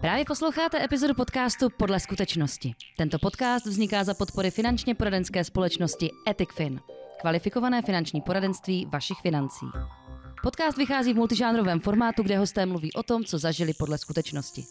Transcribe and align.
Právě 0.00 0.24
posloucháte 0.24 0.84
epizodu 0.84 1.14
podcastu 1.14 1.68
Podle 1.70 2.00
skutečnosti. 2.00 2.74
Tento 2.96 3.18
podcast 3.18 3.66
vzniká 3.66 4.04
za 4.04 4.14
podpory 4.14 4.50
finančně 4.50 4.94
poradenské 4.94 5.44
společnosti 5.44 6.10
EthicFin, 6.28 6.80
kvalifikované 7.20 7.82
finanční 7.82 8.20
poradenství 8.20 8.86
vašich 8.92 9.18
financí. 9.20 9.66
Podcast 10.42 10.78
vychází 10.78 11.12
v 11.12 11.16
multižánrovém 11.16 11.80
formátu, 11.80 12.22
kde 12.22 12.38
hosté 12.38 12.66
mluví 12.66 12.92
o 12.92 13.02
tom, 13.02 13.24
co 13.24 13.38
zažili 13.38 13.72
podle 13.74 13.98
skutečnosti. 13.98 14.64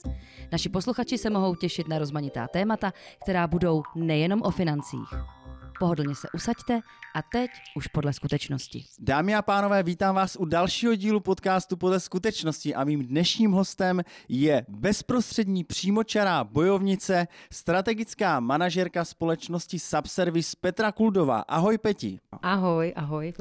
Naši 0.51 0.69
posluchači 0.69 1.17
se 1.17 1.29
mohou 1.29 1.55
těšit 1.55 1.87
na 1.87 1.99
rozmanitá 1.99 2.47
témata, 2.47 2.93
která 3.23 3.47
budou 3.47 3.83
nejenom 3.95 4.41
o 4.41 4.51
financích. 4.51 5.36
Pohodlně 5.79 6.15
se 6.15 6.27
usaďte 6.33 6.79
a 7.15 7.21
teď 7.21 7.51
už 7.75 7.87
podle 7.87 8.13
skutečnosti. 8.13 8.85
Dámy 8.99 9.35
a 9.35 9.41
pánové, 9.41 9.83
vítám 9.83 10.15
vás 10.15 10.37
u 10.39 10.45
dalšího 10.45 10.95
dílu 10.95 11.19
podcastu 11.19 11.77
Podle 11.77 11.99
skutečnosti 11.99 12.75
a 12.75 12.83
mým 12.83 13.05
dnešním 13.05 13.51
hostem 13.51 14.01
je 14.29 14.65
bezprostřední 14.69 15.63
přímočará 15.63 16.43
bojovnice, 16.43 17.27
strategická 17.51 18.39
manažerka 18.39 19.05
společnosti 19.05 19.79
Subservice 19.79 20.57
Petra 20.61 20.91
Kuldová. 20.91 21.39
Ahoj 21.39 21.77
Peti. 21.77 22.19
Ahoj, 22.41 22.93
ahoj. 22.95 23.33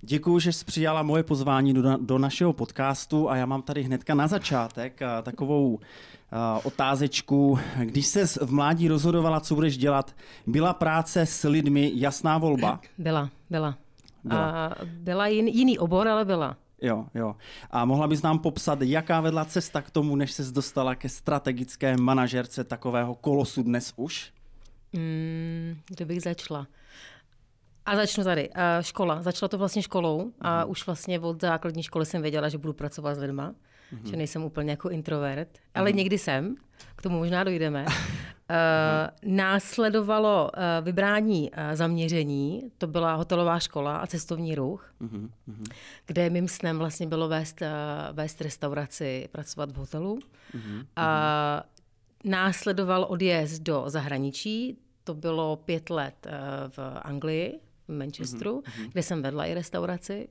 Děkuji, 0.00 0.38
že 0.38 0.52
jsi 0.52 0.64
přijala 0.64 1.02
moje 1.02 1.22
pozvání 1.22 1.74
do, 1.74 1.96
do 1.96 2.18
našeho 2.18 2.52
podcastu 2.52 3.30
a 3.30 3.36
já 3.36 3.46
mám 3.46 3.62
tady 3.62 3.82
hnedka 3.82 4.14
na 4.14 4.26
začátek 4.26 5.02
a, 5.02 5.22
takovou 5.22 5.78
otázečku. 6.64 7.58
Když 7.84 8.06
se 8.06 8.26
v 8.26 8.52
mládí 8.52 8.88
rozhodovala, 8.88 9.40
co 9.40 9.54
budeš 9.54 9.76
dělat, 9.78 10.14
byla 10.46 10.74
práce 10.74 11.26
s 11.26 11.48
lidmi 11.48 11.92
jasná 11.94 12.38
volba? 12.38 12.80
Byla, 12.98 13.30
byla. 13.50 13.78
Byla. 14.24 14.50
A 14.50 14.74
byla 14.84 15.26
jin, 15.26 15.48
jiný 15.48 15.78
obor, 15.78 16.08
ale 16.08 16.24
byla. 16.24 16.56
Jo, 16.82 17.06
jo. 17.14 17.36
A 17.70 17.84
mohla 17.84 18.08
bys 18.08 18.22
nám 18.22 18.38
popsat, 18.38 18.82
jaká 18.82 19.20
vedla 19.20 19.44
cesta 19.44 19.82
k 19.82 19.90
tomu, 19.90 20.16
než 20.16 20.32
ses 20.32 20.52
dostala 20.52 20.94
ke 20.94 21.08
strategické 21.08 21.96
manažerce 21.96 22.64
takového 22.64 23.14
kolosu 23.14 23.62
dnes 23.62 23.92
už? 23.96 24.32
Mm, 24.92 25.76
kde 25.88 26.04
bych 26.04 26.22
začala? 26.22 26.66
A 27.86 27.96
začnu 27.96 28.24
tady. 28.24 28.48
Uh, 28.50 28.54
škola. 28.80 29.22
Začala 29.22 29.48
to 29.48 29.58
vlastně 29.58 29.82
školou 29.82 30.32
a 30.40 30.60
Mhm. 30.60 30.70
už 30.70 30.86
vlastně 30.86 31.20
od 31.20 31.40
základní 31.40 31.82
školy 31.82 32.06
jsem 32.06 32.22
věděla, 32.22 32.48
že 32.48 32.58
budu 32.58 32.72
pracovat 32.72 33.14
s 33.14 33.18
lidma, 33.18 33.54
Mhm. 33.94 34.06
že 34.10 34.16
nejsem 34.16 34.44
úplně 34.44 34.70
jako 34.70 34.90
introvert, 34.90 35.48
ale 35.74 35.92
někdy 35.92 36.18
jsem, 36.18 36.56
k 36.96 37.02
tomu 37.02 37.18
možná 37.18 37.44
dojdeme. 37.44 37.84
Uh, 37.84 37.92
následovalo 39.34 40.50
uh, 40.56 40.84
vybrání 40.84 41.50
uh, 41.50 41.74
zaměření, 41.74 42.70
to 42.78 42.86
byla 42.86 43.14
hotelová 43.14 43.58
škola 43.58 43.96
a 43.96 44.06
cestovní 44.06 44.54
ruch, 44.54 44.94
Mhm, 45.00 45.30
mhm, 45.46 45.64
kde 46.06 46.30
mým 46.30 46.48
snem 46.48 46.78
vlastně 46.78 47.06
bylo 47.06 47.28
vést, 47.28 47.62
uh, 47.62 47.68
vést 48.16 48.40
restauraci, 48.40 49.28
pracovat 49.32 49.70
v 49.72 49.76
hotelu. 49.76 50.18
mhm. 50.54 50.86
A 50.96 51.64
následoval 52.24 53.06
odjezd 53.08 53.62
do 53.62 53.84
zahraničí, 53.86 54.78
to 55.04 55.14
bylo 55.14 55.56
pět 55.56 55.90
let 55.90 56.26
eh, 56.26 56.30
v 56.68 56.78
Anglii, 57.02 57.60
v 57.88 57.92
Manchesteru, 57.92 58.60
mm-hmm. 58.60 58.90
kde 58.92 59.02
jsem 59.02 59.22
vedla 59.22 59.46
i 59.46 59.54
restauraci. 59.54 60.28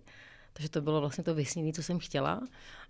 Takže 0.54 0.70
to 0.70 0.82
bylo 0.82 1.00
vlastně 1.00 1.24
to 1.24 1.36
vysnění, 1.36 1.74
co 1.74 1.84
jsem 1.84 2.00
chtěla. 2.00 2.42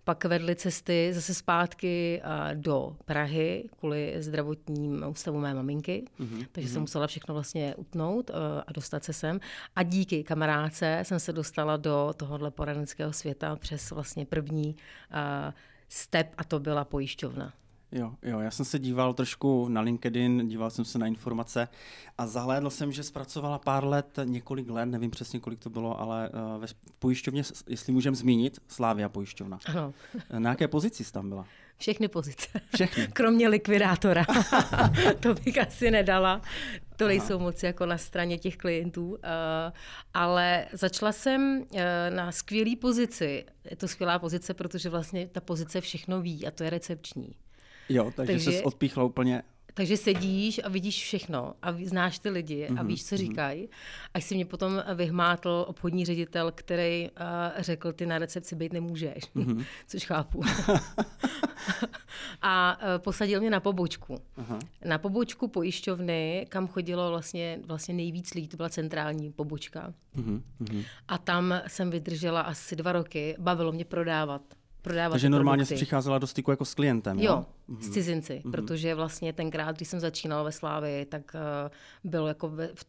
Pak 0.03 0.25
vedly 0.25 0.55
cesty 0.55 1.11
zase 1.13 1.33
zpátky 1.33 2.21
do 2.53 2.95
Prahy 3.05 3.69
kvůli 3.79 4.15
zdravotním 4.19 5.05
ústavu 5.09 5.39
mé 5.39 5.53
maminky. 5.53 6.05
Mm-hmm. 6.19 6.47
Takže 6.51 6.69
jsem 6.69 6.81
musela 6.81 7.07
všechno 7.07 7.33
vlastně 7.33 7.75
utnout 7.75 8.29
eh, 8.29 8.33
a 8.67 8.71
dostat 8.71 9.03
se 9.03 9.13
sem. 9.13 9.39
A 9.75 9.83
díky 9.83 10.23
kamarádce 10.23 10.99
jsem 11.03 11.19
se 11.19 11.33
dostala 11.33 11.77
do 11.77 12.13
tohohle 12.17 12.51
poradenského 12.51 13.13
světa 13.13 13.55
přes 13.55 13.91
vlastně 13.91 14.25
první 14.25 14.75
step 15.89 16.33
a 16.37 16.43
to 16.43 16.59
byla 16.59 16.85
pojišťovna. 16.85 17.53
Jo, 17.95 18.13
jo, 18.23 18.39
já 18.39 18.51
jsem 18.51 18.65
se 18.65 18.79
díval 18.79 19.13
trošku 19.13 19.67
na 19.69 19.81
LinkedIn, 19.81 20.47
díval 20.47 20.69
jsem 20.69 20.85
se 20.85 20.99
na 20.99 21.07
informace 21.07 21.67
a 22.17 22.27
zahlédl 22.27 22.69
jsem, 22.69 22.91
že 22.91 23.03
zpracovala 23.03 23.59
pár 23.59 23.85
let, 23.85 24.19
několik 24.23 24.69
let, 24.69 24.85
nevím 24.85 25.11
přesně, 25.11 25.39
kolik 25.39 25.59
to 25.59 25.69
bylo, 25.69 25.99
ale 25.99 26.29
uh, 26.29 26.61
ve 26.61 26.67
pojišťovně, 26.99 27.43
jestli 27.67 27.93
můžem 27.93 28.15
zmínit, 28.15 28.59
Slávia 28.67 29.09
pojišťovna. 29.09 29.59
Ano, 29.65 29.93
Na 30.37 30.49
jaké 30.49 30.67
pozici 30.67 31.03
jsi 31.03 31.13
tam 31.13 31.29
byla? 31.29 31.45
všechny 31.77 32.07
pozice. 32.07 32.47
Všechny. 32.75 33.07
Kromě 33.13 33.47
likvidátora. 33.47 34.25
to 35.19 35.33
bych 35.33 35.57
asi 35.57 35.91
nedala. 35.91 36.41
To 36.95 37.07
nejsou 37.07 37.39
moc 37.39 37.63
jako 37.63 37.85
na 37.85 37.97
straně 37.97 38.37
těch 38.37 38.57
klientů. 38.57 39.09
Uh, 39.09 39.17
ale 40.13 40.65
začala 40.73 41.11
jsem 41.11 41.61
uh, 41.71 41.79
na 42.09 42.31
skvělé 42.31 42.75
pozici. 42.75 43.45
Je 43.69 43.75
to 43.75 43.87
skvělá 43.87 44.19
pozice, 44.19 44.53
protože 44.53 44.89
vlastně 44.89 45.27
ta 45.27 45.41
pozice 45.41 45.81
všechno 45.81 46.21
ví 46.21 46.47
a 46.47 46.51
to 46.51 46.63
je 46.63 46.69
recepční. 46.69 47.35
Jo, 47.89 48.11
takže, 48.15 48.33
Takže- 48.33 48.51
jsi 48.51 48.63
odpíchla 48.63 49.03
úplně 49.03 49.43
Takže 49.75 49.97
sedíš 49.97 50.61
a 50.63 50.69
vidíš 50.69 51.03
všechno 51.03 51.53
a 51.61 51.73
znáš 51.85 52.19
ty 52.19 52.29
lidi 52.29 52.67
a 52.67 52.83
víš, 52.83 53.05
co 53.05 53.17
říkají. 53.17 53.69
Až 54.13 54.23
si 54.23 54.35
mě 54.35 54.45
potom 54.45 54.83
vyhmátl 54.95 55.65
obchodní 55.67 56.05
ředitel, 56.05 56.51
který 56.55 57.09
uh, 57.09 57.61
řekl, 57.61 57.93
ty 57.93 58.05
na 58.05 58.17
recepci 58.17 58.55
být 58.55 58.73
nemůžeš, 58.73 59.23
což 59.87 60.05
chápu. 60.05 60.41
a 62.41 62.77
uh, 62.81 63.03
posadil 63.03 63.39
mě 63.39 63.49
na 63.49 63.59
pobočku. 63.59 64.17
Aha. 64.37 64.59
Na 64.85 64.97
pobočku 64.97 65.47
pojišťovny, 65.47 66.45
kam 66.49 66.67
chodilo 66.67 67.09
vlastně, 67.09 67.59
vlastně 67.65 67.93
nejvíc 67.93 68.33
lidí, 68.33 68.47
to 68.47 68.57
byla 68.57 68.69
centrální 68.69 69.31
pobočka. 69.31 69.93
Mhm, 70.15 70.43
mhm. 70.59 70.83
A 71.07 71.17
tam 71.17 71.61
jsem 71.67 71.89
vydržela 71.89 72.41
asi 72.41 72.75
dva 72.75 72.91
roky, 72.91 73.35
bavilo 73.39 73.71
mě 73.71 73.85
prodávat. 73.85 74.41
prodávat 74.81 75.11
Takže 75.13 75.29
normálně 75.29 75.65
jsi 75.65 75.75
přicházela 75.75 76.17
do 76.19 76.27
styku 76.27 76.51
jako 76.51 76.65
s 76.65 76.73
klientem, 76.73 77.19
Jo, 77.19 77.25
jo? 77.25 77.45
S 77.79 77.89
cizinci, 77.89 78.41
mm-hmm. 78.45 78.51
protože 78.51 78.95
vlastně 78.95 79.33
tenkrát, 79.33 79.75
když 79.75 79.87
jsem 79.87 79.99
začínala 79.99 80.43
ve 80.43 80.51
Slávii, 80.51 81.05
tak 81.05 81.35
uh, 81.35 82.11
byl 82.11 82.27
jako, 82.27 82.49
ve, 82.49 82.67
v- 82.67 82.85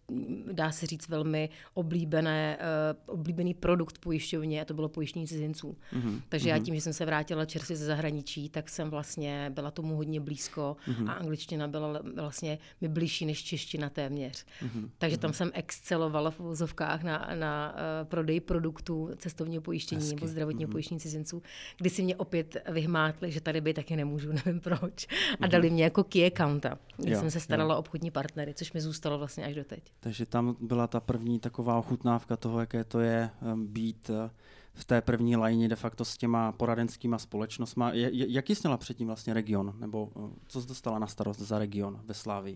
dá 0.53 0.73
se 0.73 0.87
říct, 0.87 1.09
velmi 1.09 1.49
oblíbené, 1.75 2.59
uh, 3.07 3.15
oblíbený 3.15 3.55
produkt 3.55 3.99
pojišťovně 3.99 4.63
a 4.63 4.65
to 4.65 4.75
bylo 4.75 4.89
pojištění 4.89 5.27
cizinců. 5.27 5.77
Mm-hmm. 5.93 6.21
Takže 6.29 6.49
já 6.49 6.59
tím, 6.59 6.75
že 6.75 6.81
jsem 6.81 6.93
se 6.93 7.05
vrátila 7.05 7.45
čerstvě 7.45 7.77
ze 7.77 7.85
zahraničí, 7.85 8.49
tak 8.49 8.69
jsem 8.69 8.91
vlastně 8.91 9.51
byla 9.55 9.71
tomu 9.71 9.97
hodně 9.97 10.21
blízko 10.21 10.77
mm-hmm. 10.89 11.11
a 11.11 11.13
angličtina 11.13 11.69
byla 11.69 12.01
vlastně 12.17 12.59
mi 12.81 12.89
blížší 12.89 13.27
než 13.27 13.45
čeština 13.45 13.91
téměř. 13.91 14.47
Mm-hmm. 14.63 14.89
Takže 14.99 15.19
tam 15.19 15.33
jsem 15.33 15.51
excelovala 15.55 16.31
v 16.31 16.39
vozovkách 16.39 17.03
na, 17.03 17.31
na 17.35 17.75
uh, 17.75 18.09
prodej 18.09 18.41
produktů 18.41 19.11
cestovního 19.17 19.63
pojištění 19.63 20.01
Hezky. 20.01 20.15
nebo 20.15 20.27
zdravotního 20.27 20.69
mm-hmm. 20.69 20.73
pojištění 20.73 21.01
cizinců, 21.01 21.43
kdy 21.77 21.91
si 21.91 22.03
mě 22.03 22.17
opět 22.17 22.57
vyhmátli, 22.69 23.31
že 23.31 23.41
tady 23.41 23.61
být 23.61 23.75
taky 23.77 23.97
nemůžu, 23.97 24.33
nevím 24.47 24.61
proč. 24.65 25.07
A 25.41 25.47
dali 25.47 25.71
mě 25.71 25.85
jako 25.85 26.05
key 26.05 26.27
accounta, 26.27 26.79
kdy 26.97 27.13
Jo, 27.13 27.21
jsem 27.21 27.31
se 27.31 27.41
starala 27.41 27.77
o 27.77 27.79
obchodní 27.79 28.11
partnery, 28.11 28.55
což 28.55 28.73
mi 28.73 28.81
zůstalo 28.81 29.19
vlastně 29.19 29.45
až 29.45 29.55
doteď. 29.55 29.93
Takže 30.01 30.27
tam 30.27 30.57
byla 30.61 30.87
ta 30.87 31.01
první 31.01 31.41
taková 31.41 31.79
ochutnávka 31.79 32.37
toho, 32.37 32.61
jaké 32.61 32.85
to 32.85 33.01
je 33.01 33.31
em, 33.43 33.67
být 33.67 34.11
eh, 34.11 34.31
v 34.75 34.85
té 34.85 35.01
první 35.01 35.37
lajně 35.37 35.69
de 35.69 35.77
facto 35.77 36.05
s 36.05 36.17
těma 36.17 36.53
poradenskýma 36.53 37.19
společnostma. 37.19 37.91
Jaký 37.95 38.55
jsi 38.55 38.61
měla 38.65 38.77
předtím 38.77 39.07
vlastně 39.07 39.35
region? 39.35 39.75
Nebo 39.79 40.13
eh, 40.17 40.31
co 40.47 40.63
jsi 40.63 40.69
dostala 40.69 40.99
na 40.99 41.07
starost 41.07 41.41
za 41.41 41.59
region 41.59 42.01
ve 42.05 42.15
Slávii? 42.15 42.55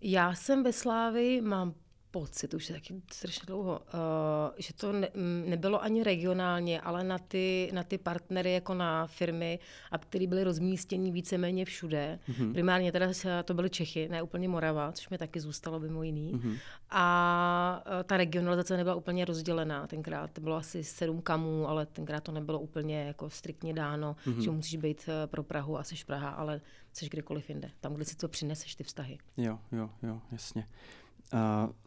Já 0.00 0.34
jsem 0.34 0.62
ve 0.62 0.72
Slávii, 0.72 1.40
mám 1.40 1.74
pocit, 2.12 2.54
už 2.54 2.68
je 2.68 2.74
taky 2.74 3.02
strašně 3.12 3.42
dlouho, 3.46 3.80
uh, 3.80 4.54
že 4.58 4.74
to 4.74 4.92
ne, 4.92 5.08
nebylo 5.46 5.82
ani 5.82 6.02
regionálně, 6.02 6.80
ale 6.80 7.04
na 7.04 7.18
ty, 7.18 7.70
na 7.72 7.82
ty 7.82 7.98
partnery, 7.98 8.52
jako 8.52 8.74
na 8.74 9.06
firmy, 9.06 9.58
a 9.90 9.98
které 9.98 10.26
byly 10.26 10.44
rozmístěni 10.44 11.12
víceméně 11.12 11.64
všude. 11.64 12.18
Mm-hmm. 12.28 12.52
Primárně 12.52 12.92
teda 12.92 13.06
to 13.44 13.54
byly 13.54 13.70
Čechy, 13.70 14.08
ne 14.08 14.22
úplně 14.22 14.48
Morava, 14.48 14.92
což 14.92 15.08
mi 15.08 15.18
taky 15.18 15.40
zůstalo 15.40 15.80
mimo 15.80 16.02
jiný. 16.02 16.32
Mm-hmm. 16.32 16.58
A 16.90 17.84
uh, 17.86 18.02
ta 18.02 18.16
regionalizace 18.16 18.76
nebyla 18.76 18.94
úplně 18.94 19.24
rozdělená 19.24 19.86
tenkrát. 19.86 20.30
To 20.30 20.40
bylo 20.40 20.56
asi 20.56 20.84
sedm 20.84 21.22
kamů, 21.22 21.68
ale 21.68 21.86
tenkrát 21.86 22.24
to 22.24 22.32
nebylo 22.32 22.60
úplně 22.60 23.04
jako 23.04 23.30
striktně 23.30 23.74
dáno, 23.74 24.16
mm-hmm. 24.26 24.40
že 24.40 24.50
musíš 24.50 24.76
být 24.76 25.08
eh, 25.08 25.26
pro 25.26 25.42
Prahu 25.42 25.78
a 25.78 25.84
jsi 25.84 25.94
Praha, 26.06 26.30
ale 26.30 26.60
jsi 26.92 27.08
kdekoliv 27.08 27.48
jinde. 27.48 27.70
Tam, 27.80 27.94
kde 27.94 28.04
si 28.04 28.16
to 28.16 28.28
přineseš, 28.28 28.74
ty 28.74 28.84
vztahy. 28.84 29.18
Jo, 29.36 29.58
jo, 29.72 29.90
jo, 30.02 30.20
jasně. 30.32 30.66
Uh, 30.68 31.01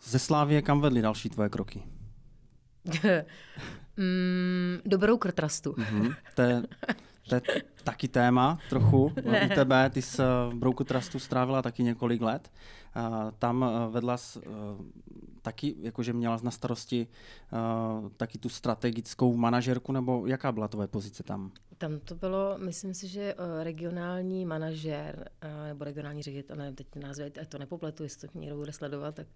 ze 0.01 0.19
Slávie 0.19 0.61
kam 0.61 0.81
vedly 0.81 1.01
další 1.01 1.29
tvoje 1.29 1.49
kroky? 1.49 1.83
mm, 3.97 4.79
dobrou 4.85 5.17
krtrastu. 5.17 5.75
Mhm. 5.77 6.13
To, 6.35 6.41
je, 6.41 6.63
to 7.29 7.35
je 7.35 7.41
taky 7.83 8.07
téma 8.07 8.59
trochu 8.69 9.11
ne. 9.25 9.45
u 9.45 9.55
tebe. 9.55 9.89
Ty 9.89 10.01
jsi 10.01 10.21
eh, 10.21 10.25
v 10.49 10.53
Broku 10.55 10.83
Trustu 10.83 11.19
strávila 11.19 11.61
taky 11.61 11.83
několik 11.83 12.21
let. 12.21 12.51
Uh, 12.95 13.31
tam 13.39 13.63
eh, 13.63 13.91
vedla 13.91 14.17
uh, 14.35 14.41
taky 15.41 15.75
jakože 15.79 16.13
měla 16.13 16.39
na 16.43 16.51
starosti 16.51 17.07
taky 18.17 18.37
tu 18.37 18.49
strategickou 18.49 19.37
manažerku, 19.37 19.91
nebo 19.91 20.27
jaká 20.27 20.51
byla 20.51 20.67
tvoje 20.67 20.87
pozice 20.87 21.23
tam? 21.23 21.51
Tam 21.77 21.99
to 21.99 22.15
bylo, 22.15 22.57
myslím 22.57 22.93
si, 22.93 23.07
že 23.07 23.21
eh, 23.21 23.63
regionální 23.63 24.45
manažer, 24.45 25.29
eh, 25.41 25.67
nebo 25.67 25.83
regionální 25.83 26.23
ředitel, 26.23 26.55
nevím 26.55 26.75
teď 26.75 26.87
názvy, 26.95 27.31
to 27.49 27.57
nepopletu, 27.57 28.03
jestli 28.03 28.27
to 28.27 28.39
někdo 28.39 28.55
bude 28.55 28.71
sledovat, 28.71 29.15
tak 29.15 29.27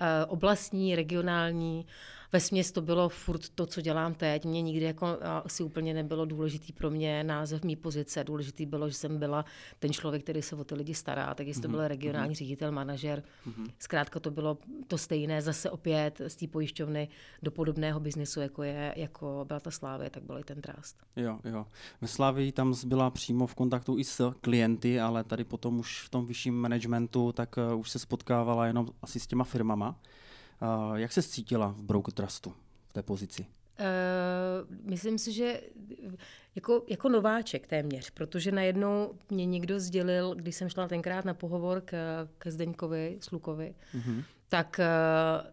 eh, 0.00 0.24
oblastní, 0.26 0.96
regionální, 0.96 1.86
ve 2.32 2.40
směs 2.40 2.72
to 2.72 2.80
bylo 2.82 3.08
furt 3.08 3.48
to, 3.48 3.66
co 3.66 3.80
dělám 3.80 4.14
teď. 4.14 4.44
Mě 4.44 4.62
nikdy 4.62 4.84
jako 4.84 5.06
asi 5.44 5.62
úplně 5.62 5.94
nebylo 5.94 6.24
důležitý 6.24 6.72
pro 6.72 6.90
mě 6.90 7.24
název 7.24 7.62
mý 7.62 7.76
pozice. 7.76 8.24
Důležitý 8.24 8.66
bylo, 8.66 8.88
že 8.88 8.94
jsem 8.94 9.18
byla 9.18 9.44
ten 9.78 9.92
člověk, 9.92 10.22
který 10.22 10.42
se 10.42 10.56
o 10.56 10.64
ty 10.64 10.74
lidi 10.74 10.94
stará. 10.94 11.34
Tak 11.34 11.46
jestli 11.46 11.62
to 11.62 11.68
mhm, 11.68 11.76
byl 11.76 11.88
regionální 11.88 12.34
mm-hmm. 12.34 12.38
ředitel, 12.38 12.72
manažer, 12.72 13.22
mm-hmm. 13.46 13.70
zkrátka 13.78 14.20
to 14.20 14.30
bylo 14.30 14.58
to 14.88 14.98
stejné, 14.98 15.42
zase 15.42 15.70
opět 15.70 16.20
z 16.26 16.36
té 16.36 16.46
pojišťovny 16.46 17.08
do 17.42 17.50
podobného 17.50 18.00
biznesu, 18.00 18.40
jako, 18.40 18.62
je, 18.62 18.94
jako 18.96 19.44
byla 19.48 19.60
ta 19.60 19.70
Slávě, 19.70 20.10
tak 20.10 20.22
byl 20.22 20.38
i 20.38 20.44
ten 20.44 20.60
Trust. 20.60 20.96
Jo, 21.16 21.38
jo. 21.44 21.66
Ve 22.00 22.08
Slávii 22.08 22.52
tam 22.52 22.74
byla 22.86 23.10
přímo 23.10 23.46
v 23.46 23.54
kontaktu 23.54 23.98
i 23.98 24.04
s 24.04 24.32
klienty, 24.40 25.00
ale 25.00 25.24
tady 25.24 25.44
potom 25.44 25.78
už 25.78 26.02
v 26.02 26.08
tom 26.08 26.26
vyšším 26.26 26.54
managementu, 26.54 27.32
tak 27.32 27.56
uh, 27.56 27.80
už 27.80 27.90
se 27.90 27.98
spotkávala 27.98 28.66
jenom 28.66 28.88
asi 29.02 29.20
s 29.20 29.26
těma 29.26 29.44
firmama. 29.44 30.00
Uh, 30.62 30.94
jak 30.94 31.12
se 31.12 31.22
cítila 31.22 31.68
v 31.68 31.82
Broker 31.82 32.14
Trustu 32.14 32.52
v 32.88 32.92
té 32.92 33.02
pozici? 33.02 33.46
Uh, 33.80 34.76
myslím 34.90 35.18
si, 35.18 35.32
že 35.32 35.60
jako, 36.54 36.84
jako 36.88 37.08
nováček 37.08 37.66
téměř, 37.66 38.10
protože 38.10 38.52
najednou 38.52 39.14
mě 39.30 39.46
někdo 39.46 39.80
sdělil, 39.80 40.34
když 40.34 40.56
jsem 40.56 40.68
šla 40.68 40.88
tenkrát 40.88 41.24
na 41.24 41.34
pohovor 41.34 41.80
k, 41.80 41.92
ke 42.38 42.50
Zdeňkovi, 42.50 43.18
Slukovi, 43.20 43.74
uh-huh. 43.94 44.24
tak 44.48 44.80
uh, 44.80 45.50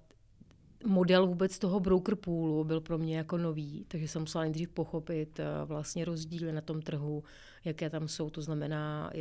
model 0.85 1.27
vůbec 1.27 1.59
toho 1.59 1.79
broker 1.79 2.15
poolu 2.15 2.63
byl 2.63 2.81
pro 2.81 2.97
mě 2.97 3.17
jako 3.17 3.37
nový, 3.37 3.85
takže 3.87 4.07
jsem 4.07 4.21
musela 4.21 4.43
nejdřív 4.43 4.69
pochopit 4.69 5.39
uh, 5.39 5.67
vlastně 5.67 6.05
rozdíly 6.05 6.51
na 6.51 6.61
tom 6.61 6.81
trhu, 6.81 7.23
jaké 7.65 7.89
tam 7.89 8.07
jsou, 8.07 8.29
to 8.29 8.41
znamená, 8.41 9.11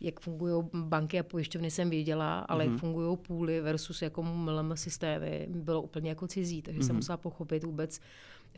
jak 0.00 0.20
fungují 0.20 0.64
banky 0.74 1.18
a 1.18 1.22
pojišťovny 1.22 1.70
jsem 1.70 1.90
věděla, 1.90 2.38
ale 2.38 2.64
mm-hmm. 2.64 2.68
jak 2.68 2.70
mhm. 2.70 2.78
fungují 2.78 3.16
půly 3.16 3.60
versus 3.60 4.02
jako 4.02 4.22
MLM 4.22 4.76
systémy 4.76 5.46
bylo 5.50 5.82
úplně 5.82 6.08
jako 6.08 6.26
cizí, 6.26 6.62
takže 6.62 6.80
mm-hmm. 6.80 6.86
jsem 6.86 6.94
mhm. 6.94 6.98
musela 6.98 7.16
pochopit 7.16 7.64
vůbec 7.64 8.00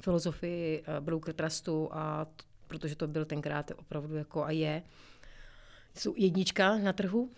filozofii 0.00 0.80
uh, 0.82 1.04
broker 1.04 1.34
trustu 1.34 1.88
a 1.92 2.24
t- 2.24 2.44
protože 2.66 2.96
to 2.96 3.06
byl 3.06 3.24
tenkrát 3.24 3.70
opravdu 3.76 4.16
jako 4.16 4.44
a 4.44 4.50
je 4.50 4.82
jsou 5.94 6.14
jednička 6.16 6.78
na 6.78 6.92
trhu. 6.92 7.30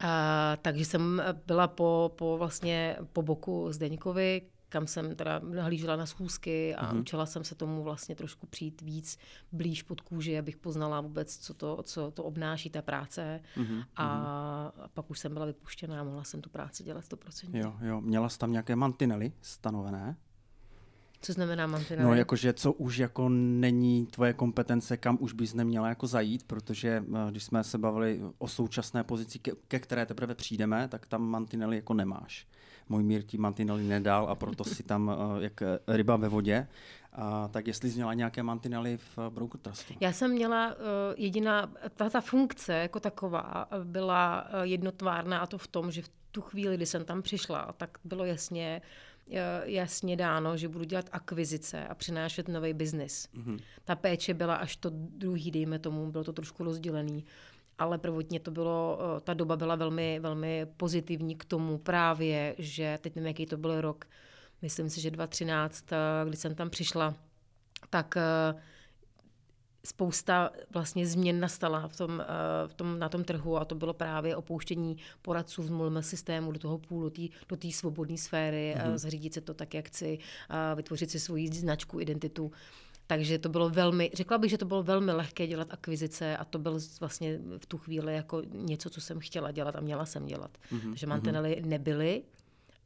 A, 0.00 0.56
takže 0.62 0.84
jsem 0.84 1.22
byla 1.46 1.68
po, 1.68 2.12
po 2.16 2.38
vlastně 2.38 2.96
po 3.12 3.22
boku 3.22 3.72
Zdeňkovi, 3.72 4.42
kam 4.70 4.86
jsem 4.86 5.14
teda 5.14 5.38
nahlížela 5.38 5.96
na 5.96 6.06
schůzky 6.06 6.74
a 6.74 6.92
mm-hmm. 6.92 7.00
učila 7.00 7.26
jsem 7.26 7.44
se 7.44 7.54
tomu 7.54 7.82
vlastně 7.82 8.14
trošku 8.14 8.46
přijít 8.46 8.80
víc 8.80 9.18
blíž 9.52 9.82
pod 9.82 10.00
kůži, 10.00 10.38
abych 10.38 10.56
poznala 10.56 11.00
vůbec, 11.00 11.36
co 11.36 11.54
to, 11.54 11.82
co 11.82 12.10
to 12.10 12.24
obnáší 12.24 12.70
ta 12.70 12.82
práce. 12.82 13.40
Mm-hmm. 13.56 13.84
A, 13.96 14.06
a 14.06 14.88
pak 14.94 15.10
už 15.10 15.18
jsem 15.18 15.34
byla 15.34 15.46
vypuštěná 15.46 16.00
a 16.00 16.04
mohla 16.04 16.24
jsem 16.24 16.40
tu 16.40 16.50
práci 16.50 16.84
dělat 16.84 17.04
100%. 17.04 17.50
Jo, 17.52 17.74
jo. 17.80 18.00
Měla 18.00 18.28
jsi 18.28 18.38
tam 18.38 18.52
nějaké 18.52 18.76
mantinely 18.76 19.32
stanovené? 19.40 20.16
Co 21.22 21.32
znamená 21.32 21.66
mantinely? 21.66 22.04
No, 22.04 22.14
jakože 22.14 22.52
co 22.52 22.72
už 22.72 22.98
jako 22.98 23.28
není 23.28 24.06
tvoje 24.06 24.32
kompetence, 24.32 24.96
kam 24.96 25.18
už 25.20 25.32
bys 25.32 25.54
neměla 25.54 25.88
jako 25.88 26.06
zajít, 26.06 26.42
protože 26.42 27.04
eh, 27.08 27.30
když 27.30 27.44
jsme 27.44 27.64
se 27.64 27.78
bavili 27.78 28.20
o 28.38 28.48
současné 28.48 29.04
pozici, 29.04 29.38
ke, 29.38 29.52
ke 29.68 29.78
které 29.78 30.06
teprve 30.06 30.34
přijdeme, 30.34 30.88
tak 30.88 31.06
tam 31.06 31.22
mantinely 31.22 31.76
jako 31.76 31.94
nemáš 31.94 32.46
můj 32.90 33.02
mír 33.02 33.22
ti 33.22 33.38
mantinely 33.38 33.84
nedal 33.84 34.28
a 34.28 34.34
proto 34.34 34.64
si 34.64 34.82
tam 34.82 35.10
eh, 35.10 35.42
jak 35.42 35.62
ryba 35.88 36.16
ve 36.16 36.28
vodě. 36.28 36.68
A, 37.12 37.48
tak 37.48 37.66
jestli 37.66 37.90
jsi 37.90 37.96
měla 37.96 38.14
nějaké 38.14 38.42
mantinely 38.42 38.96
v 38.96 39.30
Broker 39.30 39.60
Trustu? 39.60 39.94
Já 40.00 40.12
jsem 40.12 40.30
měla 40.30 40.68
uh, 40.68 40.74
jediná, 41.16 41.72
ta, 41.94 42.10
ta 42.10 42.20
funkce 42.20 42.74
jako 42.74 43.00
taková 43.00 43.68
byla 43.84 44.44
uh, 44.44 44.62
jednotvárná 44.62 45.38
a 45.38 45.46
to 45.46 45.58
v 45.58 45.66
tom, 45.66 45.90
že 45.90 46.02
v 46.02 46.10
tu 46.30 46.40
chvíli, 46.40 46.76
kdy 46.76 46.86
jsem 46.86 47.04
tam 47.04 47.22
přišla, 47.22 47.74
tak 47.76 47.98
bylo 48.04 48.24
jasně 48.24 48.82
jasně 49.64 50.16
dáno, 50.16 50.56
že 50.56 50.68
budu 50.68 50.84
dělat 50.84 51.08
akvizice 51.12 51.88
a 51.88 51.94
přinášet 51.94 52.48
nový 52.48 52.72
biznis. 52.72 53.28
Mm-hmm. 53.34 53.58
Ta 53.84 53.96
péče 53.96 54.34
byla 54.34 54.54
až 54.54 54.76
to 54.76 54.90
druhý, 54.92 55.50
dejme 55.50 55.78
tomu, 55.78 56.10
bylo 56.10 56.24
to 56.24 56.32
trošku 56.32 56.64
rozdělený 56.64 57.24
ale 57.80 57.98
prvotně 57.98 58.40
to 58.40 58.50
bylo, 58.50 58.98
eh, 59.16 59.20
ta 59.20 59.34
doba 59.34 59.56
byla 59.56 59.74
velmi, 59.74 60.20
velmi 60.20 60.66
pozitivní 60.76 61.36
k 61.36 61.44
tomu 61.44 61.78
právě, 61.78 62.54
že 62.58 62.98
teď 63.00 63.14
nevím, 63.14 63.26
jaký 63.26 63.46
to 63.46 63.56
byl 63.56 63.80
rok, 63.80 64.04
myslím 64.62 64.90
si, 64.90 65.00
že 65.00 65.10
2013, 65.10 65.92
eh, 65.92 65.96
kdy 66.28 66.36
jsem 66.36 66.54
tam 66.54 66.70
přišla, 66.70 67.14
tak 67.90 68.16
eh, 68.16 68.54
spousta 69.84 70.50
vlastně 70.70 71.06
změn 71.06 71.40
nastala 71.40 71.88
v 71.88 71.96
tom, 71.96 72.24
v 72.66 72.74
tom, 72.74 72.98
na 72.98 73.08
tom 73.08 73.24
trhu 73.24 73.56
a 73.56 73.64
to 73.64 73.74
bylo 73.74 73.94
právě 73.94 74.36
opouštění 74.36 74.96
poradců 75.22 75.62
v 75.62 75.70
MLM 75.70 76.02
systému 76.02 76.52
do 76.52 76.58
toho 76.58 76.78
půlu, 76.78 77.12
do 77.48 77.56
té 77.56 77.72
svobodné 77.72 78.16
sféry, 78.16 78.74
mm-hmm. 78.76 78.96
zařídit 78.96 79.34
se 79.34 79.40
to 79.40 79.54
tak, 79.54 79.74
jak 79.74 79.86
chci, 79.86 80.18
vytvořit 80.74 81.10
si 81.10 81.20
svoji 81.20 81.48
značku, 81.48 82.00
identitu. 82.00 82.52
Takže 83.06 83.38
to 83.38 83.48
bylo 83.48 83.70
velmi, 83.70 84.10
řekla 84.14 84.38
bych, 84.38 84.50
že 84.50 84.58
to 84.58 84.64
bylo 84.64 84.82
velmi 84.82 85.12
lehké 85.12 85.46
dělat 85.46 85.68
akvizice 85.70 86.36
a 86.36 86.44
to 86.44 86.58
bylo 86.58 86.78
vlastně 87.00 87.38
v 87.58 87.66
tu 87.66 87.78
chvíli 87.78 88.14
jako 88.14 88.42
něco, 88.52 88.90
co 88.90 89.00
jsem 89.00 89.20
chtěla 89.20 89.50
dělat 89.50 89.76
a 89.76 89.80
měla 89.80 90.06
jsem 90.06 90.26
dělat. 90.26 90.58
Mm-hmm. 90.72 90.88
Takže 90.88 91.06
mantinely 91.06 91.50
mm-hmm. 91.50 91.66
nebyly, 91.66 92.22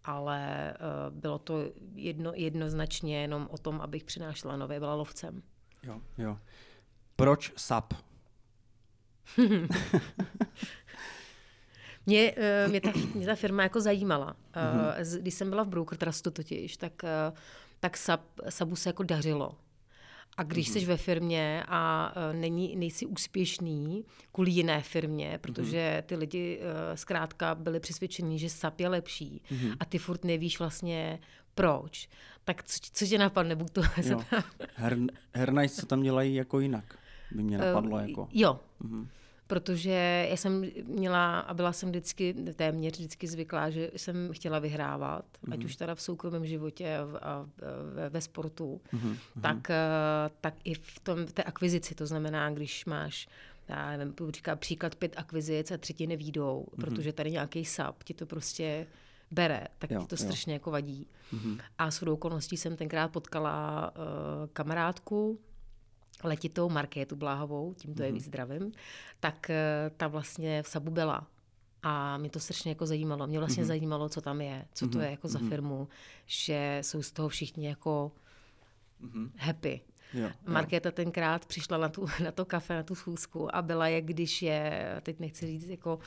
ale 0.05 0.75
uh, 1.11 1.21
bylo 1.21 1.39
to 1.39 1.59
jedno, 1.95 2.33
jednoznačně 2.35 3.21
jenom 3.21 3.49
o 3.51 3.59
tom, 3.59 3.81
abych 3.81 4.05
přinášela 4.05 4.57
nové, 4.57 4.81
byla 4.81 4.95
lovcem. 4.95 5.43
Jo, 5.83 6.01
jo. 6.19 6.39
Proč 7.17 7.53
SAP? 7.57 7.95
mě, 12.07 12.33
uh, 12.33 12.71
mě, 12.71 12.81
ta, 12.81 12.93
mě 13.15 13.27
ta 13.27 13.35
firma 13.35 13.63
jako 13.63 13.81
zajímala. 13.81 14.37
Uh. 14.57 15.21
Když 15.21 15.35
jsem 15.35 15.51
byla 15.51 15.63
v 15.63 15.69
Broker 15.69 15.99
Trustu 15.99 16.31
totiž, 16.31 16.77
tak, 16.77 16.93
uh, 17.03 17.39
tak 17.81 17.97
SAP, 17.97 18.21
SAPu 18.49 18.77
se 18.77 18.89
jako 18.89 19.03
dařilo. 19.03 19.55
A 20.37 20.43
když 20.43 20.71
mm-hmm. 20.71 20.73
jsi 20.81 20.87
ve 20.87 20.97
firmě 20.97 21.65
a 21.69 22.13
uh, 22.17 22.37
není, 22.41 22.77
nejsi 22.77 23.07
úspěšný 23.07 24.05
kvůli 24.33 24.51
jiné 24.51 24.83
firmě, 24.83 25.39
protože 25.41 26.03
ty 26.07 26.17
lidi 26.17 26.59
uh, 26.59 26.65
zkrátka 26.95 27.55
byli 27.55 27.81
přesvědčení, 27.81 28.39
že 28.39 28.49
SAP 28.49 28.81
je 28.81 28.89
lepší 28.89 29.43
mm-hmm. 29.51 29.77
a 29.81 29.85
ty 29.85 29.99
furt 29.99 30.25
nevíš 30.25 30.59
vlastně 30.59 31.19
proč, 31.55 32.09
tak 32.45 32.63
co, 32.63 32.79
co 32.93 33.07
tě 33.07 33.19
napadne? 33.19 33.57
Buď 33.57 33.71
to 33.71 33.83
Her, 34.75 34.99
Her 35.33 35.69
co 35.69 35.87
tam 35.87 36.03
dělají 36.03 36.35
jako 36.35 36.61
jinak, 36.61 36.99
by 37.35 37.43
mě 37.43 37.59
napadlo. 37.59 37.97
Uh, 37.97 38.09
jako. 38.09 38.29
Jo. 38.33 38.61
Mm-hmm 38.85 39.07
protože 39.47 40.27
já 40.31 40.37
jsem 40.37 40.65
měla 40.85 41.41
a 41.41 41.55
byla 41.55 41.73
jsem 41.73 41.89
vždycky, 41.89 42.35
téměř 42.57 42.99
vždycky 42.99 43.27
zvyklá, 43.27 43.71
že 43.71 43.91
jsem 43.97 44.33
chtěla 44.33 44.59
vyhrávat, 44.59 45.25
mm-hmm. 45.25 45.53
ať 45.53 45.59
mhm. 45.59 45.67
už 45.67 45.77
teda 45.77 45.95
v 45.95 46.01
soukromém 46.01 46.47
životě 46.47 46.97
a, 46.97 47.19
a, 47.19 47.33
a 47.33 47.47
ve 48.09 48.21
sportu, 48.21 48.81
mm-hmm. 48.93 49.17
tak, 49.41 49.71
eh, 49.71 50.31
tak 50.41 50.55
i 50.65 50.75
v 50.75 51.01
tom, 51.01 51.27
v 51.27 51.33
té 51.33 51.43
akvizici, 51.43 51.95
to 51.95 52.07
znamená, 52.07 52.51
když 52.51 52.85
máš 52.85 53.29
já 53.69 53.97
nevím, 53.97 54.15
říká 54.31 54.57
příklad 54.57 54.95
pět 54.95 55.15
akvizic 55.17 55.71
a 55.71 55.77
třetí 55.77 56.07
nevídou, 56.07 56.67
mm-hmm. 56.67 56.81
protože 56.81 57.13
tady 57.13 57.31
nějaký 57.31 57.65
sap 57.65 58.03
ti 58.03 58.15
to 58.15 58.27
prostě 58.27 58.87
bere, 59.31 59.67
tak 59.79 59.91
jo, 59.91 60.01
ti 60.01 60.07
to 60.07 60.17
strašně 60.17 60.53
jo. 60.53 60.55
jako 60.55 60.71
vadí. 60.71 61.07
Mm-hmm. 61.33 61.61
A 61.79 61.91
s 61.91 62.03
okolností 62.03 62.57
jsem 62.57 62.77
tenkrát 62.77 63.09
potkala 63.09 63.91
uh, 63.97 64.03
kamarádku, 64.53 65.39
letitou 66.23 66.69
Markétu 66.69 67.17
Bláhovou, 67.17 67.75
tímto 67.75 68.03
je 68.03 68.09
mhm. 68.09 68.15
víc 68.15 68.25
zdravím, 68.25 68.73
tak 69.21 69.51
eh, 69.51 69.91
ta 69.97 70.09
vlastně 70.09 70.63
v 70.63 70.69
Sabu 70.69 70.91
byla. 70.91 71.27
A 71.83 72.17
mě 72.17 72.31
to 72.31 72.41
strašně 72.41 72.71
jako 72.71 72.87
zajímalo. 72.87 73.27
Mě 73.27 73.39
vlastně 73.39 73.65
mm-hmm. 73.65 73.67
zajímalo, 73.67 74.09
co 74.09 74.21
tam 74.21 74.41
je, 74.41 74.65
co 74.75 74.87
mm-hmm. 74.87 74.91
to 74.91 74.99
mhm. 74.99 75.05
je 75.05 75.11
jako 75.11 75.29
za 75.29 75.39
mhm. 75.39 75.49
firmu, 75.49 75.89
že 76.27 76.79
jsou 76.83 77.03
z 77.03 77.13
toho 77.13 77.29
všichni 77.29 77.67
jako 77.67 78.13
mm-hmm. 79.03 79.31
happy. 79.37 79.81
Jo, 80.15 80.31
Markéta 80.47 80.89
jo. 80.89 80.93
tenkrát 80.93 81.47
přišla 81.47 81.79
na, 81.79 81.89
tu, 81.89 82.07
na 82.25 82.33
to 82.33 82.45
kafe, 82.45 82.75
na 82.75 82.83
tu 82.83 82.95
schůzku 82.95 83.57
a 83.57 83.63
byla 83.63 83.89
jak 83.89 84.05
když 84.05 84.43
je, 84.43 84.97
teď 85.03 85.21
nechci 85.21 85.47
říct 85.47 85.67
jako, 85.67 85.99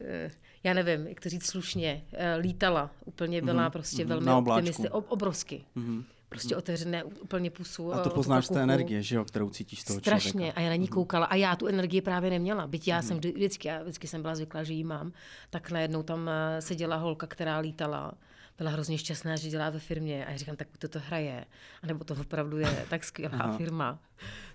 eh, 0.00 0.30
já 0.64 0.74
nevím, 0.74 1.06
jak 1.06 1.20
to 1.20 1.28
říct 1.28 1.46
slušně, 1.46 2.04
eh, 2.12 2.36
lítala. 2.36 2.90
Úplně 3.04 3.42
byla 3.42 3.68
mm-hmm. 3.68 3.70
prostě 3.70 4.04
mm-hmm. 4.04 4.08
velmi 4.08 4.30
optimistická, 4.30 4.94
obrovsky. 4.94 5.64
Mm-hmm 5.76 6.04
prostě 6.30 6.56
otevřené 6.56 7.04
úplně 7.04 7.50
pusu. 7.50 7.94
A 7.94 7.98
to 7.98 8.10
poznáš 8.10 8.48
té 8.48 8.62
energie, 8.62 9.02
že 9.02 9.16
jo, 9.16 9.24
kterou 9.24 9.50
cítíš 9.50 9.80
z 9.80 9.84
toho 9.84 10.00
Strašně. 10.00 10.30
Člověka. 10.30 10.58
A 10.58 10.60
já 10.60 10.68
na 10.68 10.76
ní 10.76 10.84
mhm. 10.84 10.92
koukala. 10.92 11.26
A 11.26 11.34
já 11.34 11.56
tu 11.56 11.66
energii 11.66 12.00
právě 12.00 12.30
neměla. 12.30 12.66
Byť 12.66 12.88
já 12.88 12.96
mm. 12.96 13.02
jsem 13.02 13.18
vždycky, 13.18 13.68
já 13.68 13.82
vždycky 13.82 14.06
jsem 14.06 14.22
byla 14.22 14.34
zvyklá, 14.34 14.62
že 14.62 14.72
ji 14.72 14.84
mám. 14.84 15.12
Tak 15.50 15.70
najednou 15.70 16.02
tam 16.02 16.28
eh, 16.28 16.62
seděla 16.62 16.96
holka, 16.96 17.26
která 17.26 17.58
lítala 17.58 18.14
byla 18.60 18.70
hrozně 18.70 18.98
šťastná, 18.98 19.36
že 19.36 19.48
dělá 19.48 19.70
ve 19.70 19.78
firmě. 19.78 20.26
A 20.26 20.30
já 20.30 20.36
říkám, 20.36 20.56
tak 20.56 20.68
to 20.78 20.88
to 20.88 20.98
hraje. 21.00 21.44
A 21.82 21.86
nebo 21.86 22.04
to 22.04 22.14
opravdu 22.20 22.58
je 22.58 22.86
tak 22.90 23.04
skvělá 23.04 23.38
Aha. 23.38 23.56
firma. 23.56 23.98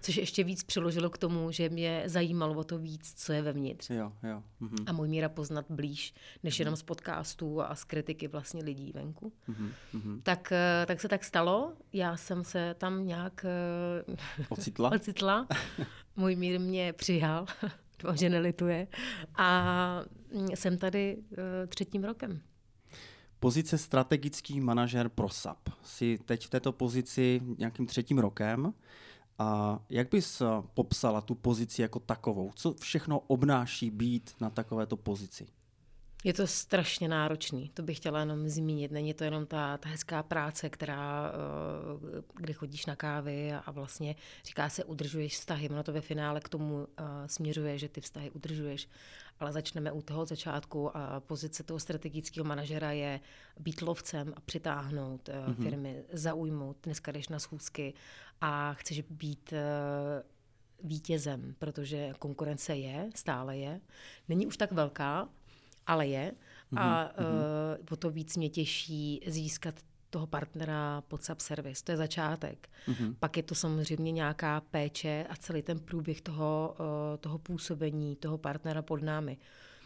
Což 0.01 0.17
ještě 0.17 0.43
víc 0.43 0.63
přiložilo 0.63 1.09
k 1.09 1.17
tomu, 1.17 1.51
že 1.51 1.69
mě 1.69 2.03
zajímalo 2.05 2.53
o 2.53 2.63
to 2.63 2.77
víc, 2.77 3.13
co 3.17 3.33
je 3.33 3.41
vevnitř. 3.41 3.89
Jo, 3.89 4.11
jo. 4.23 4.43
Mhm. 4.59 4.75
A 4.87 4.91
můj 4.91 5.07
míra 5.07 5.29
poznat 5.29 5.65
blíž, 5.69 6.13
než 6.43 6.59
jenom 6.59 6.75
z 6.75 6.83
podcastů 6.83 7.61
a 7.61 7.75
z 7.75 7.83
kritiky 7.83 8.27
vlastně 8.27 8.63
lidí 8.63 8.91
venku. 8.91 9.33
Mhm. 9.47 9.71
Mhm. 9.93 10.21
Tak, 10.23 10.51
eh, 10.51 10.85
tak 10.85 11.01
se 11.01 11.07
tak 11.07 11.23
stalo. 11.23 11.73
Já 11.93 12.17
jsem 12.17 12.43
se 12.43 12.75
tam 12.77 13.05
nějak 13.07 13.45
eh, 13.45 14.15
Ocitla? 14.49 14.91
ocitla. 14.95 15.47
Můj 16.15 16.35
mír 16.35 16.59
mě 16.59 16.93
přijal, 16.93 17.45
doufám, 17.99 18.17
že 18.17 18.29
nelituje. 18.29 18.87
A 19.35 20.01
mm, 20.33 20.47
jsem 20.55 20.77
tady 20.77 21.17
eh, 21.37 21.67
třetím 21.67 22.03
rokem. 22.03 22.41
Pozice 23.45 23.77
strategický 23.77 24.61
manažer 24.61 25.09
pro 25.09 25.29
SAP. 25.29 25.69
Jsi 25.83 26.19
teď 26.25 26.45
v 26.45 26.49
této 26.49 26.71
pozici 26.71 27.41
nějakým 27.57 27.85
třetím 27.85 28.17
rokem. 28.19 28.73
A 29.39 29.79
jak 29.89 30.09
bys 30.09 30.41
eh, 30.41 30.45
popsala 30.73 31.21
tu 31.21 31.35
pozici 31.35 31.81
jako 31.81 31.99
takovou? 31.99 32.51
Co 32.55 32.73
všechno 32.73 33.19
obnáší 33.19 33.91
být 33.91 34.35
na 34.41 34.49
takovéto 34.49 34.97
pozici? 34.97 35.47
Je 36.25 36.33
to 36.33 36.47
strašně 36.47 37.07
náročný, 37.07 37.69
to 37.73 37.83
bych 37.83 37.97
chtěla 37.97 38.19
jenom 38.19 38.49
zmínit. 38.49 38.91
Není 38.91 39.13
to 39.13 39.23
jenom 39.23 39.45
ta, 39.45 39.77
ta 39.77 39.89
hezká 39.89 40.23
práce, 40.23 40.69
která, 40.69 41.31
eh, 41.31 42.21
kde 42.33 42.53
chodíš 42.53 42.85
na 42.85 42.95
kávy 42.95 43.53
a 43.53 43.71
vlastně 43.71 44.15
říká 44.45 44.69
se, 44.69 44.83
udržuješ 44.83 45.33
vztahy. 45.33 45.69
Ono 45.69 45.83
to 45.83 45.93
ve 45.93 46.01
finále 46.01 46.39
k 46.39 46.49
tomu 46.49 46.87
eh, 46.97 47.03
směřuje, 47.25 47.77
že 47.77 47.89
ty 47.89 48.01
vztahy 48.01 48.31
udržuješ. 48.31 48.89
Ale 49.39 49.51
začneme 49.51 49.91
u 49.91 50.01
toho 50.01 50.25
začátku 50.25 50.97
a 50.97 51.19
pozice 51.19 51.63
toho 51.63 51.79
strategického 51.79 52.45
manažera 52.45 52.91
je 52.91 53.19
být 53.59 53.81
lovcem 53.81 54.33
a 54.35 54.41
přitáhnout 54.41 55.29
mm-hmm. 55.29 55.63
firmy, 55.63 56.03
zaujmout. 56.13 56.77
Dneska 56.83 57.11
jdeš 57.11 57.29
na 57.29 57.39
schůzky 57.39 57.93
a 58.41 58.73
chceš 58.73 59.01
být 59.01 59.53
vítězem, 60.83 61.55
protože 61.59 62.13
konkurence 62.19 62.75
je, 62.75 63.09
stále 63.15 63.57
je. 63.57 63.81
Není 64.29 64.47
už 64.47 64.57
tak 64.57 64.71
velká, 64.71 65.29
ale 65.87 66.07
je. 66.07 66.31
A 66.75 67.11
mm-hmm. 67.17 67.25
uh, 67.79 67.85
o 67.91 67.95
to 67.95 68.09
víc 68.09 68.37
mě 68.37 68.49
těší 68.49 69.21
získat 69.27 69.75
toho 70.09 70.27
partnera 70.27 71.03
pod 71.07 71.23
subservice. 71.23 71.83
To 71.83 71.91
je 71.91 71.97
začátek. 71.97 72.69
Mm-hmm. 72.87 73.15
Pak 73.19 73.37
je 73.37 73.43
to 73.43 73.55
samozřejmě 73.55 74.11
nějaká 74.11 74.61
péče 74.61 75.25
a 75.29 75.35
celý 75.35 75.61
ten 75.61 75.79
průběh 75.79 76.21
toho, 76.21 76.75
uh, 76.79 76.85
toho 77.17 77.37
působení, 77.37 78.15
toho 78.15 78.37
partnera 78.37 78.81
pod 78.81 79.01
námi. 79.01 79.37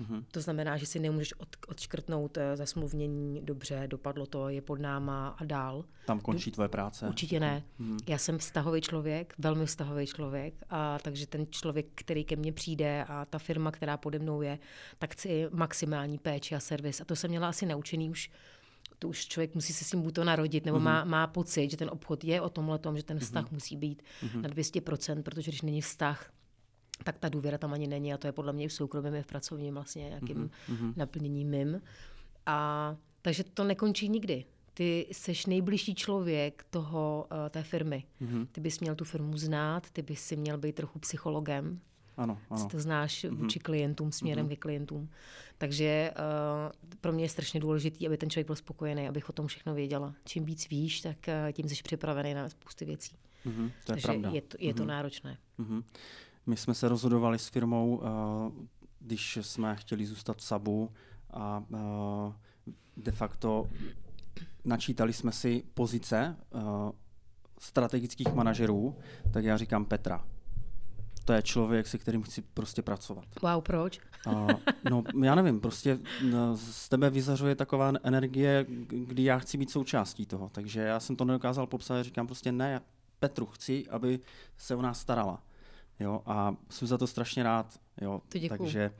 Mm-hmm. 0.01 0.23
To 0.31 0.41
znamená, 0.41 0.77
že 0.77 0.85
si 0.85 0.99
nemůžeš 0.99 1.33
od, 1.33 1.47
odškrtnout 1.67 2.37
uh, 2.37 2.43
zasmluvnění, 2.55 3.41
dobře, 3.41 3.83
dopadlo 3.87 4.25
to, 4.25 4.49
je 4.49 4.61
pod 4.61 4.79
náma 4.79 5.27
a 5.27 5.45
dál. 5.45 5.85
Tam 6.05 6.19
končí 6.19 6.51
tvoje 6.51 6.69
práce? 6.69 7.07
Určitě 7.07 7.39
ne. 7.39 7.63
Mm-hmm. 7.79 7.97
Já 8.07 8.17
jsem 8.17 8.37
vztahový 8.37 8.81
člověk, 8.81 9.33
velmi 9.37 9.65
vztahový 9.65 10.07
člověk, 10.07 10.53
a 10.69 10.99
takže 10.99 11.27
ten 11.27 11.47
člověk, 11.49 11.85
který 11.95 12.23
ke 12.23 12.35
mně 12.35 12.53
přijde 12.53 13.05
a 13.07 13.25
ta 13.25 13.39
firma, 13.39 13.71
která 13.71 13.97
pode 13.97 14.19
mnou 14.19 14.41
je, 14.41 14.59
tak 14.99 15.13
chci 15.13 15.47
maximální 15.51 16.17
péči 16.17 16.55
a 16.55 16.59
servis. 16.59 17.01
A 17.01 17.05
to 17.05 17.15
jsem 17.15 17.29
měla 17.29 17.49
asi 17.49 17.65
naučený 17.65 18.09
už 18.09 18.31
to 18.99 19.07
už 19.07 19.27
člověk 19.27 19.55
musí 19.55 19.73
se 19.73 19.85
s 19.85 19.89
tím 19.89 20.01
buď 20.01 20.15
to 20.15 20.23
narodit, 20.23 20.65
nebo 20.65 20.77
mm-hmm. 20.77 20.83
má, 20.83 21.03
má 21.03 21.27
pocit, 21.27 21.71
že 21.71 21.77
ten 21.77 21.89
obchod 21.89 22.23
je 22.23 22.41
o 22.41 22.49
tomhle 22.49 22.79
tom, 22.79 22.97
že 22.97 23.03
ten 23.03 23.19
vztah 23.19 23.45
mm-hmm. 23.45 23.53
musí 23.53 23.75
být 23.75 24.03
mm-hmm. 24.23 24.41
na 24.41 24.49
200%, 24.49 25.23
protože 25.23 25.51
když 25.51 25.61
není 25.61 25.81
vztah, 25.81 26.31
tak 27.03 27.19
ta 27.19 27.29
důvěra 27.29 27.57
tam 27.57 27.73
ani 27.73 27.87
není 27.87 28.13
a 28.13 28.17
to 28.17 28.27
je 28.27 28.31
podle 28.31 28.53
mě 28.53 28.65
i 28.65 28.67
v 28.67 28.73
soukromém, 28.73 29.15
i 29.15 29.23
v 29.23 29.27
pracovním 29.27 29.73
vlastně 29.73 30.03
nějakým 30.03 30.49
mm-hmm. 30.69 30.93
naplněním 30.95 31.49
mým. 31.49 31.81
A 32.45 32.95
takže 33.21 33.43
to 33.43 33.63
nekončí 33.63 34.09
nikdy. 34.09 34.45
Ty 34.73 35.07
seš 35.11 35.45
nejbližší 35.45 35.95
člověk 35.95 36.65
toho, 36.69 37.27
uh, 37.31 37.49
té 37.49 37.63
firmy. 37.63 38.03
Mm-hmm. 38.21 38.47
Ty 38.51 38.61
bys 38.61 38.79
měl 38.79 38.95
tu 38.95 39.05
firmu 39.05 39.37
znát, 39.37 39.89
ty 39.89 40.01
bys 40.01 40.21
si 40.21 40.35
měl 40.35 40.57
být 40.57 40.75
trochu 40.75 40.99
psychologem. 40.99 41.79
Ano, 42.17 42.37
ano. 42.49 42.67
to 42.71 42.79
znáš 42.79 43.23
mm-hmm. 43.23 43.35
vůči 43.35 43.59
klientům, 43.59 44.11
směrem 44.11 44.45
mm-hmm. 44.45 44.49
ke 44.49 44.55
klientům. 44.55 45.09
Takže 45.57 46.11
uh, 46.11 46.95
pro 47.01 47.11
mě 47.11 47.23
je 47.23 47.29
strašně 47.29 47.59
důležité, 47.59 48.07
aby 48.07 48.17
ten 48.17 48.29
člověk 48.29 48.47
byl 48.47 48.55
spokojený, 48.55 49.07
abych 49.07 49.29
o 49.29 49.33
tom 49.33 49.47
všechno 49.47 49.73
věděla. 49.73 50.13
Čím 50.25 50.45
víc 50.45 50.69
víš, 50.69 51.01
tak 51.01 51.17
uh, 51.27 51.51
tím 51.51 51.69
jsi 51.69 51.83
připravený 51.83 52.33
na 52.33 52.49
spousty 52.49 52.85
věcí. 52.85 53.15
Mm-hmm, 53.45 53.71
to 53.85 53.91
je 53.91 53.95
Takže 54.01 54.07
pravda. 54.07 54.29
je 54.29 54.41
to, 54.41 54.57
je 54.59 54.73
to 54.73 54.83
mm-hmm. 54.83 54.87
náročné. 54.87 55.37
Mm-hmm. 55.59 55.83
My 56.45 56.57
jsme 56.57 56.73
se 56.73 56.87
rozhodovali 56.89 57.39
s 57.39 57.47
firmou, 57.47 57.95
uh, 57.95 58.03
když 58.99 59.39
jsme 59.41 59.75
chtěli 59.75 60.05
zůstat 60.05 60.37
v 60.37 60.43
Sabu 60.43 60.91
a 61.31 61.63
uh, 61.69 62.33
de 62.97 63.11
facto 63.11 63.69
načítali 64.65 65.13
jsme 65.13 65.31
si 65.31 65.63
pozice 65.73 66.35
uh, 66.49 66.61
strategických 67.59 68.33
manažerů, 68.33 68.95
tak 69.33 69.43
já 69.43 69.57
říkám 69.57 69.85
Petra. 69.85 70.25
To 71.25 71.33
je 71.33 71.41
člověk, 71.41 71.87
se 71.87 71.97
kterým 71.97 72.23
chci 72.23 72.41
prostě 72.41 72.81
pracovat. 72.81 73.25
Wow, 73.41 73.61
proč? 73.63 73.99
Uh, 74.27 74.51
no, 74.89 75.03
já 75.23 75.35
nevím, 75.35 75.59
prostě 75.59 75.99
z 76.55 76.89
tebe 76.89 77.09
vyzařuje 77.09 77.55
taková 77.55 77.93
energie, 78.03 78.65
kdy 78.87 79.23
já 79.23 79.39
chci 79.39 79.57
být 79.57 79.71
součástí 79.71 80.25
toho. 80.25 80.49
Takže 80.49 80.81
já 80.81 80.99
jsem 80.99 81.15
to 81.15 81.25
nedokázal 81.25 81.67
popsat, 81.67 82.03
říkám 82.03 82.27
prostě 82.27 82.51
ne, 82.51 82.81
Petru 83.19 83.45
chci, 83.45 83.87
aby 83.89 84.19
se 84.57 84.75
o 84.75 84.81
nás 84.81 84.99
starala. 84.99 85.43
Jo, 85.99 86.21
a 86.25 86.55
jsem 86.69 86.87
za 86.87 86.97
to 86.97 87.07
strašně 87.07 87.43
rád. 87.43 87.79
Jo, 88.01 88.21
to 88.29 88.37
děkuju. 88.37 88.57
takže 88.57 88.91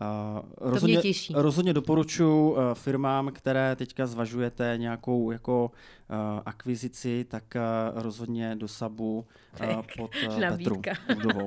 uh, 0.00 0.42
rozhodně, 0.56 1.02
rozhodně 1.34 1.72
doporučuji 1.72 2.52
uh, 2.52 2.58
firmám, 2.74 3.32
které 3.32 3.76
teďka 3.76 4.06
zvažujete 4.06 4.74
nějakou 4.76 5.30
jako 5.30 5.70
uh, 6.10 6.16
akvizici, 6.46 7.26
tak 7.28 7.56
uh, 7.56 8.02
rozhodně 8.02 8.56
do 8.56 8.68
Sabu 8.68 9.26
uh, 9.60 9.82
pod 9.96 10.10
uh, 10.28 10.40
Petru 10.40 10.82
Udovou. 11.16 11.46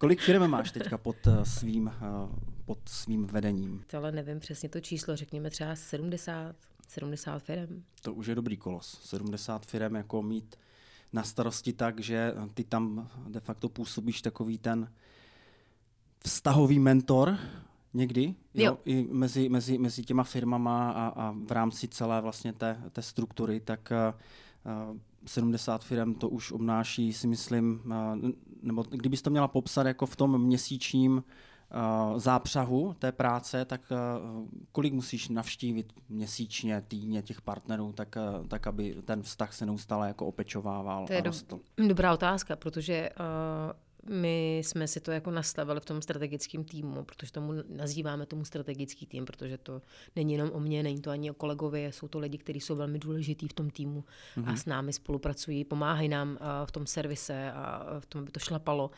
Kolik 0.00 0.20
firm 0.20 0.46
máš 0.46 0.70
teďka 0.70 0.98
pod 0.98 1.26
uh, 1.26 1.42
svým, 1.42 1.86
uh, 1.86 2.30
pod 2.64 2.78
svým 2.88 3.26
vedením? 3.26 3.84
Ale 3.96 4.12
nevím 4.12 4.40
přesně 4.40 4.68
to 4.68 4.80
číslo, 4.80 5.16
řekněme 5.16 5.50
třeba 5.50 5.76
70, 5.76 6.56
70 6.88 7.42
firm. 7.42 7.82
To 8.02 8.14
už 8.14 8.26
je 8.26 8.34
dobrý 8.34 8.56
kolos. 8.56 9.00
70 9.02 9.66
firm 9.66 9.94
jako 9.94 10.22
mít 10.22 10.56
na 11.12 11.22
starosti 11.22 11.72
tak, 11.72 12.00
že 12.00 12.34
ty 12.54 12.64
tam 12.64 13.08
de 13.28 13.40
facto 13.40 13.68
působíš 13.68 14.22
takový 14.22 14.58
ten 14.58 14.92
vztahový 16.24 16.78
mentor 16.78 17.38
někdy, 17.94 18.34
jo. 18.54 18.64
Jo, 18.64 18.78
i 18.84 19.08
mezi, 19.10 19.48
mezi, 19.48 19.78
mezi 19.78 20.02
těma 20.02 20.24
firmama 20.24 20.90
a, 20.90 21.06
a 21.08 21.34
v 21.46 21.52
rámci 21.52 21.88
celé 21.88 22.20
vlastně 22.20 22.52
té, 22.52 22.82
té 22.92 23.02
struktury, 23.02 23.60
tak 23.60 23.92
uh, 24.92 24.96
70 25.26 25.84
firm 25.84 26.14
to 26.14 26.28
už 26.28 26.52
obnáší, 26.52 27.12
si 27.12 27.26
myslím, 27.26 27.82
uh, 27.86 28.30
nebo 28.62 28.84
kdybys 28.90 29.22
to 29.22 29.30
měla 29.30 29.48
popsat 29.48 29.86
jako 29.86 30.06
v 30.06 30.16
tom 30.16 30.42
měsíčním 30.42 31.24
zápřahu 32.16 32.94
té 32.98 33.12
práce, 33.12 33.64
tak 33.64 33.80
uh, 33.90 34.48
kolik 34.72 34.92
musíš 34.92 35.28
navštívit 35.28 35.92
měsíčně, 36.08 36.82
týdně 36.88 37.22
těch 37.22 37.40
partnerů, 37.40 37.92
tak, 37.92 38.16
uh, 38.40 38.46
tak 38.46 38.66
aby 38.66 38.96
ten 39.04 39.22
vztah 39.22 39.52
se 39.52 39.66
neustále 39.66 40.08
jako 40.08 40.26
opečovával 40.26 41.06
to 41.06 41.12
je 41.12 41.18
a 41.18 41.22
rostl? 41.22 41.60
Do, 41.76 41.88
dobrá 41.88 42.12
otázka, 42.12 42.56
protože 42.56 43.10
uh, 43.10 44.10
my 44.10 44.56
jsme 44.56 44.88
si 44.88 45.00
to 45.00 45.10
jako 45.10 45.30
nastavili 45.30 45.80
v 45.80 45.84
tom 45.84 46.02
strategickém 46.02 46.64
týmu, 46.64 47.04
protože 47.04 47.32
tomu 47.32 47.52
nazýváme 47.68 48.26
tomu 48.26 48.44
strategický 48.44 49.06
tým, 49.06 49.24
protože 49.24 49.58
to 49.58 49.82
není 50.16 50.32
jenom 50.32 50.50
o 50.52 50.60
mně, 50.60 50.82
není 50.82 51.00
to 51.00 51.10
ani 51.10 51.30
o 51.30 51.34
kolegovi, 51.34 51.84
jsou 51.84 52.08
to 52.08 52.18
lidi, 52.18 52.38
kteří 52.38 52.60
jsou 52.60 52.76
velmi 52.76 52.98
důležitý 52.98 53.48
v 53.48 53.52
tom 53.52 53.70
týmu 53.70 54.04
mm-hmm. 54.36 54.52
a 54.52 54.56
s 54.56 54.66
námi 54.66 54.92
spolupracují, 54.92 55.64
pomáhají 55.64 56.08
nám 56.08 56.30
uh, 56.30 56.36
v 56.64 56.72
tom 56.72 56.86
servise 56.86 57.52
a 57.52 57.86
v 58.00 58.06
tom, 58.06 58.22
aby 58.22 58.30
to 58.30 58.40
šlapalo. 58.40 58.86
Uh, 58.86 58.96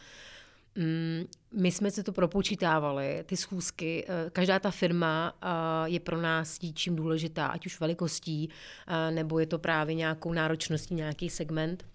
my 1.52 1.72
jsme 1.72 1.90
si 1.90 2.02
to 2.02 2.12
propočítávali, 2.12 3.24
ty 3.26 3.36
schůzky. 3.36 4.04
Eh, 4.08 4.30
každá 4.30 4.58
ta 4.58 4.70
firma 4.70 5.32
eh, 5.42 5.46
je 5.84 6.00
pro 6.00 6.20
nás 6.20 6.58
čím 6.74 6.96
důležitá, 6.96 7.46
ať 7.46 7.66
už 7.66 7.80
velikostí, 7.80 8.50
eh, 8.86 9.10
nebo 9.10 9.38
je 9.38 9.46
to 9.46 9.58
právě 9.58 9.94
nějakou 9.94 10.32
náročností, 10.32 10.94
nějaký 10.94 11.30
segment. 11.30 11.86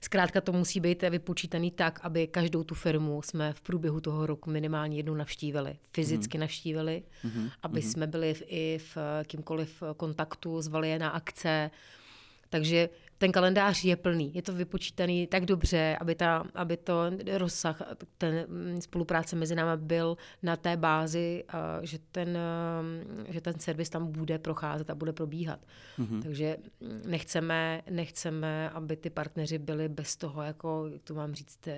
Zkrátka 0.00 0.40
to 0.40 0.52
musí 0.52 0.80
být 0.80 1.02
vypočítaný 1.02 1.70
tak, 1.70 2.00
aby 2.02 2.26
každou 2.26 2.64
tu 2.64 2.74
firmu 2.74 3.22
jsme 3.22 3.52
v 3.52 3.60
průběhu 3.60 4.00
toho 4.00 4.26
roku 4.26 4.50
minimálně 4.50 4.96
jednou 4.96 5.14
navštívili. 5.14 5.76
Fyzicky 5.92 6.38
mm. 6.38 6.40
navštívili, 6.40 7.02
mm-hmm. 7.24 7.50
aby 7.62 7.80
mm-hmm. 7.80 7.90
jsme 7.90 8.06
byli 8.06 8.34
v, 8.34 8.42
i 8.46 8.78
v 8.78 8.98
kýmkoliv 9.26 9.82
kontaktu, 9.96 10.62
zvali 10.62 10.90
je 10.90 10.98
na 10.98 11.08
akce. 11.08 11.70
Takže 12.48 12.88
ten 13.18 13.32
kalendář 13.32 13.84
je 13.84 13.96
plný, 13.96 14.34
je 14.34 14.42
to 14.42 14.52
vypočítaný 14.52 15.26
tak 15.26 15.46
dobře, 15.46 15.96
aby, 16.00 16.14
ta, 16.14 16.44
aby 16.54 16.76
to 16.76 17.10
rozsah, 17.36 17.82
ten 18.18 18.46
mm, 18.48 18.80
spolupráce 18.80 19.36
mezi 19.36 19.54
námi 19.54 19.82
byl 19.82 20.16
na 20.42 20.56
té 20.56 20.76
bázi, 20.76 21.44
že 21.82 21.98
ten, 22.12 22.38
že 23.28 23.40
ten 23.40 23.58
servis 23.58 23.90
tam 23.90 24.12
bude 24.12 24.38
procházet 24.38 24.90
a 24.90 24.94
bude 24.94 25.12
probíhat. 25.12 25.60
Mm-hmm. 25.98 26.22
Takže 26.22 26.56
mm, 26.80 27.02
nechceme, 27.06 27.82
nechceme, 27.90 28.70
aby 28.70 28.96
ty 28.96 29.10
partneři 29.10 29.58
byli 29.58 29.88
bez 29.88 30.16
toho, 30.16 30.42
jako, 30.42 30.88
jak 30.92 31.02
to 31.02 31.14
mám 31.14 31.34
říct, 31.34 31.68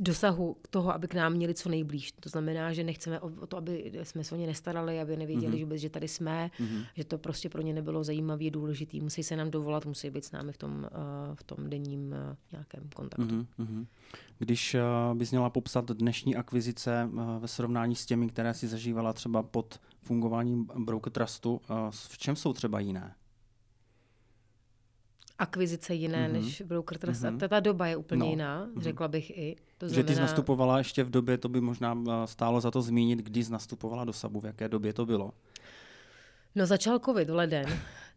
dosahu 0.00 0.56
toho, 0.70 0.94
aby 0.94 1.08
k 1.08 1.14
nám 1.14 1.32
měli 1.32 1.54
co 1.54 1.68
nejblíž. 1.68 2.12
To 2.12 2.28
znamená, 2.28 2.72
že 2.72 2.84
nechceme 2.84 3.20
o 3.20 3.46
to, 3.46 3.56
aby 3.56 3.92
jsme 4.02 4.24
se 4.24 4.34
o 4.34 4.38
ně 4.38 4.46
nestarali, 4.46 5.00
aby 5.00 5.16
nevěděli, 5.16 5.52
mm-hmm. 5.52 5.58
že, 5.58 5.64
vůbec, 5.64 5.80
že 5.80 5.90
tady 5.90 6.08
jsme, 6.08 6.50
mm-hmm. 6.60 6.86
že 6.96 7.04
to 7.04 7.18
prostě 7.18 7.48
pro 7.48 7.62
ně 7.62 7.72
nebylo 7.72 8.04
zajímavé, 8.04 8.50
důležité. 8.50 8.98
Musí 9.02 9.22
se 9.22 9.36
nám 9.36 9.50
dovolat, 9.50 9.86
musí 9.86 10.10
být 10.10 10.24
s 10.24 10.32
námi 10.32 10.52
v 10.52 10.56
tom, 10.56 10.72
uh, 10.72 11.34
v 11.34 11.42
tom 11.42 11.70
denním 11.70 12.12
uh, 12.12 12.36
nějakém 12.52 12.88
kontaktu. 12.94 13.46
Mm-hmm. 13.58 13.86
Když 14.38 14.74
uh, 14.74 15.18
bys 15.18 15.30
měla 15.30 15.50
popsat 15.50 15.90
dnešní 15.90 16.36
akvizice 16.36 17.10
ve 17.38 17.48
srovnání 17.48 17.94
s 17.94 18.06
těmi, 18.06 18.28
které 18.28 18.54
si 18.54 18.68
zažívala 18.68 19.12
třeba 19.12 19.42
pod 19.42 19.80
fungováním 20.02 20.68
Broker 20.84 21.12
Trustu, 21.12 21.60
v 21.90 22.18
čem 22.18 22.36
jsou 22.36 22.52
třeba 22.52 22.80
jiné? 22.80 23.14
Akvizice 25.42 25.94
jiné 25.94 26.28
mm-hmm. 26.28 26.32
než 26.32 26.62
broker 26.62 26.98
trust. 26.98 27.22
Mm-hmm. 27.22 27.44
A 27.44 27.48
ta 27.48 27.60
doba 27.60 27.86
je 27.86 27.96
úplně 27.96 28.20
no. 28.20 28.26
jiná, 28.26 28.66
mm-hmm. 28.66 28.80
řekla 28.80 29.08
bych 29.08 29.30
i. 29.30 29.56
To 29.78 29.88
znamená... 29.88 30.02
Že 30.02 30.06
ty 30.06 30.14
jsi 30.14 30.20
nastupovala 30.20 30.78
ještě 30.78 31.04
v 31.04 31.10
době, 31.10 31.38
to 31.38 31.48
by 31.48 31.60
možná 31.60 31.98
eh, 31.98 32.26
stálo 32.26 32.60
za 32.60 32.70
to 32.70 32.82
zmínit, 32.82 33.18
kdy 33.18 33.44
jsi 33.44 33.52
nastupovala 33.52 34.04
do 34.04 34.12
Sabu, 34.12 34.40
v 34.40 34.44
jaké 34.44 34.68
době 34.68 34.92
to 34.92 35.06
bylo? 35.06 35.32
No 36.54 36.66
začal 36.66 36.98
covid 36.98 37.30
v 37.30 37.34
leden. 37.34 37.66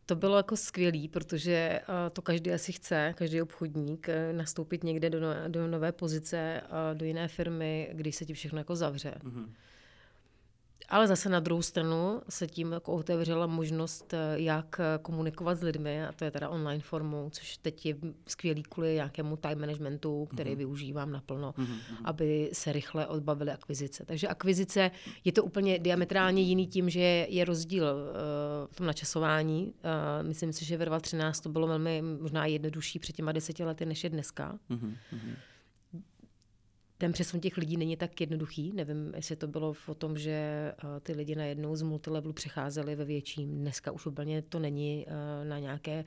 To 0.05 0.15
bylo 0.15 0.37
jako 0.37 0.57
skvělý, 0.57 1.07
protože 1.07 1.79
uh, 1.89 1.95
to 2.13 2.21
každý 2.21 2.51
asi 2.51 2.71
chce, 2.71 3.13
každý 3.17 3.41
obchodník, 3.41 4.07
uh, 4.07 4.37
nastoupit 4.37 4.83
někde 4.83 5.09
do, 5.09 5.19
no, 5.19 5.27
do 5.47 5.67
nové 5.67 5.91
pozice, 5.91 6.61
do 6.93 7.05
jiné 7.05 7.27
firmy, 7.27 7.89
když 7.93 8.15
se 8.15 8.25
ti 8.25 8.33
všechno 8.33 8.57
jako 8.57 8.75
zavře. 8.75 9.13
Mm-hmm. 9.23 9.47
Ale 10.89 11.07
zase 11.07 11.29
na 11.29 11.39
druhou 11.39 11.61
stranu 11.61 12.21
se 12.29 12.47
tím 12.47 12.71
jako 12.71 12.93
otevřela 12.93 13.47
možnost, 13.47 14.13
eh, 14.13 14.17
jak 14.35 14.79
eh, 14.79 14.99
komunikovat 15.01 15.55
s 15.55 15.61
lidmi, 15.61 16.05
a 16.05 16.11
to 16.11 16.25
je 16.25 16.31
teda 16.31 16.49
online 16.49 16.83
formou, 16.83 17.29
což 17.29 17.57
teď 17.57 17.85
je 17.85 17.95
skvělý 18.27 18.63
kvůli 18.63 18.93
nějakému 18.93 19.37
time 19.37 19.59
managementu, 19.59 20.25
který 20.25 20.51
mm-hmm. 20.51 20.57
využívám 20.57 21.11
naplno, 21.11 21.51
mm-hmm. 21.57 21.77
aby 22.03 22.49
se 22.53 22.73
rychle 22.73 23.07
odbavili 23.07 23.51
akvizice. 23.51 24.05
Takže 24.05 24.27
akvizice 24.27 24.91
je 25.23 25.31
to 25.31 25.43
úplně 25.43 25.79
diametrálně 25.79 26.41
jiný 26.41 26.67
tím, 26.67 26.89
že 26.89 26.99
je 27.29 27.45
rozdíl 27.45 27.83
uh, 27.83 28.67
v 28.71 28.75
tom 28.75 28.87
načasování. 28.87 29.65
Uh, 29.65 30.27
myslím 30.27 30.53
si, 30.53 30.65
že 30.65 30.77
ve 30.77 30.85
2013 30.85 31.39
to 31.39 31.49
bylo 31.49 31.67
velmi 31.67 32.01
možná 32.01 32.45
jednodušší 32.45 32.99
před 32.99 33.15
těma 33.15 33.31
deseti 33.31 33.63
lety, 33.63 33.85
než 33.85 34.03
je 34.03 34.09
dneska. 34.09 34.59
Mm-hmm 34.69 34.95
ten 36.97 37.11
přesun 37.11 37.39
těch 37.39 37.57
lidí 37.57 37.77
není 37.77 37.97
tak 37.97 38.21
jednoduchý. 38.21 38.71
Nevím, 38.73 39.13
jestli 39.15 39.35
to 39.35 39.47
bylo 39.47 39.75
o 39.87 39.93
tom, 39.93 40.17
že 40.17 40.31
eh, 40.31 40.99
ty 40.99 41.13
lidi 41.13 41.35
najednou 41.35 41.75
z 41.75 41.81
multilevelu 41.81 42.33
přecházeli 42.33 42.95
ve 42.95 43.05
větším. 43.05 43.57
Dneska 43.57 43.91
už 43.91 44.05
úplně 44.05 44.41
to 44.41 44.59
není 44.59 45.05
eh, 45.07 45.45
na 45.45 45.59
nějaké 45.59 46.05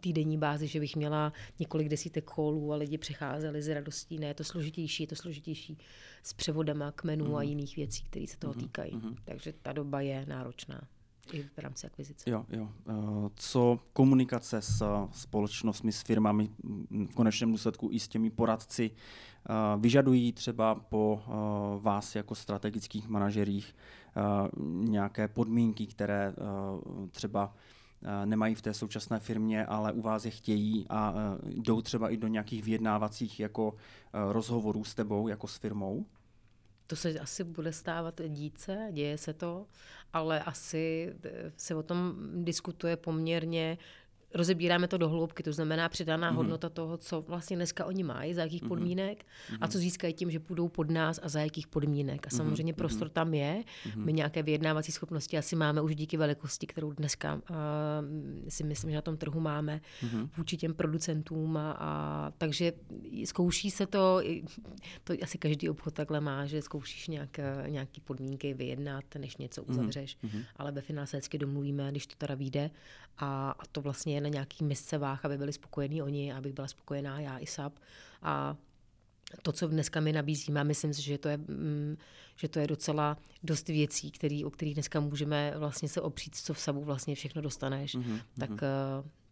týdenní 0.00 0.38
bázi, 0.38 0.66
že 0.66 0.80
bych 0.80 0.96
měla 0.96 1.32
několik 1.58 1.88
desítek 1.88 2.24
kolů 2.24 2.72
a 2.72 2.76
lidi 2.76 2.98
přecházeli 2.98 3.62
z 3.62 3.74
radostí. 3.74 4.18
Ne, 4.18 4.26
je 4.26 4.34
to 4.34 4.44
složitější, 4.44 5.02
je 5.02 5.06
to 5.06 5.16
složitější 5.16 5.78
s 6.22 6.32
převodama 6.32 6.92
kmenů 6.92 7.24
mm. 7.24 7.34
a 7.34 7.38
mhm. 7.38 7.48
jiných 7.48 7.76
věcí, 7.76 8.04
které 8.04 8.26
se 8.26 8.38
toho 8.38 8.54
mm. 8.54 8.60
týkají. 8.60 8.94
Mm. 8.94 9.16
Takže 9.24 9.52
ta 9.62 9.72
doba 9.72 10.00
je 10.00 10.26
náročná 10.26 10.88
i 11.32 11.42
v 11.42 11.58
rámci 11.58 11.86
akvizice. 11.86 12.30
Jo, 12.30 12.46
jo. 12.50 12.68
Eh, 12.88 12.92
co 13.34 13.78
komunikace 13.92 14.62
s 14.62 15.06
společnostmi, 15.12 15.92
s 15.92 16.02
firmami, 16.02 16.50
v 16.90 17.14
konečném 17.14 17.52
důsledku 17.52 17.88
i 17.92 18.00
s 18.00 18.08
těmi 18.08 18.30
poradci, 18.30 18.90
eh, 18.90 19.52
vyžadují 19.76 20.32
třeba 20.32 20.74
po 20.74 21.22
eh, 21.22 21.30
vás 21.82 22.16
jako 22.16 22.34
strategických 22.34 23.08
manažerích 23.08 23.74
nějaké 24.84 25.28
podmínky, 25.28 25.86
které 25.86 26.34
třeba 27.10 27.54
nemají 28.24 28.54
v 28.54 28.62
té 28.62 28.74
současné 28.74 29.20
firmě, 29.20 29.66
ale 29.66 29.92
u 29.92 30.02
vás 30.02 30.24
je 30.24 30.30
chtějí 30.30 30.86
a 30.88 31.14
jdou 31.46 31.82
třeba 31.82 32.08
i 32.08 32.16
do 32.16 32.28
nějakých 32.28 32.64
vyjednávacích 32.64 33.40
jako 33.40 33.74
rozhovorů 34.12 34.84
s 34.84 34.94
tebou, 34.94 35.28
jako 35.28 35.46
s 35.46 35.56
firmou? 35.56 36.06
To 36.86 36.96
se 36.96 37.18
asi 37.20 37.44
bude 37.44 37.72
stávat 37.72 38.20
díce, 38.28 38.88
děje 38.92 39.18
se 39.18 39.34
to, 39.34 39.66
ale 40.12 40.40
asi 40.40 41.14
se 41.56 41.74
o 41.74 41.82
tom 41.82 42.14
diskutuje 42.44 42.96
poměrně 42.96 43.78
rozebíráme 44.36 44.88
to 44.88 44.98
do 44.98 45.08
hloubky, 45.08 45.42
to 45.42 45.52
znamená 45.52 45.88
přidaná 45.88 46.32
mm-hmm. 46.32 46.36
hodnota 46.36 46.68
toho, 46.68 46.96
co 46.96 47.20
vlastně 47.20 47.56
dneska 47.56 47.84
oni 47.84 48.02
mají, 48.02 48.34
za 48.34 48.42
jakých 48.42 48.62
mm-hmm. 48.62 48.68
podmínek 48.68 49.24
mm-hmm. 49.24 49.58
a 49.60 49.68
co 49.68 49.78
získají 49.78 50.14
tím, 50.14 50.30
že 50.30 50.40
půjdou 50.40 50.68
pod 50.68 50.90
nás 50.90 51.20
a 51.22 51.28
za 51.28 51.40
jakých 51.40 51.66
podmínek. 51.66 52.26
A 52.26 52.28
mhm. 52.32 52.36
samozřejmě 52.36 52.72
mm-hmm. 52.72 52.76
prostor 52.76 53.08
tam 53.08 53.34
je. 53.34 53.64
Mm-hmm. 53.64 54.04
My 54.04 54.12
nějaké 54.12 54.42
vyjednávací 54.42 54.92
schopnosti 54.92 55.38
asi 55.38 55.56
máme 55.56 55.80
už 55.80 55.96
díky 55.96 56.16
velikosti, 56.16 56.66
kterou 56.66 56.92
dneska 56.92 57.34
uh, 57.34 57.40
si 58.48 58.64
myslím, 58.64 58.90
že 58.90 58.96
na 58.96 59.02
tom 59.02 59.16
trhu 59.16 59.40
máme 59.40 59.80
mm-hmm. 60.02 60.28
vůči 60.36 60.56
těm 60.56 60.74
producentům. 60.74 61.56
A, 61.56 61.76
a 61.78 62.32
takže 62.38 62.72
zkouší 63.24 63.70
se 63.70 63.86
to, 63.86 64.22
to 65.04 65.14
asi 65.22 65.38
každý 65.38 65.68
obchod 65.68 65.94
takhle 65.94 66.20
má, 66.20 66.46
že 66.46 66.62
zkoušíš 66.62 67.08
nějak, 67.08 67.40
nějaký 67.66 68.00
podmínky 68.00 68.54
vyjednat, 68.54 69.04
než 69.18 69.36
něco 69.36 69.62
mhm. 69.62 69.70
uzavřeš, 69.70 70.16
mm-hmm. 70.24 70.44
ale 70.56 70.72
ve 70.72 70.80
finále 70.80 71.06
se 71.06 71.16
vždycky 71.16 71.38
domluvíme, 71.38 71.90
když 71.90 72.06
to 72.06 72.14
teda 72.18 72.34
vyjde 72.34 72.70
a, 73.18 73.50
a 73.50 73.66
to 73.72 73.80
vlastně 73.80 74.14
je 74.14 74.20
na 74.26 74.32
nějaký 74.32 74.64
misce 74.64 74.98
váh, 74.98 75.24
aby 75.24 75.38
byli 75.38 75.52
spokojení 75.52 76.02
oni, 76.02 76.32
abych 76.32 76.52
byla 76.52 76.68
spokojená 76.68 77.20
já 77.20 77.38
i 77.38 77.46
SAP. 77.46 77.78
A 78.22 78.56
to, 79.42 79.52
co 79.52 79.68
dneska 79.68 80.00
my 80.00 80.12
nabízíme, 80.12 80.64
myslím 80.64 80.94
si, 80.94 81.02
že 81.02 81.18
to 81.18 81.28
je, 81.28 81.36
mm, 81.36 81.96
že 82.36 82.48
to 82.48 82.58
je 82.58 82.66
docela 82.66 83.16
dost 83.42 83.68
věcí, 83.68 84.10
který, 84.10 84.44
o 84.44 84.50
kterých 84.50 84.74
dneska 84.74 85.00
můžeme 85.00 85.54
vlastně 85.56 85.88
se 85.88 86.00
opřít, 86.00 86.36
co 86.36 86.54
v 86.54 86.60
Sabu 86.60 86.84
vlastně 86.84 87.14
všechno 87.14 87.42
dostaneš, 87.42 87.96
mm-hmm. 87.96 88.20
tak 88.38 88.50
uh, 88.50 88.56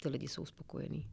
ty 0.02 0.09
lidi 0.09 0.28
jsou 0.28 0.46
spokojení. 0.46 1.07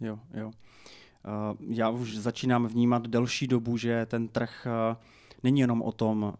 Jo, 0.00 0.18
jo. 0.34 0.46
Uh, 0.46 1.72
já 1.74 1.88
už 1.90 2.16
začínám 2.16 2.66
vnímat 2.66 3.06
delší 3.06 3.46
dobu, 3.46 3.76
že 3.76 4.06
ten 4.06 4.28
trh 4.28 4.66
uh, 4.66 4.96
není 5.42 5.60
jenom 5.60 5.82
o 5.82 5.92
tom 5.92 6.34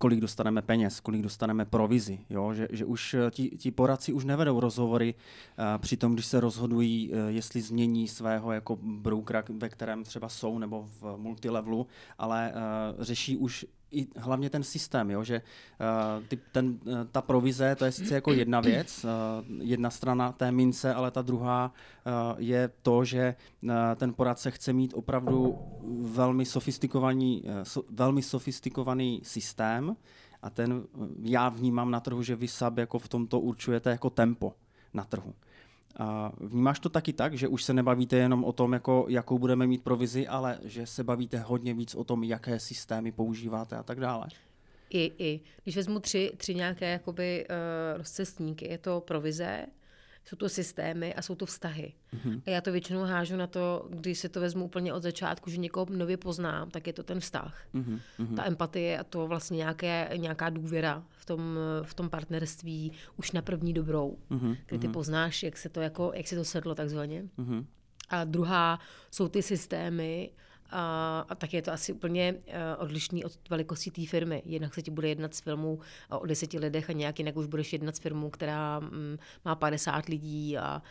kolik 0.00 0.20
dostaneme 0.20 0.62
peněz, 0.62 1.00
kolik 1.00 1.22
dostaneme 1.22 1.64
provizi. 1.64 2.20
Jo? 2.30 2.54
Že, 2.54 2.68
že 2.70 2.84
už 2.84 3.14
eh, 3.14 3.30
ti, 3.30 3.48
ti 3.48 3.70
poradci 3.70 4.12
už 4.12 4.24
nevedou 4.24 4.60
rozhovory 4.60 5.14
uh, 5.14 5.64
při 5.78 5.96
tom, 5.96 6.14
když 6.14 6.26
se 6.26 6.40
rozhodují, 6.40 7.10
uh, 7.10 7.16
jestli 7.28 7.60
změní 7.62 8.08
svého 8.08 8.52
jako 8.52 8.78
brokera, 8.82 9.44
ve 9.58 9.68
kterém 9.68 10.04
třeba 10.04 10.28
jsou, 10.28 10.58
nebo 10.58 10.88
v 11.00 11.16
multilevelu, 11.16 11.86
ale 12.18 12.52
uh, 12.52 13.04
řeší 13.04 13.36
už 13.36 13.66
i 13.92 14.06
hlavně 14.16 14.50
ten 14.50 14.62
systém, 14.62 15.10
jo, 15.10 15.24
že 15.24 15.42
uh, 15.80 16.24
ty, 16.26 16.38
ten, 16.52 16.66
uh, 16.66 16.92
ta 17.12 17.22
provize, 17.22 17.76
to 17.76 17.84
je 17.84 17.92
sice 17.92 18.14
jako 18.14 18.32
jedna 18.32 18.60
věc, 18.60 19.04
uh, 19.04 19.10
jedna 19.60 19.90
strana 19.90 20.32
té 20.32 20.52
mince, 20.52 20.94
ale 20.94 21.10
ta 21.10 21.22
druhá 21.22 21.72
uh, 22.06 22.12
je 22.38 22.70
to, 22.82 23.04
že 23.04 23.34
uh, 23.62 23.70
ten 23.96 24.14
poradce 24.14 24.50
chce 24.50 24.72
mít 24.72 24.94
opravdu 24.94 25.58
velmi 26.00 26.44
sofistikovaný, 26.44 27.42
uh, 27.42 27.50
so, 27.62 27.88
velmi 27.90 28.22
sofistikovaný 28.22 29.20
systém 29.24 29.96
a 30.42 30.50
ten 30.50 30.72
uh, 30.72 31.06
já 31.22 31.48
vnímám 31.48 31.90
na 31.90 32.00
trhu, 32.00 32.22
že 32.22 32.36
vy 32.36 32.48
sab 32.48 32.78
jako 32.78 32.98
v 32.98 33.08
tomto 33.08 33.40
určujete 33.40 33.90
jako 33.90 34.10
tempo 34.10 34.54
na 34.94 35.04
trhu. 35.04 35.34
A 35.96 36.32
vnímáš 36.40 36.80
to 36.80 36.88
taky 36.88 37.12
tak, 37.12 37.34
že 37.34 37.48
už 37.48 37.64
se 37.64 37.74
nebavíte 37.74 38.16
jenom 38.16 38.44
o 38.44 38.52
tom, 38.52 38.72
jako, 38.72 39.06
jakou 39.08 39.38
budeme 39.38 39.66
mít 39.66 39.84
provizi, 39.84 40.28
ale 40.28 40.58
že 40.64 40.86
se 40.86 41.04
bavíte 41.04 41.38
hodně 41.38 41.74
víc 41.74 41.94
o 41.94 42.04
tom, 42.04 42.24
jaké 42.24 42.60
systémy 42.60 43.12
používáte 43.12 43.76
a 43.76 43.82
tak 43.82 44.00
dále? 44.00 44.26
I, 44.90 45.12
i. 45.18 45.40
Když 45.62 45.76
vezmu 45.76 46.00
tři, 46.00 46.32
tři 46.36 46.54
nějaké 46.54 46.90
jakoby, 46.90 47.46
uh, 47.46 47.98
rozcestníky, 47.98 48.68
je 48.68 48.78
to 48.78 49.00
provize, 49.00 49.66
jsou 50.24 50.36
to 50.36 50.48
systémy 50.48 51.14
a 51.14 51.22
jsou 51.22 51.34
to 51.34 51.46
vztahy. 51.46 51.92
Mm-hmm. 52.14 52.42
A 52.46 52.50
já 52.50 52.60
to 52.60 52.72
většinou 52.72 53.00
hážu 53.00 53.36
na 53.36 53.46
to, 53.46 53.88
když 53.90 54.18
se 54.18 54.28
to 54.28 54.40
vezmu 54.40 54.64
úplně 54.64 54.92
od 54.92 55.02
začátku, 55.02 55.50
že 55.50 55.56
někoho 55.56 55.86
nově 55.90 56.16
poznám, 56.16 56.70
tak 56.70 56.86
je 56.86 56.92
to 56.92 57.02
ten 57.02 57.20
vztah. 57.20 57.66
Mm-hmm. 57.74 58.34
Ta 58.36 58.46
empatie 58.46 58.98
a 58.98 59.04
to 59.04 59.26
vlastně 59.26 59.56
nějaké, 59.56 60.10
nějaká 60.16 60.50
důvěra 60.50 61.04
v 61.10 61.24
tom, 61.24 61.58
v 61.82 61.94
tom 61.94 62.10
partnerství 62.10 62.92
už 63.16 63.32
na 63.32 63.42
první 63.42 63.72
dobrou, 63.72 64.18
mm-hmm. 64.30 64.56
kdy 64.66 64.78
ty 64.78 64.86
mhm. 64.86 64.94
poznáš, 64.94 65.42
jak 65.42 65.56
se 65.56 65.68
to, 65.68 65.80
jako, 65.80 66.12
jak 66.14 66.28
se 66.28 66.36
to 66.36 66.44
sedlo 66.44 66.74
takzvaně. 66.74 67.24
Mm-hmm. 67.38 67.64
A 68.08 68.24
druhá 68.24 68.78
jsou 69.10 69.28
ty 69.28 69.42
systémy, 69.42 70.30
a, 70.70 71.24
a 71.28 71.34
tak 71.34 71.54
je 71.54 71.62
to 71.62 71.72
asi 71.72 71.92
úplně 71.92 72.34
uh, 72.34 72.54
odlišný 72.78 73.24
od 73.24 73.32
velikosti 73.50 73.90
té 73.90 74.06
firmy. 74.06 74.42
Jednak 74.46 74.74
se 74.74 74.82
ti 74.82 74.90
bude 74.90 75.08
jednat 75.08 75.34
s 75.34 75.40
firmou 75.40 75.80
o 76.10 76.26
deseti 76.26 76.58
lidech 76.58 76.90
a 76.90 76.92
nějak 76.92 77.18
jinak 77.18 77.36
už 77.36 77.46
budeš 77.46 77.72
jednat 77.72 77.96
s 77.96 77.98
firmou, 77.98 78.30
která 78.30 78.78
um, 78.78 79.18
má 79.44 79.54
50 79.54 80.06
lidí 80.06 80.58
a 80.58 80.82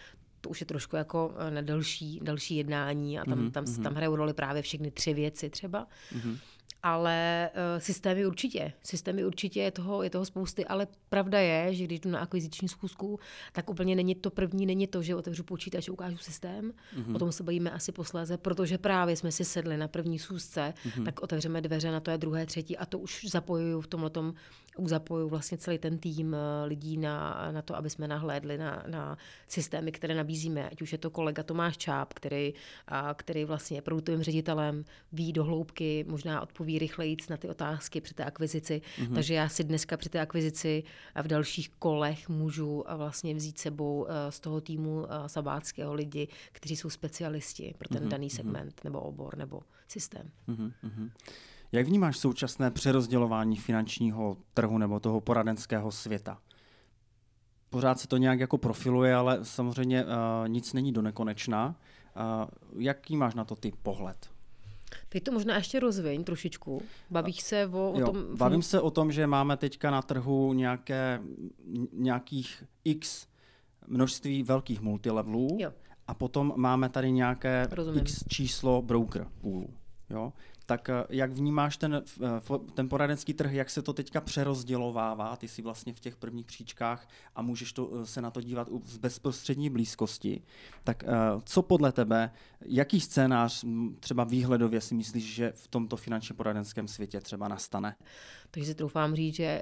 to 0.41 0.49
už 0.49 0.59
je 0.59 0.65
trošku 0.65 0.95
jako 0.95 1.33
na 1.49 1.61
další, 1.61 2.19
další 2.23 2.55
jednání 2.55 3.19
a 3.19 3.25
tam, 3.25 3.39
mm-hmm. 3.39 3.51
tam, 3.51 3.65
tam 3.83 3.93
hrajou 3.93 4.15
roli 4.15 4.33
právě 4.33 4.61
všechny 4.61 4.91
tři 4.91 5.13
věci 5.13 5.49
třeba. 5.49 5.87
Mm-hmm. 6.13 6.37
Ale 6.83 7.49
uh, 7.53 7.81
systémy 7.81 8.25
určitě. 8.25 8.73
Systémy 8.83 9.25
určitě 9.25 9.59
je 9.61 9.71
toho, 9.71 10.03
je 10.03 10.09
toho 10.09 10.25
spousty, 10.25 10.65
ale 10.65 10.87
pravda 11.09 11.39
je, 11.39 11.73
že 11.73 11.83
když 11.83 11.99
jdu 11.99 12.09
na 12.09 12.19
akviziční 12.19 12.67
schůzku, 12.67 13.19
tak 13.53 13.69
úplně 13.69 13.95
není 13.95 14.15
to 14.15 14.29
první, 14.29 14.65
není 14.65 14.87
to, 14.87 15.01
že 15.01 15.15
otevřu 15.15 15.43
počítač 15.43 15.89
a 15.89 15.91
ukážu 15.91 16.17
systém. 16.17 16.73
Mm-hmm. 16.95 17.15
O 17.15 17.19
tom 17.19 17.31
se 17.31 17.43
bavíme 17.43 17.71
asi 17.71 17.91
posléze, 17.91 18.37
protože 18.37 18.77
právě 18.77 19.15
jsme 19.15 19.31
si 19.31 19.45
sedli 19.45 19.77
na 19.77 19.87
první 19.87 20.19
schůzce, 20.19 20.73
mm-hmm. 20.85 21.05
tak 21.05 21.21
otevřeme 21.21 21.61
dveře 21.61 21.91
na 21.91 21.99
to 21.99 22.11
je 22.11 22.17
druhé, 22.17 22.45
třetí 22.45 22.77
a 22.77 22.85
to 22.85 22.99
už 22.99 23.25
zapojuju 23.25 23.81
v 23.81 23.87
tomhle 23.87 24.11
už 24.79 24.89
zapojuju 24.89 25.29
vlastně 25.29 25.57
celý 25.57 25.77
ten 25.77 25.97
tým 25.97 26.35
eh, 26.35 26.65
lidí 26.65 26.97
na, 26.97 27.47
na 27.51 27.61
to, 27.61 27.75
aby 27.75 27.89
jsme 27.89 28.07
nahlédli 28.07 28.57
na, 28.57 28.83
na 28.87 29.17
systémy, 29.47 29.91
které 29.91 30.15
nabízíme. 30.15 30.69
Ať 30.69 30.81
už 30.81 30.91
je 30.91 30.97
to 30.97 31.09
kolega 31.09 31.43
Tomáš 31.43 31.77
Čáp, 31.77 32.13
který, 32.13 32.53
a, 32.87 33.13
který 33.13 33.45
vlastně 33.45 33.77
je 33.77 33.81
produktovým 33.81 34.23
ředitelem, 34.23 34.85
ví 35.11 35.33
do 35.33 35.43
hloubky, 35.43 36.05
možná 36.07 36.41
odpoví 36.41 36.79
rychleji 36.79 37.17
na 37.29 37.37
ty 37.37 37.49
otázky 37.49 38.01
při 38.01 38.13
té 38.13 38.23
akvizici. 38.23 38.81
Mm-hmm. 38.81 39.13
Takže 39.13 39.33
já 39.33 39.49
si 39.49 39.63
dneska 39.63 39.97
při 39.97 40.09
té 40.09 40.19
akvizici 40.19 40.83
a 41.15 41.21
v 41.21 41.27
dalších 41.27 41.69
kolech 41.69 42.29
můžu 42.29 42.83
vlastně 42.95 43.35
vzít 43.35 43.57
sebou 43.59 44.07
eh, 44.09 44.31
z 44.31 44.39
toho 44.39 44.61
týmu 44.61 45.05
eh, 45.05 45.29
sabáckého 45.29 45.93
lidi, 45.93 46.27
kteří 46.51 46.75
jsou 46.75 46.89
specialisti 46.89 47.75
pro 47.77 47.89
ten 47.89 48.03
mm-hmm. 48.03 48.07
daný 48.09 48.29
segment 48.29 48.75
mm-hmm. 48.75 48.83
nebo 48.83 48.99
obor 49.01 49.37
nebo 49.37 49.61
systém. 49.87 50.31
Mm-hmm. 50.47 51.11
Jak 51.71 51.87
vnímáš 51.87 52.17
současné 52.17 52.71
přerozdělování 52.71 53.57
finančního 53.57 54.37
trhu 54.53 54.77
nebo 54.77 54.99
toho 54.99 55.21
poradenského 55.21 55.91
světa? 55.91 56.37
Pořád 57.69 57.99
se 57.99 58.07
to 58.07 58.17
nějak 58.17 58.39
jako 58.39 58.57
profiluje, 58.57 59.15
ale 59.15 59.39
samozřejmě 59.45 60.05
uh, 60.05 60.09
nic 60.47 60.73
není 60.73 60.91
do 60.91 61.01
nekonečna. 61.01 61.75
Uh, 62.15 62.49
jaký 62.83 63.17
máš 63.17 63.35
na 63.35 63.45
to 63.45 63.55
ty 63.55 63.71
pohled? 63.83 64.29
Teď 65.09 65.23
to 65.23 65.31
možná 65.31 65.55
ještě 65.55 65.79
rozviň 65.79 66.23
trošičku. 66.23 66.81
Bavíš 67.09 67.41
se 67.41 67.67
o, 67.67 67.91
o 67.91 67.99
jo, 67.99 68.05
tom... 68.05 68.37
Bavím 68.37 68.61
se 68.61 68.81
o 68.81 68.91
tom, 68.91 69.11
že 69.11 69.27
máme 69.27 69.57
teďka 69.57 69.91
na 69.91 70.01
trhu 70.01 70.53
nějaké, 70.53 71.21
nějakých 71.93 72.63
x 72.83 73.27
množství 73.87 74.43
velkých 74.43 74.81
multilevelů 74.81 75.57
jo. 75.59 75.73
a 76.07 76.13
potom 76.13 76.53
máme 76.55 76.89
tady 76.89 77.11
nějaké 77.11 77.67
Rozumím. 77.71 78.01
x 78.01 78.23
číslo 78.27 78.81
broker 78.81 79.27
poolů. 79.41 79.69
Jo? 80.09 80.33
Tak 80.69 80.89
eh, 80.89 81.05
jak 81.09 81.31
vnímáš 81.31 81.77
ten, 81.77 82.03
eh, 82.23 82.59
ten 82.73 82.89
poradenský 82.89 83.33
trh, 83.33 83.51
jak 83.51 83.69
se 83.69 83.81
to 83.81 83.93
teďka 83.93 84.21
přerozdělovává, 84.21 85.35
ty 85.35 85.47
jsi 85.47 85.61
vlastně 85.61 85.93
v 85.93 85.99
těch 85.99 86.15
prvních 86.15 86.45
příčkách 86.45 87.07
a 87.35 87.41
můžeš 87.41 87.73
to, 87.73 87.91
eh, 87.93 88.05
se 88.05 88.21
na 88.21 88.31
to 88.31 88.41
dívat 88.41 88.67
z 88.85 88.97
bezprostřední 88.97 89.69
blízkosti, 89.69 90.41
tak 90.83 91.03
co 91.43 91.61
podle 91.61 91.91
tebe, 91.91 92.31
jaký 92.65 93.01
scénář 93.01 93.65
třeba 93.99 94.23
výhledově 94.23 94.81
si 94.81 94.95
myslíš, 94.95 95.23
že 95.23 95.51
v 95.55 95.67
tomto 95.67 95.97
finančně 95.97 96.35
poradenském 96.35 96.87
světě 96.87 97.21
třeba 97.21 97.47
nastane? 97.47 97.95
Takže 98.51 98.69
si 98.69 98.75
troufám 98.75 99.15
říct, 99.15 99.35
že 99.35 99.61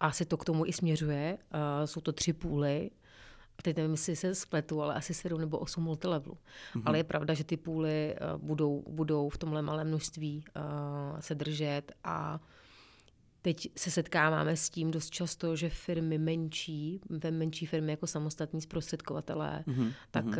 asi 0.00 0.24
to 0.24 0.36
k 0.36 0.44
tomu 0.44 0.66
i 0.66 0.72
směřuje. 0.72 1.38
Jsou 1.84 2.00
to 2.00 2.12
tři 2.12 2.32
půly 2.32 2.90
teď 3.62 3.76
nevím, 3.76 3.92
jestli 3.92 4.16
se 4.16 4.34
spletu, 4.34 4.82
ale 4.82 4.94
asi 4.94 5.14
sedm 5.14 5.40
nebo 5.40 5.58
osm 5.58 5.84
multilevelů. 5.84 6.34
Mm-hmm. 6.74 6.82
Ale 6.86 6.98
je 6.98 7.04
pravda, 7.04 7.34
že 7.34 7.44
ty 7.44 7.56
půly 7.56 8.16
uh, 8.34 8.42
budou, 8.42 8.84
budou 8.88 9.28
v 9.28 9.38
tomhle 9.38 9.62
malém 9.62 9.88
množství 9.88 10.44
uh, 10.56 11.20
se 11.20 11.34
držet 11.34 11.92
a 12.04 12.40
Teď 13.44 13.68
se 13.76 13.90
setkáváme 13.90 14.56
s 14.56 14.70
tím 14.70 14.90
dost 14.90 15.10
často, 15.10 15.56
že 15.56 15.68
firmy 15.68 16.18
menší, 16.18 17.00
ve 17.10 17.30
menší 17.30 17.66
firmy 17.66 17.92
jako 17.92 18.06
samostatní 18.06 18.60
zprostředkovatelé, 18.60 19.64
mm-hmm. 19.66 19.92
tak 20.10 20.24
uh, 20.24 20.32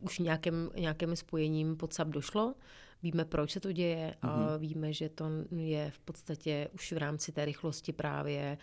už 0.00 0.18
nějakým, 0.18 0.70
nějakým 0.76 1.16
spojením 1.16 1.76
pod 1.76 1.92
SAP 1.92 2.08
došlo. 2.08 2.54
Víme, 3.02 3.24
proč 3.24 3.50
se 3.50 3.60
to 3.60 3.72
děje 3.72 4.14
a 4.22 4.26
mm-hmm. 4.26 4.58
víme, 4.58 4.92
že 4.92 5.08
to 5.08 5.24
je 5.56 5.90
v 5.90 5.98
podstatě 5.98 6.68
už 6.74 6.92
v 6.92 6.96
rámci 6.96 7.32
té 7.32 7.44
rychlosti 7.44 7.92
právě 7.92 8.58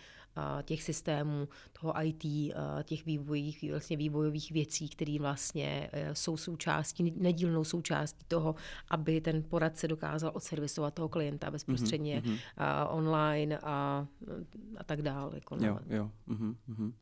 těch 0.62 0.82
systémů, 0.82 1.48
toho 1.80 1.94
IT, 2.02 2.54
těch 2.84 3.06
vývojových, 3.06 3.70
vlastně 3.70 3.96
vývojových 3.96 4.52
věcí, 4.52 4.88
které 4.88 5.16
vlastně 5.20 5.90
e, 5.92 6.14
jsou 6.14 6.36
součástí, 6.36 7.14
nedílnou 7.16 7.64
součástí 7.64 8.24
toho, 8.28 8.54
aby 8.88 9.20
ten 9.20 9.42
poradce 9.42 9.88
dokázal 9.88 10.30
odservisovat 10.34 10.94
toho 10.94 11.08
klienta 11.08 11.50
bezprostředně 11.50 12.20
mm-hmm. 12.20 12.86
online 12.90 13.58
a, 13.58 14.06
a 14.76 14.84
tak 14.84 15.02
dále. 15.02 15.30
Jako 15.34 15.56
jo, 15.60 15.78
jo. 15.88 16.10
Mm-hmm. 16.28 16.92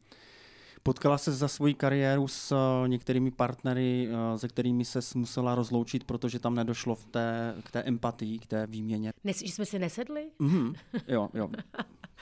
Potkala 0.82 1.18
se 1.18 1.32
za 1.32 1.48
svoji 1.48 1.74
kariéru 1.74 2.28
s 2.28 2.52
uh, 2.52 2.88
některými 2.88 3.30
partnery, 3.30 4.08
uh, 4.08 4.36
se 4.38 4.48
kterými 4.48 4.84
se 4.84 5.00
musela 5.14 5.54
rozloučit, 5.54 6.04
protože 6.04 6.38
tam 6.38 6.54
nedošlo 6.54 6.94
v 6.94 7.04
té, 7.04 7.54
k 7.64 7.70
té 7.70 7.82
empatii, 7.82 8.38
k 8.38 8.46
té 8.46 8.66
výměně. 8.66 9.12
Nes, 9.24 9.38
že 9.38 9.52
jsme 9.52 9.66
si 9.66 9.78
nesedli? 9.78 10.30
Mm-hmm. 10.40 10.74
Jo, 11.08 11.28
jo. 11.34 11.50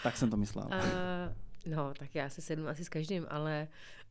Tak 0.03 0.16
jsem 0.16 0.31
to 0.31 0.37
myslela. 0.37 0.66
Uh, 0.66 1.73
no, 1.77 1.95
tak 1.99 2.14
já 2.14 2.29
se 2.29 2.40
sednu 2.40 2.69
asi 2.69 2.85
s 2.85 2.88
každým, 2.88 3.27
ale 3.29 3.69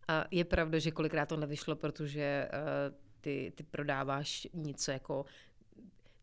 uh, 0.09 0.15
je 0.31 0.45
pravda, 0.45 0.79
že 0.79 0.91
kolikrát 0.91 1.29
to 1.29 1.37
nevyšlo, 1.37 1.75
protože 1.75 2.49
uh, 2.53 2.95
ty, 3.21 3.53
ty 3.55 3.63
prodáváš 3.63 4.47
něco 4.53 4.91
jako 4.91 5.25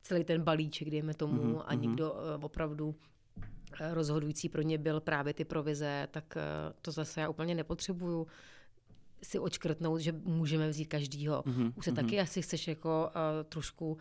celý 0.03 0.25
ten 0.25 0.43
balíček, 0.43 0.91
dejme 0.91 1.15
tomu, 1.15 1.43
mm-hmm. 1.43 1.63
a 1.67 1.75
někdo 1.75 2.13
uh, 2.13 2.45
opravdu 2.45 2.95
rozhodující 3.81 4.49
pro 4.49 4.63
ně 4.63 4.79
byl 4.79 5.01
právě 5.01 5.35
ty 5.35 5.45
provize, 5.45 6.09
tak 6.11 6.39
to 6.83 6.91
zase 6.91 7.21
já 7.21 7.29
úplně 7.29 7.55
nepotřebuju 7.55 8.27
si 9.23 9.39
očkrtnout, 9.39 10.01
že 10.01 10.13
můžeme 10.13 10.69
vzít 10.69 10.85
každýho. 10.85 11.43
Mm-hmm. 11.43 11.73
Už 11.77 11.85
se 11.85 11.93
mm-hmm. 11.93 11.95
taky 11.95 12.21
asi 12.21 12.43
chceš 12.43 12.69
jako 12.69 13.09
uh, 13.09 13.45
trošku 13.49 13.99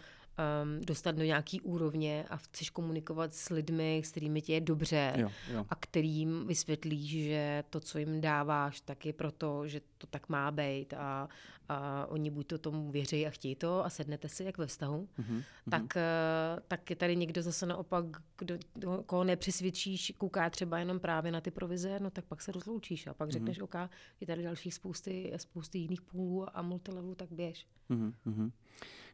um, 0.63 0.81
dostat 0.81 1.15
do 1.15 1.23
nějaký 1.23 1.61
úrovně 1.61 2.25
a 2.29 2.37
chceš 2.37 2.69
komunikovat 2.69 3.33
s 3.33 3.49
lidmi, 3.49 4.01
s 4.05 4.11
kterými 4.11 4.41
ti 4.41 4.53
je 4.53 4.61
dobře 4.61 5.13
jo, 5.17 5.31
jo. 5.53 5.65
a 5.69 5.75
kterým 5.75 6.47
vysvětlíš, 6.47 7.23
že 7.23 7.63
to, 7.69 7.79
co 7.79 7.97
jim 7.97 8.21
dáváš, 8.21 8.81
tak 8.81 9.05
je 9.05 9.13
proto, 9.13 9.67
že 9.67 9.81
to 9.97 10.07
tak 10.07 10.29
má 10.29 10.51
být 10.51 10.93
a, 10.93 11.29
a 11.69 12.05
oni 12.05 12.29
buď 12.29 12.47
to 12.47 12.57
tomu 12.57 12.91
věří 12.91 13.27
a 13.27 13.29
chtějí 13.29 13.55
to 13.55 13.85
a 13.85 13.89
sednete 13.89 14.29
si 14.29 14.43
jak 14.43 14.57
ve 14.57 14.67
vztahu, 14.67 15.09
mm-hmm. 15.19 15.43
tak, 15.69 15.81
uh, 15.81 16.59
tak 16.67 16.89
je 16.89 16.95
tady 16.95 17.15
někdo 17.15 17.41
zase 17.41 17.65
naopak, 17.65 18.05
kdo, 18.37 18.57
koho 19.05 19.23
nepřesvědčíš, 19.23 20.13
kouká 20.17 20.49
třeba 20.49 20.79
jenom 20.79 20.99
právě 20.99 21.31
na 21.31 21.41
ty 21.41 21.51
provize, 21.51 21.99
no 21.99 22.09
tak 22.09 22.25
pak 22.25 22.41
se 22.41 22.51
rozloučíš 22.51 23.07
a 23.07 23.13
pak 23.13 23.29
mm-hmm. 23.29 23.31
řekneš, 23.31 23.59
OK, 23.59 23.75
je 24.21 24.27
tady 24.27 24.43
další 24.43 24.71
spousty, 24.71 25.33
spousty 25.37 25.77
jiných 25.77 26.01
půlů 26.01 26.57
a 26.57 26.61
multilevelů, 26.61 27.15
tak 27.15 27.31
běž. 27.31 27.67
Mm-hmm 27.89 28.51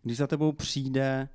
když 0.03 0.17
za 0.17 0.27
tebou 0.27 0.51
přijde 0.51 1.29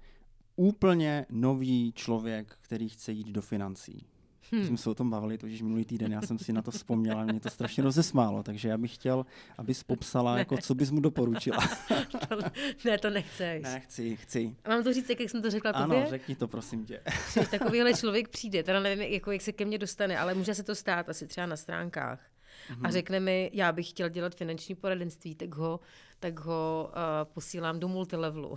úplně 0.57 1.27
nový 1.31 1.92
člověk, 1.92 2.57
který 2.61 2.88
chce 2.88 3.12
jít 3.12 3.29
do 3.29 3.42
financí. 3.42 4.07
Hmm. 4.53 4.66
Jsme 4.66 4.77
se 4.77 4.90
o 4.90 4.94
tom 4.94 5.11
bavili, 5.11 5.38
totiž 5.38 5.62
minulý 5.62 5.85
týden, 5.85 6.12
já 6.12 6.22
jsem 6.22 6.38
si 6.38 6.53
na 6.53 6.62
to 6.62 6.70
vzpomněla, 6.70 7.25
mě 7.25 7.40
to 7.40 7.51
strašně 7.51 7.83
rozesmálo, 7.83 8.42
takže 8.42 8.68
já 8.68 8.79
bych 8.79 8.94
chtěl, 8.94 9.27
abys 9.59 9.83
popsala, 9.83 10.38
jako, 10.38 10.57
co 10.57 10.75
bys 10.75 10.90
mu 10.90 11.01
doporučila. 11.01 11.59
to, 12.29 12.37
ne, 12.85 12.98
to 12.98 13.11
nechceš. 13.11 13.62
Ne, 13.62 13.81
chci, 13.81 14.16
chci. 14.16 14.57
A 14.64 14.68
mám 14.68 14.85
to 14.85 14.92
říct, 14.92 15.11
jak 15.11 15.20
jsem 15.20 15.42
to 15.42 15.51
řekla 15.51 15.70
ano, 15.70 15.87
tobě? 15.87 16.01
Ano, 16.01 16.11
řekni 16.11 16.37
to, 16.37 16.48
prosím 16.48 16.85
tě. 16.85 17.01
Když 17.35 17.48
takovýhle 17.48 17.94
člověk 18.01 18.29
přijde, 18.29 18.62
teda 18.62 18.81
nevím, 18.81 19.12
jako, 19.12 19.33
jak 19.33 19.42
se 19.42 19.53
ke 19.53 19.64
mně 19.64 19.79
dostane, 19.79 20.18
ale 20.18 20.35
může 20.35 20.55
se 20.55 20.62
to 20.62 20.75
stát 20.75 21.09
asi 21.09 21.27
třeba 21.27 21.46
na 21.46 21.57
stránkách 21.57 22.20
mm-hmm. 22.68 22.78
a 22.78 22.82
mhm. 22.82 22.92
řekne 22.92 23.20
mi, 23.20 23.50
já 23.52 23.72
bych 23.72 23.88
chtěl 23.88 24.08
dělat 24.08 24.34
finanční 24.34 24.74
poradenství, 24.74 25.34
tak 25.34 25.54
ho, 25.54 25.80
tak 26.20 26.40
ho 26.40 26.90
uh, 26.90 27.32
posílám 27.32 27.80
do 27.80 27.88
multilevelu. 27.88 28.56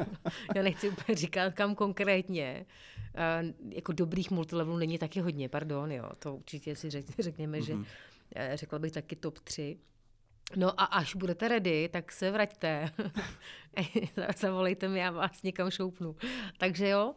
já 0.54 0.62
nechci 0.62 0.88
úplně 0.88 1.16
říkat, 1.16 1.54
kam 1.54 1.74
konkrétně. 1.74 2.66
Uh, 3.14 3.72
jako 3.74 3.92
dobrých 3.92 4.30
multilevelů 4.30 4.76
není 4.76 4.98
taky 4.98 5.20
hodně, 5.20 5.48
pardon, 5.48 5.92
jo, 5.92 6.10
to 6.18 6.34
určitě 6.36 6.76
si 6.76 6.90
řek, 6.90 7.06
řekněme, 7.18 7.58
mm-hmm. 7.58 7.64
že 7.64 7.74
uh, 7.74 7.82
řekla 8.54 8.78
bych 8.78 8.92
taky 8.92 9.16
top 9.16 9.38
3. 9.38 9.78
No 10.56 10.80
a 10.80 10.84
až 10.84 11.14
budete 11.14 11.48
ready, 11.48 11.88
tak 11.92 12.12
se 12.12 12.30
vraťte. 12.30 12.90
Zavolejte 14.38 14.88
mi, 14.88 14.98
já 14.98 15.10
vás 15.10 15.42
někam 15.42 15.70
šoupnu. 15.70 16.16
Takže 16.58 16.88
jo, 16.88 17.14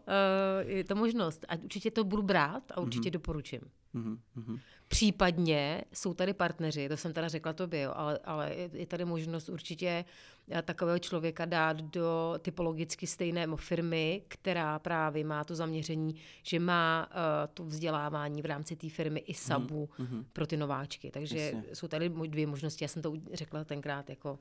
je 0.59 0.83
to 0.83 0.95
možnost. 0.95 1.45
A 1.49 1.55
určitě 1.55 1.91
to 1.91 2.03
budu 2.03 2.23
brát 2.23 2.71
a 2.71 2.81
určitě 2.81 3.09
mm-hmm. 3.09 3.13
doporučím. 3.13 3.61
Mm-hmm. 3.95 4.59
Případně 4.87 5.83
jsou 5.93 6.13
tady 6.13 6.33
partneři, 6.33 6.89
to 6.89 6.97
jsem 6.97 7.13
teda 7.13 7.27
řekla 7.27 7.53
tobě, 7.53 7.81
jo, 7.81 7.91
ale, 7.95 8.19
ale 8.23 8.55
je 8.73 8.85
tady 8.85 9.05
možnost 9.05 9.49
určitě 9.49 10.05
eh, 10.51 10.61
takového 10.61 10.99
člověka 10.99 11.45
dát 11.45 11.81
do 11.81 12.35
typologicky 12.41 13.07
stejné 13.07 13.47
firmy, 13.55 14.21
která 14.27 14.79
právě 14.79 15.23
má 15.23 15.43
to 15.43 15.55
zaměření, 15.55 16.15
že 16.43 16.59
má 16.59 17.09
uh, 17.09 17.53
to 17.53 17.63
vzdělávání 17.63 18.41
v 18.41 18.45
rámci 18.45 18.75
té 18.75 18.89
firmy 18.89 19.19
i 19.19 19.33
sabu 19.33 19.89
mm-hmm. 19.99 20.25
pro 20.33 20.47
ty 20.47 20.57
nováčky. 20.57 21.11
Takže 21.11 21.39
Jasně. 21.39 21.63
jsou 21.73 21.87
tady 21.87 22.09
dvě 22.09 22.47
možnosti, 22.47 22.83
já 22.83 22.87
jsem 22.87 23.01
to 23.01 23.13
řekla 23.33 23.63
tenkrát 23.63 24.09
jako 24.09 24.39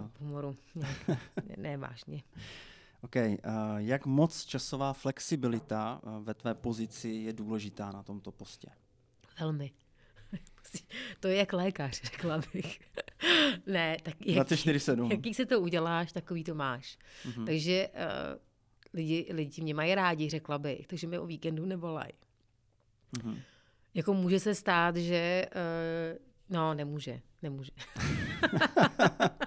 uh, 0.00 0.08
humoru, 0.20 0.56
ne, 0.74 1.56
ne 1.56 1.76
vážně. 1.76 2.22
OK. 3.02 3.16
Uh, 3.16 3.30
jak 3.76 4.06
moc 4.06 4.44
časová 4.44 4.92
flexibilita 4.92 6.00
ve 6.20 6.34
tvé 6.34 6.54
pozici 6.54 7.08
je 7.08 7.32
důležitá 7.32 7.92
na 7.92 8.02
tomto 8.02 8.32
postě? 8.32 8.68
Velmi. 9.40 9.70
To 11.20 11.28
je 11.28 11.36
jak 11.36 11.52
lékař, 11.52 12.02
řekla 12.04 12.40
bych. 12.52 12.80
ne, 13.66 13.96
tak 14.02 14.26
jak, 14.26 14.34
24 14.34 14.80
Jaký 15.10 15.34
se 15.34 15.46
to 15.46 15.60
uděláš, 15.60 16.12
takový 16.12 16.44
to 16.44 16.54
máš. 16.54 16.98
Mm-hmm. 17.24 17.44
Takže 17.44 17.88
uh, 17.88 18.40
lidi, 18.94 19.26
lidi 19.30 19.62
mě 19.62 19.74
mají 19.74 19.94
rádi, 19.94 20.30
řekla 20.30 20.58
bych, 20.58 20.86
takže 20.86 21.06
mě 21.06 21.20
o 21.20 21.26
víkendu 21.26 21.66
nevolají. 21.66 22.12
Mhm. 23.22 23.40
Jako 23.94 24.14
může 24.14 24.40
se 24.40 24.54
stát, 24.54 24.96
že... 24.96 25.46
Uh, 25.54 26.18
no, 26.48 26.74
nemůže, 26.74 27.20
nemůže. 27.42 27.70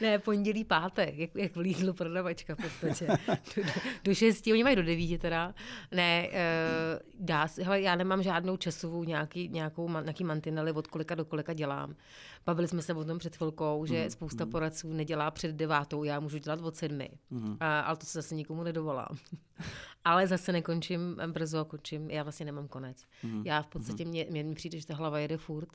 ne, 0.00 0.18
pondělí, 0.18 0.64
pátek, 0.64 1.18
jak, 1.18 1.30
jak 1.34 1.52
v 1.56 1.58
Lidlu 1.58 1.92
prodavačka 1.92 2.54
v 2.54 2.62
podstatě. 2.62 3.06
Do, 3.06 3.62
do, 3.62 3.70
do 4.04 4.14
šesti, 4.14 4.52
oni 4.52 4.64
mají 4.64 4.76
do 4.76 4.82
devíti 4.82 5.18
teda. 5.18 5.54
Ne, 5.92 6.28
uh, 6.28 7.26
dá 7.26 7.48
se, 7.48 7.62
hele, 7.64 7.80
já 7.80 7.94
nemám 7.96 8.22
žádnou 8.22 8.56
časovou 8.56 9.04
nějaký, 9.04 9.48
nějakou, 9.48 9.88
nějaký 10.00 10.24
mantinely, 10.24 10.72
od 10.72 10.86
kolika 10.86 11.14
do 11.14 11.24
kolika 11.24 11.52
dělám. 11.52 11.96
Bavili 12.46 12.68
jsme 12.68 12.82
se 12.82 12.94
o 12.94 13.04
tom 13.04 13.18
před 13.18 13.36
chvilkou, 13.36 13.86
že 13.86 14.00
Mhm, 14.00 14.10
spousta 14.10 14.44
mhm. 14.44 14.50
poradců 14.52 14.92
nedělá 14.92 15.30
před 15.30 15.52
devátou, 15.56 16.04
já 16.04 16.20
můžu 16.20 16.38
dělat 16.38 16.60
od 16.60 16.76
sedmi. 16.76 17.10
Mhm. 17.30 17.56
A, 17.60 17.80
ale 17.80 17.96
to 17.96 18.06
se 18.06 18.18
zase 18.22 18.34
nikomu 18.34 18.62
nedovolám. 18.62 19.16
ale 20.04 20.26
zase 20.26 20.52
nekončím 20.52 21.16
brzo, 21.26 21.64
končím, 21.64 22.10
já 22.10 22.22
vlastně 22.22 22.46
nemám 22.46 22.68
konec. 22.68 23.04
Mhm. 23.22 23.42
Já 23.46 23.62
v 23.62 23.66
podstatě, 23.66 24.04
mně, 24.04 24.26
mně 24.30 24.54
přijde, 24.54 24.80
že 24.80 24.86
ta 24.86 24.94
hlava 24.94 25.18
jede 25.18 25.36
furt 25.36 25.68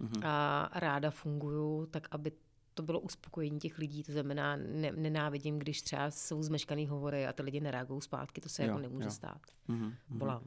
Mhm. 0.00 0.20
a 0.24 0.70
ráda 0.74 1.10
funguju, 1.10 1.86
tak 1.86 2.08
aby 2.10 2.32
to 2.78 2.82
bylo 2.82 3.00
uspokojení 3.00 3.58
těch 3.58 3.78
lidí, 3.78 4.02
to 4.02 4.12
znamená, 4.12 4.56
ne, 4.56 4.92
nenávidím, 4.96 5.58
když 5.58 5.82
třeba 5.82 6.10
jsou 6.10 6.42
zmeškaný 6.42 6.86
hovory 6.86 7.26
a 7.26 7.32
ty 7.32 7.42
lidi 7.42 7.60
nereagují 7.60 8.00
zpátky, 8.00 8.40
to 8.40 8.48
se 8.48 8.62
Jo, 8.62 8.68
jako 8.68 8.80
nemůže 8.80 9.06
jo. 9.06 9.10
stát. 9.10 9.40
Mhm. 9.68 9.84
Mhm. 9.84 10.18
Volám. 10.18 10.42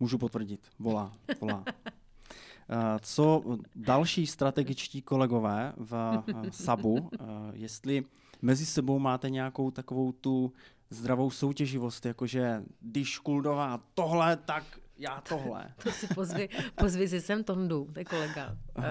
Můžu 0.00 0.18
potvrdit. 0.18 0.60
Volá, 0.78 1.12
volá. 1.40 1.64
Eh, 2.68 2.98
Co 3.02 3.42
další 3.74 4.26
strategičtí 4.26 5.02
kolegové 5.02 5.72
v 5.76 6.22
eh, 6.28 6.52
SABu, 6.52 7.10
eh, 7.12 7.24
jestli 7.52 8.04
mezi 8.42 8.66
sebou 8.66 8.98
máte 8.98 9.30
nějakou 9.30 9.70
takovou 9.70 10.12
tu 10.12 10.52
zdravou 10.90 11.30
soutěživost, 11.30 12.06
jakože 12.06 12.62
když 12.80 13.18
Kuldová 13.18 13.80
tohle, 13.94 14.36
tak 14.36 14.64
já 14.98 15.20
tohle. 15.28 15.74
To 15.82 15.90
si 15.90 16.06
pozvi, 16.06 16.48
pozvi 16.74 17.08
si 17.08 17.20
sem 17.20 17.44
Tondu, 17.44 17.88
to 17.92 17.98
je 17.98 18.04
kolega. 18.04 18.56
Uh, 18.78 18.84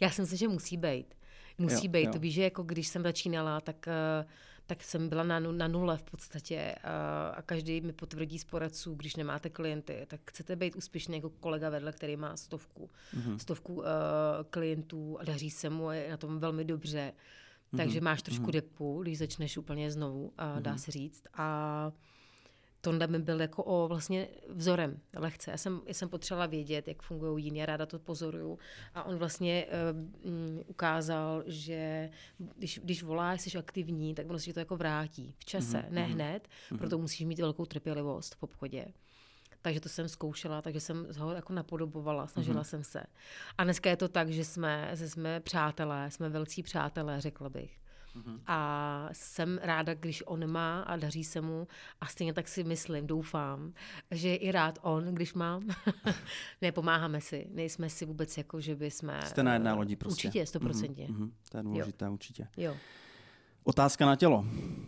já 0.00 0.10
si 0.10 0.20
myslím, 0.20 0.38
že 0.38 0.48
musí 0.48 0.76
být. 0.76 1.14
Musí 1.62 1.86
Jo, 1.86 1.92
být. 1.92 2.04
jo. 2.04 2.12
To 2.12 2.18
víš, 2.18 2.34
že 2.34 2.42
jako 2.42 2.62
když 2.62 2.88
jsem 2.88 3.02
začínala, 3.02 3.60
tak, 3.60 3.86
uh, 4.22 4.30
tak 4.66 4.82
jsem 4.84 5.08
byla 5.08 5.22
na, 5.22 5.40
na 5.40 5.68
nule 5.68 5.96
v 5.96 6.02
podstatě 6.02 6.74
uh, 6.84 6.90
a 7.38 7.42
každý 7.42 7.80
mi 7.80 7.92
potvrdí 7.92 8.38
z 8.38 8.44
poradců, 8.44 8.94
když 8.94 9.16
nemáte 9.16 9.50
klienty, 9.50 10.06
tak 10.08 10.20
chcete 10.30 10.56
být 10.56 10.76
úspěšný 10.76 11.16
jako 11.16 11.30
kolega 11.30 11.70
vedle, 11.70 11.92
který 11.92 12.16
má 12.16 12.36
stovku, 12.36 12.90
Mhm. 13.14 13.38
stovku 13.38 13.74
uh, 13.74 13.84
klientů 14.50 15.18
a 15.20 15.24
daří 15.24 15.50
se 15.50 15.70
mu 15.70 15.88
a 15.88 15.94
je 15.94 16.10
na 16.10 16.16
tom 16.16 16.38
velmi 16.38 16.64
dobře. 16.64 17.12
Mhm, 17.72 17.76
Takže 17.84 18.00
máš 18.00 18.22
trošku 18.22 18.50
depu, 18.50 19.02
když 19.02 19.18
začneš 19.18 19.56
úplně 19.58 19.90
znovu, 19.90 20.32
a 20.38 20.60
dá 20.60 20.76
se 20.76 20.90
říct. 20.90 21.22
A 21.34 21.92
Tonda 22.84 23.06
mi 23.06 23.18
byl 23.18 23.40
jako 23.40 23.64
o 23.64 23.88
vlastně 23.88 24.28
vzorem 24.48 25.00
lehce. 25.16 25.50
Já 25.50 25.56
jsem, 25.56 25.80
já 25.86 25.94
jsem 25.94 26.08
potřebovala 26.08 26.46
vědět, 26.46 26.88
jak 26.88 27.02
fungují 27.02 27.44
jiní, 27.44 27.58
já 27.58 27.66
ráda 27.66 27.86
to 27.86 27.98
pozoruju. 27.98 28.58
A 28.94 29.02
on 29.02 29.16
vlastně 29.16 29.66
um, 30.24 30.60
ukázal, 30.66 31.42
že 31.46 32.10
když, 32.56 32.80
když 32.84 33.02
voláš, 33.02 33.40
jsi 33.40 33.58
aktivní, 33.58 34.14
tak 34.14 34.30
ono 34.30 34.38
se 34.38 34.52
to 34.52 34.58
jako 34.58 34.76
vrátí 34.76 35.34
v 35.38 35.44
čase, 35.44 35.78
Mhm, 35.82 35.94
ne 35.94 36.02
hned, 36.04 36.48
proto 36.78 36.98
musíš 36.98 37.26
mít 37.26 37.38
velkou 37.38 37.66
trpělivost 37.66 38.34
v 38.34 38.42
obchodě. 38.42 38.86
Takže 39.62 39.80
to 39.80 39.88
jsem 39.88 40.08
zkoušela, 40.08 40.62
takže 40.62 40.80
jsem 40.80 41.06
ho 41.18 41.32
jako 41.32 41.52
napodobovala, 41.52 42.26
snažila 42.26 42.54
Mhm. 42.56 42.64
jsem 42.64 42.84
se. 42.84 43.02
A 43.58 43.64
dneska 43.64 43.90
je 43.90 43.96
to 43.96 44.08
tak, 44.08 44.28
že 44.28 44.44
jsme, 44.44 44.90
že 44.94 45.08
jsme 45.08 45.40
přátelé, 45.40 46.10
jsme 46.10 46.28
velcí 46.28 46.62
přátelé, 46.62 47.20
řekla 47.20 47.48
bych. 47.48 47.81
Mhm. 48.14 48.40
A 48.46 49.08
jsem 49.12 49.58
ráda, 49.62 49.94
když 49.94 50.22
on 50.26 50.50
má 50.50 50.80
a 50.82 50.96
daří 50.96 51.24
se 51.24 51.40
mu. 51.40 51.68
A 52.00 52.06
stejně 52.06 52.32
tak 52.32 52.48
si 52.48 52.64
myslím, 52.64 53.06
doufám, 53.06 53.72
že 54.10 54.28
je 54.28 54.36
i 54.36 54.52
rád 54.52 54.78
on, 54.82 55.04
když 55.04 55.34
mám. 55.34 55.68
ne, 56.62 56.72
pomáháme 56.72 57.20
si. 57.20 57.46
Nejsme 57.50 57.90
si 57.90 58.04
vůbec 58.04 58.38
jako, 58.38 58.60
že 58.60 58.74
by 58.76 58.90
jsme... 58.90 59.20
Jste 59.26 59.42
na 59.42 59.52
jedné 59.52 59.72
lodi 59.72 59.96
prostě. 59.96 60.28
Určitě, 60.28 60.46
stoprocentně. 60.46 61.06
Mhm, 61.10 61.20
mhm, 61.20 61.32
To 61.50 61.56
je 61.56 61.62
důležité, 61.62 62.08
určitě. 62.08 62.48
Jo. 62.56 62.76
Otázka 63.64 64.06
na 64.06 64.16
tělo. 64.16 64.44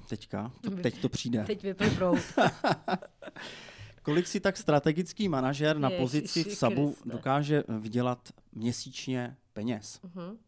Teďka. 0.08 0.52
Teď 0.82 1.00
to 1.00 1.08
přijde. 1.08 1.44
Teď 1.44 1.62
vypil 1.62 1.90
prout. 1.90 2.18
Kolik 4.02 4.26
si 4.26 4.40
tak 4.40 4.56
strategický 4.56 5.28
manažer 5.28 5.78
na 5.78 5.90
pozici 5.90 6.44
v 6.44 6.54
SABu 6.54 6.90
Kriste. 6.92 7.08
dokáže 7.10 7.64
vydělat 7.80 8.28
měsíčně 8.52 9.36
peněz? 9.52 10.00
Mhm. 10.02 10.38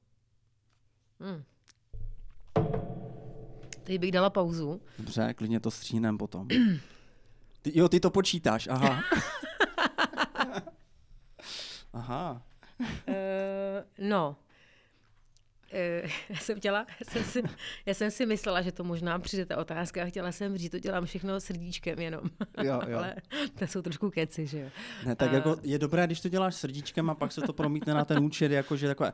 Hm. 1.21 1.43
Teď 3.85 4.01
bych 4.01 4.12
dala 4.12 4.31
pauzu. 4.31 4.81
Dobře, 4.99 5.35
klidně 5.35 5.61
to 5.61 5.71
stříhnem 5.71 6.19
potom. 6.19 6.49
Ty, 7.62 7.79
jo, 7.79 7.88
ty 7.88 8.01
to 8.01 8.11
počítáš, 8.11 8.69
aha. 8.69 9.03
aha. 11.92 12.42
Uh, 13.09 13.14
no, 14.09 14.37
Uh, 15.73 16.11
já 16.29 16.37
jsem 16.37 16.59
chtěla, 16.59 16.87
já 17.01 17.12
jsem, 17.12 17.25
si, 17.25 17.42
já 17.87 17.95
jsem 17.95 18.11
si 18.11 18.27
myslela, 18.27 18.62
že 18.62 18.73
to 18.73 18.85
možná 18.85 19.19
přijde 19.19 19.47
ta 19.47 19.57
otázka 19.57 20.03
a 20.03 20.07
chtěla 20.07 20.33
jsem 20.33 20.59
říct, 20.59 20.71
to 20.71 20.79
dělám 20.79 21.05
všechno 21.05 21.40
srdíčkem 21.40 21.99
jenom. 21.99 22.21
Jo, 22.62 22.81
jo. 22.88 22.99
Ale 22.99 23.14
to 23.59 23.66
jsou 23.66 23.83
trošku 23.83 24.11
keci, 24.11 24.47
že 24.47 24.61
jo. 24.61 24.69
Ne, 25.07 25.16
tak 25.16 25.31
A- 25.31 25.35
jako 25.35 25.57
je 25.62 25.79
dobré, 25.79 26.07
když 26.07 26.21
to 26.21 26.29
děláš 26.29 26.55
srdíčkem 26.55 27.11
a 27.11 27.14
pak 27.14 27.33
se 27.33 27.40
to 27.40 27.53
promítne 27.53 27.95
na 27.95 28.05
ten 28.05 28.25
účet, 28.25 28.53
jakože 28.53 28.87
takové, 28.87 29.12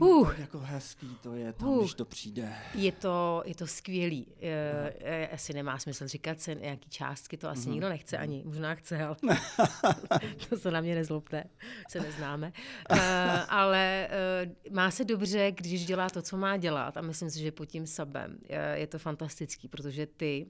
Uh. 0.00 0.28
tak 0.28 0.38
jako 0.38 0.58
hezký 0.58 1.16
to 1.22 1.34
je 1.34 1.52
tam, 1.52 1.68
Uh. 1.68 1.80
když 1.80 1.94
to 1.94 2.04
přijde. 2.04 2.54
Je 2.74 2.92
to, 2.92 3.42
je 3.46 3.54
to 3.54 3.66
skvělý. 3.66 4.26
Je, 4.38 4.94
je, 5.04 5.28
asi 5.28 5.52
nemá 5.52 5.78
smysl 5.78 6.08
říkat 6.08 6.40
se 6.40 6.54
nějaký 6.54 6.90
částky, 6.90 7.36
to 7.36 7.48
asi 7.48 7.68
nikdo 7.68 7.88
nechce 7.88 8.18
ani. 8.18 8.42
Možná 8.46 8.74
chce, 8.74 9.04
ale 9.04 9.16
to 10.48 10.56
se 10.56 10.70
na 10.70 10.80
mě 10.80 10.94
nezlobte, 10.94 11.44
se 11.88 12.00
neznáme. 12.00 12.52
Uh, 12.92 12.98
ale 13.48 14.08
uh, 14.66 14.72
má 14.74 14.90
se 14.90 15.04
dobře, 15.04 15.52
když 15.52 15.86
dělá 15.86 16.10
to, 16.10 16.22
co 16.22 16.36
má 16.36 16.56
dělat 16.56 16.96
a 16.96 17.00
myslím 17.00 17.30
si, 17.30 17.38
že 17.38 17.52
pod 17.52 17.64
tím 17.64 17.86
sabem 17.86 18.38
je, 18.48 18.74
je 18.74 18.86
to 18.86 18.98
fantastický, 18.98 19.68
protože 19.68 20.06
ty 20.06 20.46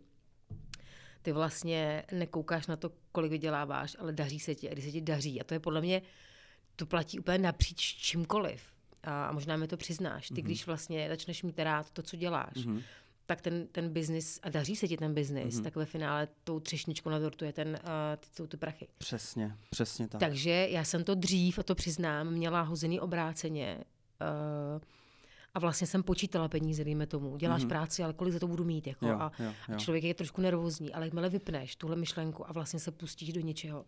ty 1.22 1.32
vlastně 1.32 2.04
nekoukáš 2.12 2.66
na 2.66 2.76
to, 2.76 2.92
kolik 3.12 3.30
vyděláváš, 3.30 3.96
ale 3.98 4.12
daří 4.12 4.40
se 4.40 4.54
ti 4.54 4.70
a 4.70 4.72
když 4.72 4.84
se 4.84 4.90
ti 4.90 5.00
daří. 5.00 5.40
A 5.40 5.44
to 5.44 5.54
je 5.54 5.60
podle 5.60 5.80
mě, 5.80 6.02
to 6.76 6.86
platí 6.86 7.18
úplně 7.18 7.38
napříč 7.38 7.80
čímkoliv. 7.80 8.62
A 9.04 9.32
možná 9.32 9.56
mi 9.56 9.68
to 9.68 9.76
přiznáš. 9.76 10.28
Ty, 10.28 10.42
když 10.42 10.66
vlastně 10.66 11.08
začneš 11.08 11.42
mít 11.42 11.58
rád 11.58 11.90
to, 11.90 12.02
co 12.02 12.16
děláš, 12.16 12.64
Mhm. 12.66 12.80
tak 13.26 13.40
ten, 13.40 13.66
ten 13.72 13.90
biznis, 13.92 14.40
a 14.42 14.48
daří 14.48 14.76
se 14.76 14.88
ti 14.88 14.96
ten 14.96 15.14
biznis, 15.14 15.60
tak 15.60 15.76
ve 15.76 15.84
finále 15.86 16.28
tou 16.44 16.60
třešničkou 16.60 17.10
na 17.10 17.18
dortu 17.18 17.44
je 17.44 17.52
ten, 17.52 17.68
uh, 17.68 17.76
ty, 18.20 18.26
jsou 18.32 18.46
ty 18.46 18.56
prachy. 18.56 18.88
Přesně, 18.98 19.56
přesně 19.70 20.08
tak. 20.08 20.20
Takže 20.20 20.66
já 20.70 20.84
jsem 20.84 21.04
to 21.04 21.14
dřív, 21.14 21.58
a 21.58 21.62
to 21.62 21.74
přiznám, 21.74 22.30
měla 22.30 22.60
hozený 22.62 23.00
obráceně. 23.00 23.78
Uh, 24.76 24.80
a 25.54 25.58
vlastně 25.58 25.86
jsem 25.86 26.02
počítala 26.02 26.48
peníze, 26.48 26.84
dejme 26.84 27.06
tomu. 27.06 27.36
Děláš 27.36 27.62
mm-hmm. 27.64 27.68
práci, 27.68 28.02
ale 28.04 28.12
kolik 28.12 28.32
za 28.32 28.38
to 28.38 28.48
budu 28.48 28.64
mít? 28.64 28.86
Jako, 28.86 29.06
Jo, 29.06 29.12
a, 29.18 29.32
jo, 29.38 29.52
a 29.68 29.72
jo. 29.72 29.78
člověk 29.78 30.04
je 30.04 30.14
trošku 30.14 30.40
nervózní, 30.40 30.92
ale 30.94 31.06
jakmile 31.06 31.28
vypneš 31.28 31.76
tuhle 31.76 31.96
myšlenku 31.96 32.48
a 32.48 32.52
vlastně 32.52 32.80
se 32.80 32.90
pustíš 32.90 33.32
do 33.32 33.40
něčeho, 33.40 33.84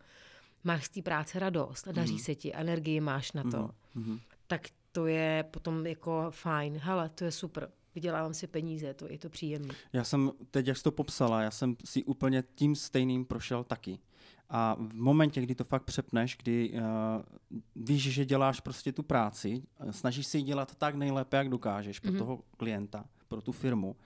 máš 0.65 0.85
z 0.85 0.89
té 0.89 1.03
práce 1.03 1.39
radost 1.39 1.89
a 1.89 1.93
daří 1.93 2.17
mm-hmm. 2.17 2.25
se 2.25 2.35
ti, 2.35 2.55
energii 2.55 3.01
máš 3.01 3.33
na 3.33 3.43
to, 3.43 3.71
Mhm. 3.95 4.21
tak 4.47 4.69
to 4.93 5.07
je 5.07 5.45
potom 5.51 5.87
jako 5.87 6.27
fajn. 6.31 6.79
Hele, 6.83 7.09
to 7.09 7.25
je 7.25 7.33
super. 7.33 7.71
Vydělávám 7.95 8.35
si 8.35 8.47
peníze, 8.47 8.95
to 8.95 9.13
je 9.13 9.19
to 9.19 9.31
příjemné. 9.31 9.75
Já 9.93 10.05
jsem, 10.05 10.31
teď 10.51 10.67
jak 10.67 10.77
jsi 10.77 10.83
to 10.83 10.93
popsala, 10.93 11.43
já 11.43 11.51
jsem 11.51 11.77
si 11.85 12.05
úplně 12.05 12.45
tím 12.55 12.77
stejným 12.77 13.25
prošel 13.25 13.65
taky. 13.65 13.99
A 14.53 14.77
v 14.81 14.95
momentě, 14.95 15.41
kdy 15.41 15.55
to 15.55 15.65
fakt 15.65 15.83
přepneš, 15.85 16.37
kdy 16.43 16.71
uh, 16.73 16.81
víš, 17.77 18.03
že 18.03 18.25
děláš 18.25 18.61
prostě 18.61 18.93
tu 18.93 19.03
práci, 19.03 19.63
eh, 19.81 19.93
snažíš 19.93 20.27
si 20.27 20.39
ji 20.39 20.45
dělat 20.45 20.75
tak 20.75 20.95
nejlépe, 20.95 21.37
jak 21.37 21.49
dokážeš 21.49 22.01
pro 22.01 22.11
Mhm. 22.11 22.19
toho 22.19 22.41
klienta, 22.57 23.05
pro 23.29 23.41
tu 23.43 23.53
firmu, 23.53 23.97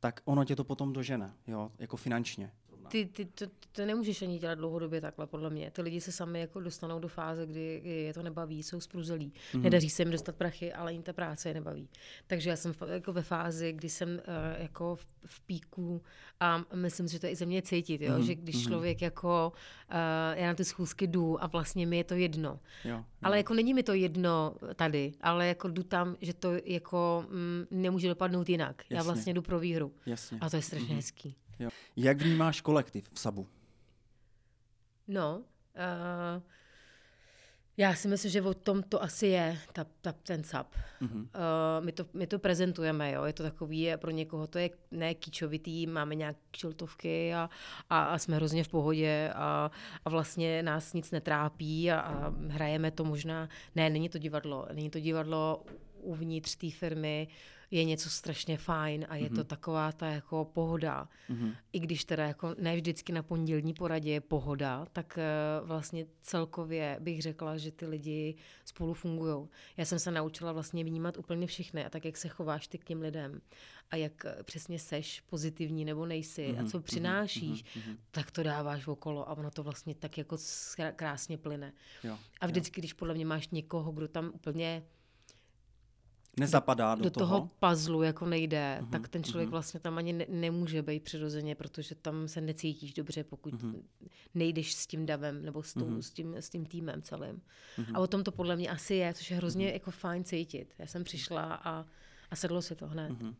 tak 0.00 0.20
ono 0.24 0.44
tě 0.44 0.56
to 0.56 0.64
potom 0.64 0.92
dožene, 0.92 1.32
jo, 1.46 1.70
jako 1.78 1.96
finančně. 1.96 2.52
Ty, 2.88 3.06
ty 3.06 3.24
to, 3.24 3.46
to 3.72 3.86
nemůžeš 3.86 4.22
ani 4.22 4.38
dělat 4.38 4.54
dlouhodobě 4.54 5.00
takhle, 5.00 5.26
podle 5.26 5.50
mě. 5.50 5.70
Ty 5.70 5.82
lidi 5.82 6.00
se 6.00 6.12
sami 6.12 6.40
jako 6.40 6.60
dostanou 6.60 6.98
do 6.98 7.08
fáze, 7.08 7.46
kdy 7.46 7.80
je 7.84 8.14
to 8.14 8.22
nebaví, 8.22 8.62
jsou 8.62 8.80
spruzelí. 8.80 9.32
Mm-hmm. 9.52 9.62
Nedaří 9.62 9.90
se 9.90 10.02
jim 10.02 10.10
dostat 10.10 10.36
prachy, 10.36 10.72
ale 10.72 10.92
jim 10.92 11.02
ta 11.02 11.12
práce 11.12 11.48
je 11.48 11.54
nebaví. 11.54 11.88
Takže 12.26 12.50
já 12.50 12.56
jsem 12.56 12.72
jako 12.86 13.12
ve 13.12 13.22
fázi, 13.22 13.72
kdy 13.72 13.88
jsem 13.88 14.08
uh, 14.08 14.18
jako 14.58 14.96
v, 14.96 15.06
v 15.26 15.40
píku 15.40 16.02
a 16.40 16.64
myslím, 16.74 17.08
si, 17.08 17.12
že 17.12 17.20
to 17.20 17.26
je 17.26 17.32
i 17.32 17.36
ze 17.36 17.46
mě 17.46 17.62
cítit, 17.62 18.00
jo? 18.00 18.12
Mm-hmm. 18.12 18.26
že 18.26 18.34
když 18.34 18.62
člověk 18.62 19.02
jako, 19.02 19.52
uh, 19.90 20.38
já 20.38 20.46
na 20.46 20.54
ty 20.54 20.64
schůzky 20.64 21.06
jdu 21.06 21.42
a 21.42 21.46
vlastně 21.46 21.86
mi 21.86 21.96
je 21.96 22.04
to 22.04 22.14
jedno. 22.14 22.60
Jo, 22.84 23.04
Ale 23.22 23.36
jako 23.36 23.54
není 23.54 23.74
mi 23.74 23.82
to 23.82 23.94
jedno 23.94 24.54
tady, 24.76 25.12
ale 25.20 25.46
jako 25.46 25.68
jdu 25.68 25.82
tam, 25.82 26.16
že 26.20 26.34
to 26.34 26.52
jako 26.64 27.24
mm, 27.28 27.66
nemůže 27.70 28.08
dopadnout 28.08 28.48
jinak. 28.48 28.82
Já 28.90 28.96
Jasně. 28.96 29.12
vlastně 29.12 29.34
jdu 29.34 29.42
pro 29.42 29.58
výhru. 29.58 29.92
jasně. 30.06 30.38
A 30.40 30.50
to 30.50 30.56
je 30.56 30.62
strašně 30.62 30.88
mm-hmm. 30.88 30.94
hezký. 30.96 31.36
Jo. 31.58 31.68
Jak 31.96 32.22
vnímáš 32.22 32.60
kolektiv 32.60 33.10
v 33.12 33.20
SABu? 33.20 33.46
No, 35.08 35.38
uh, 35.38 36.42
Já 37.78 37.94
si 37.94 38.08
myslím, 38.08 38.32
že 38.32 38.42
o 38.42 38.54
tom 38.54 38.82
to 38.82 39.02
asi 39.02 39.26
je, 39.26 39.58
ta, 39.72 39.86
ta, 40.00 40.12
ten 40.12 40.44
SAP. 40.44 40.74
Mm-hmm. 41.02 41.20
Uh, 41.20 41.84
my, 41.84 41.92
to, 41.92 42.06
my 42.14 42.26
to 42.26 42.38
prezentujeme, 42.38 43.12
jo? 43.12 43.24
je 43.24 43.32
to 43.32 43.42
takový, 43.42 43.92
pro 43.96 44.10
někoho 44.10 44.46
to 44.46 44.58
je 44.58 44.70
ne 44.90 45.14
kýčovitý, 45.14 45.86
máme 45.86 46.14
nějaké 46.14 46.40
kšiltovky 46.50 47.34
a, 47.34 47.50
a, 47.90 48.02
a 48.02 48.18
jsme 48.18 48.36
hrozně 48.36 48.64
v 48.64 48.68
pohodě 48.68 49.30
a, 49.34 49.70
a 50.04 50.10
vlastně 50.10 50.62
nás 50.62 50.92
nic 50.92 51.10
netrápí 51.10 51.90
a, 51.92 52.00
a 52.00 52.34
hrajeme 52.48 52.90
to 52.90 53.04
možná, 53.04 53.48
ne, 53.74 53.90
není 53.90 54.08
to 54.08 54.18
divadlo, 54.18 54.66
není 54.72 54.90
to 54.90 55.00
divadlo 55.00 55.64
uvnitř 56.00 56.56
té 56.56 56.70
firmy, 56.70 57.28
je 57.76 57.84
něco 57.84 58.10
strašně 58.10 58.58
fajn 58.58 59.06
a 59.08 59.16
je 59.16 59.26
mm-hmm. 59.26 59.34
to 59.34 59.40
mhm. 59.40 59.46
taková 59.46 59.92
ta 59.92 60.06
jako 60.06 60.44
pohoda. 60.44 61.08
Mm-hmm. 61.30 61.54
I 61.72 61.80
když 61.80 62.04
teda 62.04 62.26
jako 62.26 62.54
ne 62.58 62.76
vždycky 62.76 63.12
na 63.12 63.22
pondělní 63.22 63.74
poradě 63.74 64.10
je 64.10 64.20
pohoda, 64.20 64.86
tak 64.92 65.18
uh, 65.60 65.68
vlastně 65.68 66.06
celkově 66.22 66.96
bych 67.00 67.22
řekla, 67.22 67.56
že 67.56 67.72
ty 67.72 67.86
lidi 67.86 68.34
spolu 68.64 68.94
fungují. 68.94 69.48
Já 69.76 69.84
jsem 69.84 69.98
se 69.98 70.10
naučila 70.10 70.52
vlastně 70.52 70.84
vnímat 70.84 71.16
úplně 71.16 71.46
všechny 71.46 71.84
a 71.84 71.90
tak, 71.90 72.04
jak 72.04 72.16
se 72.16 72.28
chováš 72.28 72.68
ty 72.68 72.78
k 72.78 72.84
těm 72.84 73.00
lidem 73.00 73.40
a 73.90 73.96
jak 73.96 74.24
eh, 74.24 74.42
přesně 74.42 74.78
seš 74.78 75.20
pozitivní 75.20 75.84
nebo 75.84 76.06
nejsi 76.06 76.42
mm-hmm. 76.42 76.58
a 76.58 76.62
mhm, 76.62 76.70
co 76.70 76.76
mhm, 76.76 76.84
přinášíš, 76.84 77.64
mm-hmm. 77.64 77.96
tak 78.10 78.30
to 78.30 78.42
dáváš 78.42 78.86
okolo 78.86 79.28
a 79.28 79.36
ono 79.36 79.50
to 79.50 79.62
vlastně 79.62 79.94
tak 79.94 80.18
jako 80.18 80.36
krásně 80.96 81.38
plyne. 81.38 81.72
Jo, 82.04 82.18
a 82.40 82.46
vždycky, 82.46 82.78
jo. 82.78 82.80
když 82.80 82.92
podle 82.92 83.14
mě 83.14 83.26
máš 83.26 83.48
někoho, 83.48 83.92
kdo 83.92 84.08
tam 84.08 84.30
úplně 84.34 84.82
nezapadá 86.40 86.94
do, 86.94 87.02
do 87.02 87.10
toho. 87.10 87.26
toho 87.26 87.50
puzzlu 87.58 88.02
jako 88.02 88.26
nejde, 88.26 88.78
uh-huh, 88.80 88.90
tak 88.90 89.08
ten 89.08 89.24
člověk 89.24 89.48
uh-huh. 89.48 89.52
vlastně 89.52 89.80
tam 89.80 89.98
ani 89.98 90.12
ne, 90.12 90.26
nemůže 90.28 90.82
být 90.82 91.02
přirozeně, 91.02 91.54
protože 91.54 91.94
tam 91.94 92.28
se 92.28 92.40
necítíš 92.40 92.94
dobře, 92.94 93.24
pokud 93.24 93.54
uh-huh. 93.54 93.82
nejdeš 94.34 94.74
s 94.74 94.86
tím 94.86 95.06
davem 95.06 95.44
nebo 95.44 95.62
s, 95.62 95.74
tou, 95.74 95.80
uh-huh. 95.80 95.98
s, 95.98 96.10
tím, 96.10 96.34
s 96.34 96.48
tím 96.48 96.66
týmem 96.66 97.02
celým. 97.02 97.42
Uh-huh. 97.78 97.92
A 97.94 97.98
o 97.98 98.06
tom 98.06 98.24
to 98.24 98.32
podle 98.32 98.56
mě 98.56 98.70
asi 98.70 98.94
je, 98.94 99.14
což 99.14 99.30
je 99.30 99.36
hrozně 99.36 99.68
uh-huh. 99.68 99.72
jako 99.72 99.90
fajn 99.90 100.24
cítit. 100.24 100.74
Já 100.78 100.86
jsem 100.86 101.04
přišla 101.04 101.42
a, 101.42 101.84
a 102.30 102.36
sedlo 102.36 102.62
se 102.62 102.74
to 102.74 102.86
hned. 102.86 103.12
Uh-huh. 103.12 103.34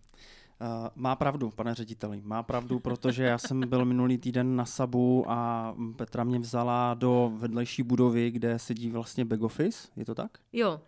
Uh, 0.60 0.88
má 0.94 1.16
pravdu, 1.16 1.50
pane 1.50 1.74
řediteli, 1.74 2.20
má 2.24 2.42
pravdu, 2.42 2.80
protože 2.80 3.22
já 3.22 3.38
jsem 3.38 3.68
byl 3.68 3.84
minulý 3.84 4.18
týden 4.18 4.56
na 4.56 4.64
Sabu 4.64 5.24
a 5.28 5.74
Petra 5.96 6.24
mě 6.24 6.38
vzala 6.38 6.94
do 6.94 7.32
vedlejší 7.36 7.82
budovy, 7.82 8.30
kde 8.30 8.58
sedí 8.58 8.90
vlastně 8.90 9.24
back 9.24 9.42
office, 9.42 9.88
je 9.96 10.04
to 10.04 10.14
tak? 10.14 10.38
Jo. 10.52 10.80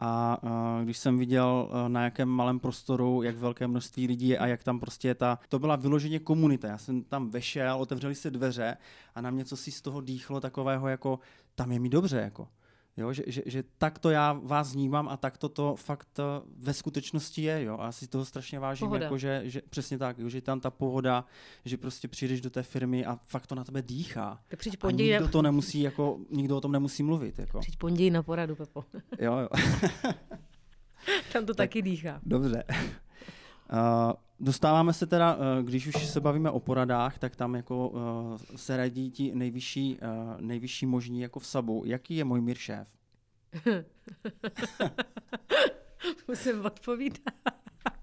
A 0.00 0.38
uh, 0.42 0.84
když 0.84 0.98
jsem 0.98 1.18
viděl, 1.18 1.68
uh, 1.70 1.88
na 1.88 2.04
jakém 2.04 2.28
malém 2.28 2.60
prostoru, 2.60 3.22
jak 3.22 3.36
velké 3.36 3.66
množství 3.66 4.06
lidí 4.06 4.28
je 4.28 4.38
a 4.38 4.46
jak 4.46 4.64
tam 4.64 4.80
prostě 4.80 5.08
je 5.08 5.14
ta, 5.14 5.38
to 5.48 5.58
byla 5.58 5.76
vyloženě 5.76 6.18
komunita. 6.18 6.68
Já 6.68 6.78
jsem 6.78 7.02
tam 7.02 7.30
vešel, 7.30 7.76
otevřeli 7.76 8.14
se 8.14 8.30
dveře 8.30 8.76
a 9.14 9.20
na 9.20 9.30
mě 9.30 9.44
co 9.44 9.56
si 9.56 9.70
z 9.70 9.80
toho 9.82 10.00
dýchlo 10.00 10.40
takového 10.40 10.88
jako, 10.88 11.18
tam 11.54 11.72
je 11.72 11.78
mi 11.78 11.88
dobře, 11.88 12.16
jako. 12.16 12.48
Jo, 12.96 13.12
že, 13.12 13.22
že, 13.26 13.42
že 13.46 13.64
takto 13.78 14.10
já 14.10 14.32
vás 14.32 14.72
vnímám 14.72 15.08
a 15.08 15.16
takto 15.16 15.48
to 15.48 15.76
fakt 15.76 16.18
eh, 16.18 16.22
ve 16.58 16.74
skutečnosti 16.74 17.42
je. 17.42 17.62
Jo? 17.62 17.76
A 17.80 17.84
já 17.84 17.92
si 17.92 18.06
toho 18.08 18.24
strašně 18.24 18.58
vážím, 18.60 18.94
jako, 18.94 19.18
že, 19.18 19.42
že, 19.44 19.62
přesně 19.70 19.98
tak, 19.98 20.18
jo, 20.18 20.28
že 20.28 20.40
tam 20.40 20.60
ta 20.60 20.70
pohoda, 20.70 21.24
že 21.64 21.76
prostě 21.76 22.08
přijdeš 22.08 22.40
do 22.40 22.50
té 22.50 22.62
firmy 22.62 23.06
a 23.06 23.18
fakt 23.24 23.46
to 23.46 23.54
na 23.54 23.64
tebe 23.64 23.82
dýchá. 23.82 24.40
Tak 24.48 24.58
přijď 24.58 24.76
pondělí. 24.76 25.14
A 25.14 25.18
nikdo 25.18 25.32
to 25.32 25.42
nemusí, 25.42 25.80
jako, 25.80 26.18
nikdo 26.30 26.56
o 26.56 26.60
tom 26.60 26.72
nemusí 26.72 27.02
mluvit. 27.02 27.38
Jako. 27.38 27.60
Přijď 27.60 27.76
pondělí 27.76 28.10
na 28.10 28.22
poradu, 28.22 28.56
Pepo. 28.56 28.84
jo, 29.18 29.38
jo. 29.38 29.48
tam 31.32 31.46
to 31.46 31.54
tak, 31.54 31.56
taky 31.56 31.82
dýchá. 31.82 32.20
Dobře. 32.22 32.64
Uh, 33.72 34.12
dostáváme 34.40 34.92
se 34.92 35.06
teda, 35.06 35.34
uh, 35.34 35.42
když 35.62 35.86
už 35.86 36.06
se 36.06 36.20
bavíme 36.20 36.50
o 36.50 36.60
poradách, 36.60 37.18
tak 37.18 37.36
tam 37.36 37.54
jako 37.54 37.88
uh, 37.88 38.00
se 38.56 38.76
radí 38.76 39.10
ti 39.10 39.34
nejvyšší, 39.34 39.98
nejvyšší 40.40 40.86
možní 40.86 41.20
jako 41.20 41.40
v 41.40 41.46
Sabu. 41.46 41.82
Jaký 41.86 42.16
je 42.16 42.24
můj 42.24 42.40
mír 42.40 42.56
šéf? 42.56 42.88
Musím 46.28 46.64
odpovídat. 46.64 47.34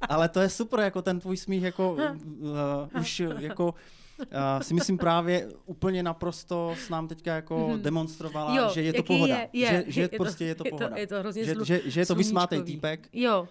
Ale 0.10 0.30
to 0.30 0.40
je 0.40 0.50
super, 0.50 0.80
jako 0.80 1.02
ten 1.02 1.20
tvůj 1.20 1.38
smích, 1.38 1.64
jako 1.64 1.94
uh, 1.94 3.00
už 3.00 3.22
jako 3.40 3.66
uh, 3.66 4.62
si 4.62 4.74
myslím 4.74 4.98
právě 4.98 5.50
úplně 5.66 6.04
naprosto 6.04 6.76
s 6.78 6.90
nám 6.90 7.08
teďka 7.08 7.36
jako 7.36 7.56
mm-hmm. 7.56 7.82
demonstrovala, 7.82 8.58
jo, 8.58 8.70
že 8.74 8.82
je 8.82 8.94
to 8.94 9.04
pohoda. 9.04 9.38
Je, 9.38 9.50
je, 9.54 9.68
že, 9.68 9.84
že 9.88 10.02
je, 10.02 10.10
prostě 10.10 10.46
je 10.46 10.56
to, 10.56 10.64
je 10.66 10.72
to 10.72 10.78
pohoda. 10.78 10.86
Je 10.86 10.92
to, 10.96 11.00
je 11.00 11.08
to 11.08 11.20
hrozně 11.20 11.46
že, 11.46 11.56
že, 11.64 11.82
že 11.86 12.02
je 12.02 12.06
to 12.06 12.16
vysmátej 12.16 12.64
týpek. 12.64 13.10
Jo, 13.14 13.48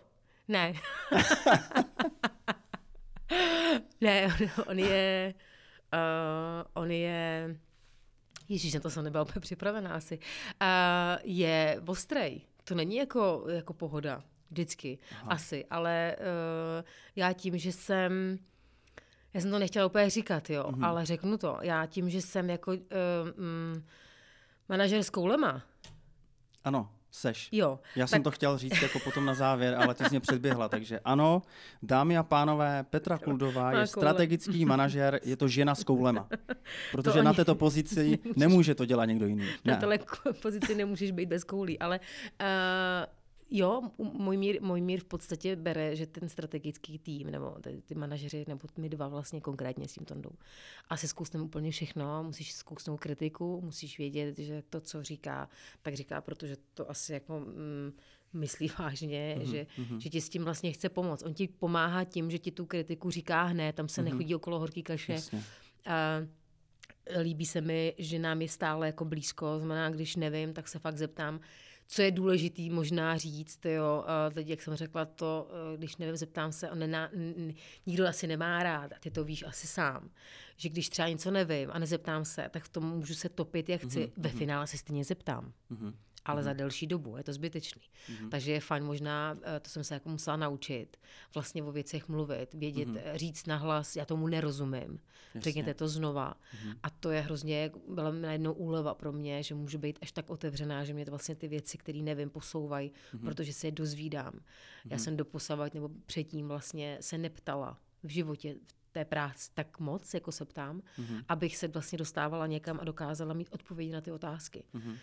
ne. 0.53 0.71
ne, 4.01 4.27
on, 4.27 4.33
on 4.67 4.79
je... 4.79 5.35
Uh, 5.95 6.83
on 6.83 6.91
je... 6.91 7.57
Ježíš, 8.49 8.75
na 8.75 8.81
to 8.81 8.91
jsem 8.91 9.05
nebyla 9.05 9.23
úplně 9.23 9.41
připravená 9.41 9.95
asi. 9.95 10.19
Uh, 10.19 10.25
je 11.23 11.81
ostrej. 11.87 12.41
To 12.65 12.75
není 12.75 12.97
jako, 12.97 13.45
jako 13.49 13.73
pohoda. 13.73 14.23
Vždycky. 14.51 14.99
Aha. 15.13 15.33
Asi. 15.33 15.65
Ale 15.71 16.17
uh, 16.19 16.25
já 17.17 17.33
tím, 17.33 17.59
že 17.59 17.73
jsem... 17.73 18.39
Já 19.35 19.41
jsem 19.41 19.51
to 19.51 19.59
nechtěla 19.59 19.87
úplně 19.87 20.11
říkat, 20.11 20.51
jo, 20.51 20.65
mm-hmm. 20.65 20.87
ale 20.87 21.07
řeknu 21.07 21.39
to. 21.39 21.59
Já 21.61 21.87
tím, 21.87 22.11
že 22.11 22.23
jsem 22.23 22.51
jako 22.51 22.73
uh, 22.73 22.79
um, 23.37 23.87
manažer 24.69 25.03
s 25.03 25.11
koulema. 25.11 25.63
Ano. 26.65 26.91
Seš. 27.15 27.49
Jo. 27.53 27.79
Já 27.97 28.03
tak... 28.03 28.09
jsem 28.09 28.23
to 28.23 28.31
chtěl 28.31 28.59
říct 28.59 28.83
jako 28.83 28.99
potom 28.99 29.25
na 29.25 29.35
závěr, 29.35 29.75
ale 29.75 29.95
ty 29.95 30.05
jsi 30.05 30.11
mě 30.11 30.21
předběhla. 30.21 30.69
Takže 30.69 31.01
ano, 31.05 31.43
dámy 31.83 32.19
a 32.19 32.23
pánové, 32.23 32.85
Petra 32.91 33.19
Kuldová 33.19 33.73
je 33.73 33.87
strategický 33.87 34.65
manažer, 34.65 35.21
je 35.25 35.37
to 35.37 35.49
žena 35.49 35.75
s 35.75 35.85
koulema. 35.85 36.29
Protože 36.93 37.19
to 37.19 37.23
na 37.23 37.33
této 37.33 37.55
pozici 37.55 38.19
nemůže 38.37 38.75
to 38.75 38.85
dělat 38.85 39.05
někdo 39.05 39.27
jiný. 39.27 39.47
Na 39.65 39.77
této 39.77 40.33
pozici 40.43 40.75
nemůžeš 40.75 41.11
být 41.11 41.27
bez 41.27 41.45
koulí, 41.45 41.79
ale 41.79 42.01
uh, 42.01 43.22
Jo, 43.55 43.83
můj 43.99 44.37
mír, 44.37 44.63
můj 44.63 44.81
mír 44.81 45.01
v 45.01 45.05
podstatě 45.05 45.57
bere, 45.57 45.97
že 45.97 46.07
ten 46.07 46.29
strategický 46.29 46.99
tým, 46.99 47.31
nebo 47.31 47.51
ty, 47.51 47.83
ty 47.87 47.95
manažeři, 47.95 48.45
nebo 48.49 48.69
my 48.79 48.89
dva 48.89 49.09
vlastně 49.09 49.41
konkrétně 49.41 49.89
s 49.89 49.93
tím 49.93 50.05
Tondou, 50.05 50.31
asi 50.89 51.09
zkusneme 51.09 51.45
úplně 51.45 51.71
všechno, 51.71 52.25
musíš 52.25 52.55
zkusnout 52.55 53.01
kritiku, 53.01 53.61
musíš 53.61 53.99
vědět, 53.99 54.39
že 54.39 54.63
to, 54.71 54.81
co 54.81 55.03
říká, 55.03 55.49
tak 55.83 55.95
říká, 55.95 56.21
protože 56.21 56.57
to 56.75 56.91
asi 56.91 57.13
jako 57.13 57.41
mm, 57.41 57.93
myslí 58.33 58.71
vážně, 58.79 59.37
mm-hmm, 59.39 59.51
že, 59.51 59.67
mm-hmm. 59.79 59.97
že 59.97 60.11
ti 60.11 60.21
s 60.21 60.29
tím 60.29 60.45
vlastně 60.45 60.73
chce 60.73 60.89
pomoct. 60.89 61.23
On 61.23 61.35
ti 61.35 61.49
pomáhá 61.49 62.05
tím, 62.05 62.31
že 62.31 62.39
ti 62.39 62.51
tu 62.51 62.67
kritiku 62.67 63.11
říká 63.11 63.43
hned, 63.43 63.77
tam 63.77 63.89
se 63.89 64.01
mm-hmm. 64.01 64.05
nechodí 64.05 64.35
okolo 64.35 64.59
horký 64.59 64.83
kaše. 64.83 65.17
A, 65.87 66.21
líbí 67.21 67.47
se 67.47 67.61
mi, 67.61 67.95
že 67.99 68.19
nám 68.19 68.43
je 68.43 68.49
stále 68.49 68.87
jako 68.87 69.05
blízko, 69.05 69.59
znamená, 69.59 69.91
když 69.91 70.17
nevím, 70.17 70.53
tak 70.53 70.69
se 70.69 70.79
fakt 70.79 70.99
zeptám, 70.99 71.41
co 71.87 72.03
je 72.03 72.11
důležitý 72.11 72.71
možná 72.71 73.17
říct, 73.17 73.65
jo, 73.65 74.05
teď, 74.35 74.49
jak 74.49 74.63
jsem 74.63 74.75
řekla 74.75 75.05
to, 75.05 75.49
e, 75.75 75.77
když 75.77 75.97
nevím, 75.97 76.17
zeptám 76.17 76.53
se, 76.53 76.71
nená, 76.75 77.11
nikdo 77.87 78.07
asi 78.07 78.27
nemá 78.27 78.63
rád, 78.63 78.93
a 78.93 78.99
ty 79.01 79.11
to 79.11 79.25
víš 79.25 79.45
asi 79.47 79.67
sám, 79.67 80.11
že 80.57 80.69
když 80.69 80.89
třeba 80.89 81.09
něco 81.09 81.31
nevím 81.31 81.71
a 81.73 81.79
nezeptám 81.79 82.25
se, 82.25 82.49
tak 82.51 82.65
v 82.65 82.69
tom 82.69 82.85
můžu 82.85 83.15
se 83.15 83.29
topit, 83.29 83.69
jak 83.69 83.81
chci, 83.81 84.01
mm-hmm. 84.01 84.13
ve 84.17 84.29
mhm. 84.29 84.39
finále 84.39 84.67
se 84.67 84.79
stejně 84.79 85.05
zeptám. 85.05 85.53
Mm-hmm 85.71 85.93
ale 86.25 86.41
mm. 86.41 86.45
za 86.45 86.53
delší 86.53 86.87
dobu. 86.87 87.17
Je 87.17 87.25
to 87.25 87.33
zbytečný. 87.33 87.83
Mm. 88.21 88.31
Takže 88.31 88.53
je 88.53 88.61
fajn 88.61 88.85
možná, 88.85 89.39
eh, 89.43 89.61
to 89.61 89.71
jsem 89.71 89.85
se 89.85 89.95
jako 89.95 90.09
musela 90.09 90.37
naučit, 90.37 90.97
vlastně 91.35 91.63
o 91.63 91.73
věcech 91.73 92.09
mluvit, 92.09 92.55
vědět, 92.55 92.89
mm. 92.89 92.99
říct 93.15 93.47
nahlas, 93.47 93.97
já 93.97 94.05
tomu 94.05 94.27
nerozumím. 94.27 94.99
Jasně. 95.35 95.41
Řekněte 95.41 95.75
to 95.75 95.89
znova. 95.89 96.35
Mm. 96.65 96.73
A 96.83 96.91
to 96.91 97.11
je 97.11 97.21
hrozně, 97.21 97.71
byla 97.89 98.11
najednou 98.11 98.53
úleva 98.53 98.95
pro 98.95 99.13
mě, 99.13 99.43
že 99.43 99.55
můžu 99.55 99.79
být 99.79 99.99
až 100.03 100.13
tak 100.13 100.31
otevřená, 100.31 100.85
že 100.85 100.95
mě 100.95 101.05
to 101.05 101.11
vlastně 101.11 101.35
ty 101.35 101.49
věci, 101.49 101.79
které 101.79 102.03
nevím, 102.03 102.31
posouvají, 102.31 102.93
mm. 103.13 103.21
protože 103.21 103.53
se 103.53 103.67
je 103.67 103.71
dozvídám. 103.71 104.33
Mm. 104.35 104.91
Já 104.91 104.99
jsem 104.99 105.17
doposavat 105.17 105.75
nebo 105.75 105.91
předtím 106.07 106.49
vlastně 106.49 106.99
se 107.01 107.19
neptala 107.19 107.79
v 108.03 108.09
životě, 108.09 108.55
v 108.87 108.93
té 108.93 109.05
práci 109.05 109.51
tak 109.55 109.79
moc, 109.79 110.15
jako 110.15 110.33
se 110.33 110.45
ptám, 110.45 110.81
mm-hmm. 110.81 111.25
abych 111.29 111.57
se 111.57 111.69
vlastně 111.69 111.99
dostávala 111.99 112.47
někam 112.47 112.79
a 112.81 112.85
dokázala 112.85 113.35
mít 113.35 113.49
odpovědi 113.53 113.93
na 113.93 114.01
ty 114.01 114.13
otázky. 114.13 114.65
Mm-hmm. 114.75 114.97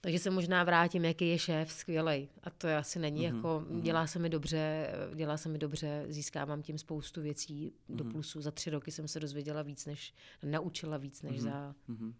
Takže 0.00 0.18
se 0.18 0.30
možná 0.30 0.64
vrátím, 0.64 1.04
jaký 1.04 1.28
je 1.28 1.38
šéf, 1.38 1.72
skvělej. 1.72 2.28
A 2.42 2.50
to 2.50 2.68
asi 2.76 2.98
není 2.98 3.20
mm-hmm. 3.20 3.36
jako, 3.36 3.64
mhm. 3.68 3.80
dělá 3.80 4.06
se 4.06 4.18
mi 4.18 4.28
dobře, 4.28 4.90
dělá 5.14 5.36
se 5.36 5.48
mi 5.48 5.58
dobře, 5.58 6.06
získávám 6.08 6.62
tím 6.62 6.78
spoustu 6.78 7.22
věcí 7.22 7.72
mm-hmm. 7.72 7.96
do 7.96 8.04
mhm. 8.04 8.12
plusu. 8.12 8.40
Za 8.40 8.50
tři 8.50 8.70
roky 8.70 8.90
jsem 8.90 9.08
se 9.08 9.20
dozvěděla 9.20 9.62
víc, 9.62 9.86
než, 9.86 10.14
naučila 10.42 10.96
víc, 10.96 11.22
než 11.22 11.36
mm-hmm. 11.36 11.42
za 11.42 11.74
mm-hmm. 11.88 12.12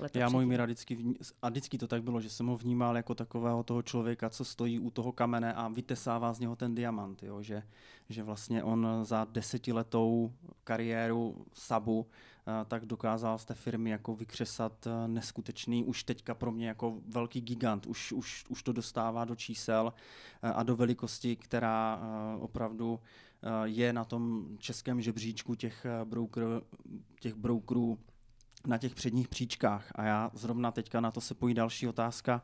Leta 0.00 0.18
Já 0.18 0.28
můj 0.28 0.46
Míra 0.46 0.64
vždycky, 0.64 0.98
a 1.42 1.48
vždycky 1.48 1.78
to 1.78 1.88
tak 1.88 2.02
bylo, 2.02 2.20
že 2.20 2.30
jsem 2.30 2.46
ho 2.46 2.56
vnímal 2.56 2.96
jako 2.96 3.14
takového 3.14 3.62
toho 3.62 3.82
člověka, 3.82 4.30
co 4.30 4.44
stojí 4.44 4.78
u 4.78 4.90
toho 4.90 5.12
kamene 5.12 5.54
a 5.54 5.68
vytesává 5.68 6.32
z 6.32 6.40
něho 6.40 6.56
ten 6.56 6.74
diamant, 6.74 7.22
jo? 7.22 7.42
Že, 7.42 7.62
že 8.08 8.22
vlastně 8.22 8.64
on 8.64 8.86
za 9.02 9.26
desetiletou 9.30 10.32
kariéru 10.64 11.46
Sabu 11.52 12.06
tak 12.68 12.86
dokázal 12.86 13.38
z 13.38 13.44
té 13.44 13.54
firmy 13.54 13.90
jako 13.90 14.14
vykřesat 14.14 14.86
eh, 14.86 15.08
neskutečný, 15.08 15.84
už 15.84 16.04
teďka 16.04 16.34
pro 16.34 16.52
mě 16.52 16.68
jako 16.68 16.98
velký 17.08 17.40
gigant, 17.40 17.86
už, 17.86 18.12
už, 18.12 18.44
už 18.48 18.62
to 18.62 18.72
dostává 18.72 19.24
do 19.24 19.36
čísel 19.36 19.92
eh, 20.42 20.48
a 20.48 20.62
do 20.62 20.76
velikosti, 20.76 21.36
která 21.36 22.00
eh, 22.02 22.36
opravdu 22.36 23.00
je 23.64 23.92
na 23.92 24.04
tom 24.04 24.46
českém 24.58 25.00
žebříčku 25.00 25.54
těch, 25.54 25.86
broker, 26.04 26.42
těch 27.20 27.34
brokerů 27.34 27.98
na 28.66 28.78
těch 28.78 28.94
předních 28.94 29.28
příčkách. 29.28 29.92
A 29.94 30.04
já 30.04 30.30
zrovna 30.34 30.70
teďka 30.70 31.00
na 31.00 31.10
to 31.10 31.20
se 31.20 31.34
pojí 31.34 31.54
další 31.54 31.88
otázka. 31.88 32.42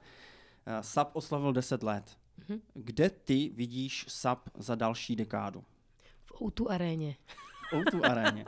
Uh, 0.66 0.72
SAP 0.80 1.16
oslavil 1.16 1.52
10 1.52 1.82
let. 1.82 2.16
Mhm. 2.48 2.60
Kde 2.74 3.10
ty 3.10 3.50
vidíš 3.54 4.04
SAP 4.08 4.48
za 4.54 4.74
další 4.74 5.16
dekádu? 5.16 5.64
V 6.24 6.32
O2 6.32 6.66
aréně. 6.70 7.16
O2 7.72 8.10
aréně. 8.10 8.44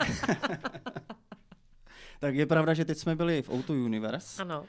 tak 2.20 2.34
je 2.34 2.46
pravda, 2.46 2.74
že 2.74 2.84
teď 2.84 2.98
jsme 2.98 3.16
byli 3.16 3.42
v 3.42 3.48
O2 3.48 3.84
Universe 3.84 4.42
Ano. 4.42 4.66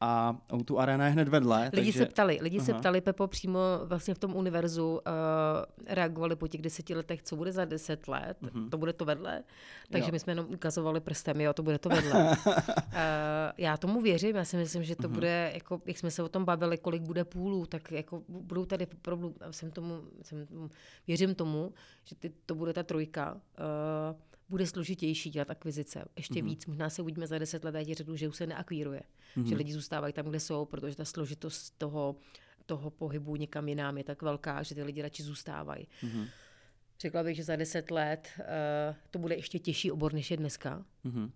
A 0.00 0.36
O2 0.50 0.78
Arena 0.78 1.04
je 1.06 1.10
hned 1.12 1.28
vedle. 1.28 1.70
Lidi 1.72 1.86
takže... 1.92 1.98
se 1.98 2.06
ptali, 2.06 2.38
lidi 2.42 2.60
se 2.60 2.72
Aha. 2.72 2.80
ptali, 2.80 3.00
Pepo, 3.00 3.26
přímo 3.26 3.58
vlastně 3.84 4.14
v 4.14 4.18
tom 4.18 4.36
univerzu, 4.36 4.92
uh, 4.92 5.00
reagovali 5.86 6.36
po 6.36 6.48
těch 6.48 6.62
deseti 6.62 6.94
letech, 6.94 7.22
co 7.22 7.36
bude 7.36 7.52
za 7.52 7.64
deset 7.64 8.08
let, 8.08 8.36
Mhm. 8.40 8.70
to 8.70 8.78
bude 8.78 8.92
to 8.92 9.04
vedle, 9.04 9.42
takže 9.90 10.08
Jo. 10.08 10.12
my 10.12 10.18
jsme 10.18 10.30
jenom 10.30 10.46
ukazovali 10.54 11.00
prstem, 11.00 11.40
jo, 11.40 11.52
to 11.52 11.62
bude 11.62 11.78
to 11.78 11.88
vedle. 11.88 12.36
uh, 12.46 12.52
já 13.58 13.76
tomu 13.76 14.00
věřím, 14.00 14.36
já 14.36 14.44
si 14.44 14.56
myslím, 14.56 14.82
že 14.84 14.96
to 14.96 15.08
Mhm. 15.08 15.14
bude, 15.14 15.50
jako, 15.54 15.80
jak 15.86 15.98
jsme 15.98 16.10
se 16.10 16.22
o 16.22 16.28
tom 16.28 16.44
bavili, 16.44 16.78
kolik 16.78 17.02
bude 17.02 17.24
půlů, 17.24 17.66
tak 17.66 17.92
jako 17.92 18.22
budou 18.28 18.64
tady 18.64 18.86
opravdu, 18.86 19.34
jsem 19.50 19.70
tomu, 19.70 20.00
jsem, 20.22 20.46
tomu- 20.46 20.70
věřím 21.06 21.34
tomu, 21.34 21.72
že 22.04 22.14
ty, 22.14 22.32
to 22.46 22.54
bude 22.54 22.72
ta 22.72 22.82
trojka, 22.82 23.34
uh, 23.34 24.16
bude 24.48 24.66
složitější 24.66 25.30
dělat 25.30 25.50
akvizice. 25.50 26.04
Ještě 26.16 26.42
Mhm. 26.42 26.50
víc, 26.50 26.66
možná 26.66 26.90
se 26.90 27.02
uvidíme 27.02 27.26
za 27.26 27.38
deset 27.38 27.64
let, 27.64 27.74
a 27.74 27.78
já 27.78 27.84
ti 27.84 27.94
řeknu, 27.94 28.16
že 28.16 28.28
už 28.28 28.36
se 28.36 28.46
neakvíruje. 28.46 29.02
Že 29.44 29.54
lidi 29.54 29.72
zůstávají 29.72 30.12
tam, 30.12 30.26
kde 30.26 30.40
jsou, 30.40 30.64
protože 30.64 30.96
ta 30.96 31.04
složitost 31.04 31.74
toho, 31.78 32.16
toho 32.66 32.90
pohybu 32.90 33.36
někam 33.36 33.68
jinam 33.68 33.98
je 33.98 34.04
tak 34.04 34.22
velká, 34.22 34.62
že 34.62 34.74
ty 34.74 34.82
lidi 34.82 35.02
radši 35.02 35.22
zůstávají. 35.22 35.88
Mhm. 36.02 36.26
Řekla 37.00 37.22
bych, 37.22 37.36
že 37.36 37.44
za 37.44 37.56
deset 37.56 37.90
let 37.90 38.28
uh, 38.38 38.44
to 39.10 39.18
bude 39.18 39.34
ještě 39.34 39.58
těžší 39.58 39.90
obor, 39.90 40.12
než 40.12 40.30
je 40.30 40.36
dneska. 40.36 40.84
Mhm. 41.04 41.22
Uh, 41.22 41.30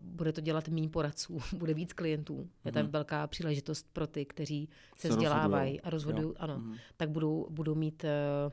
bude 0.00 0.32
to 0.32 0.40
dělat 0.40 0.68
méně 0.68 0.88
poradců, 0.88 1.38
bude 1.56 1.74
víc 1.74 1.92
klientů. 1.92 2.48
Je 2.64 2.72
tam 2.72 2.86
velká 2.88 3.26
příležitost 3.26 3.86
pro 3.92 4.06
ty, 4.06 4.24
kteří 4.24 4.68
se, 4.98 5.00
Se 5.00 5.08
vzdělávají 5.08 5.80
rozhodujou. 5.84 5.86
a 5.86 5.90
rozhodují, 5.90 6.36
ano, 6.36 6.58
Mhm. 6.58 6.76
tak 6.96 7.10
budou, 7.10 7.46
budou 7.50 7.74
mít 7.74 8.04
uh, 8.04 8.52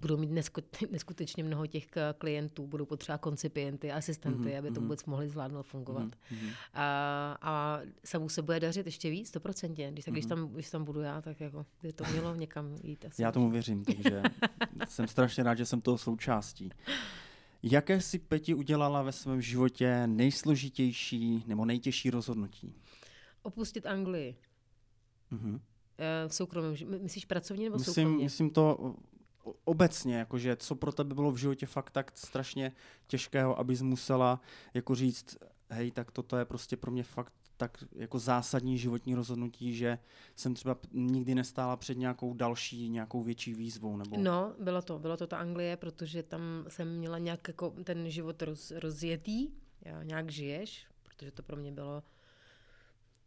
budou 0.00 0.16
mít 0.16 0.30
nesku- 0.30 0.62
neskutečně 0.90 1.44
mnoho 1.44 1.66
těch 1.66 1.86
k- 1.86 2.12
klientů, 2.18 2.66
budou 2.66 2.84
potřebovat 2.86 3.18
koncipienty, 3.18 3.92
asistenty, 3.92 4.38
Mhm, 4.48 4.58
aby 4.58 4.68
to 4.68 4.74
mhm. 4.74 4.82
vůbec 4.82 5.04
mohli 5.04 5.28
zvládnout 5.28 5.62
fungovat. 5.62 6.08
Mhm. 6.30 6.48
A, 6.74 7.38
a 7.42 7.80
samu 8.04 8.28
se 8.28 8.42
bude 8.42 8.60
dařit 8.60 8.86
ještě 8.86 9.10
víc, 9.10 9.28
stoprocentně. 9.28 9.92
Když, 9.92 10.04
tak, 10.04 10.14
když, 10.14 10.26
tam, 10.26 10.48
když 10.48 10.70
tam 10.70 10.84
budu 10.84 11.00
já, 11.00 11.20
tak 11.22 11.40
jako 11.40 11.66
by 11.82 11.92
to 11.92 12.04
mělo 12.12 12.34
někam 12.34 12.76
jít. 12.82 13.04
Asi. 13.04 13.22
Já 13.22 13.32
tomu 13.32 13.50
věřím, 13.50 13.84
takže 13.84 14.22
jsem 14.88 15.08
strašně 15.08 15.42
rád, 15.44 15.54
že 15.58 15.66
jsem 15.66 15.80
toho 15.80 15.98
součástí. 15.98 16.70
Jaké 17.62 18.00
si 18.00 18.18
Peti 18.18 18.54
udělala 18.54 19.02
ve 19.02 19.12
svém 19.12 19.40
životě 19.42 20.06
nejsložitější 20.06 21.44
nebo 21.46 21.64
nejtěžší 21.64 22.10
rozhodnutí? 22.10 22.74
Opustit 23.42 23.86
Anglii. 23.86 24.36
Mhm. 25.30 25.60
Eh, 25.98 26.28
V 26.28 26.34
soukromém, 26.34 26.74
myslíš 27.02 27.24
pracovně 27.24 27.64
nebo 27.64 27.76
Myslím, 27.78 27.94
soukromně? 27.94 28.24
myslím 28.24 28.50
to 28.50 28.94
obecně, 29.64 30.16
jakože 30.16 30.56
co 30.56 30.74
pro 30.74 30.92
tebe 30.92 31.14
bylo 31.14 31.32
v 31.32 31.36
životě 31.36 31.66
fakt 31.66 31.90
tak 31.90 32.12
strašně 32.14 32.72
těžkého, 33.06 33.58
abys 33.58 33.82
musela 33.82 34.40
jako 34.74 34.94
říct, 34.94 35.36
hej, 35.70 35.90
tak 35.90 36.10
toto 36.10 36.36
je 36.36 36.44
prostě 36.44 36.76
pro 36.76 36.90
mě 36.90 37.02
fakt 37.02 37.32
tak 37.56 37.84
jako 37.92 38.18
zásadní 38.18 38.78
životní 38.78 39.14
rozhodnutí, 39.14 39.74
že 39.74 39.98
jsem 40.36 40.54
třeba 40.54 40.76
nikdy 40.92 41.34
nestála 41.34 41.76
před 41.76 41.98
nějakou 41.98 42.34
další, 42.34 42.88
nějakou 42.88 43.22
větší 43.22 43.54
výzvou. 43.54 43.96
Nebo... 43.96 44.16
No, 44.18 44.54
bylo 44.60 44.82
to, 44.82 44.98
bylo 44.98 45.16
to 45.16 45.26
ta 45.26 45.38
Anglie, 45.38 45.76
protože 45.76 46.22
tam 46.22 46.40
jsem 46.68 46.98
měla 46.98 47.18
nějak 47.18 47.48
jako 47.48 47.70
ten 47.84 48.10
život 48.10 48.42
roz, 48.42 48.70
rozjetý, 48.70 49.50
já, 49.80 50.02
nějak 50.02 50.30
žiješ, 50.30 50.86
protože 51.02 51.30
to 51.30 51.42
pro 51.42 51.56
mě 51.56 51.72
bylo 51.72 52.02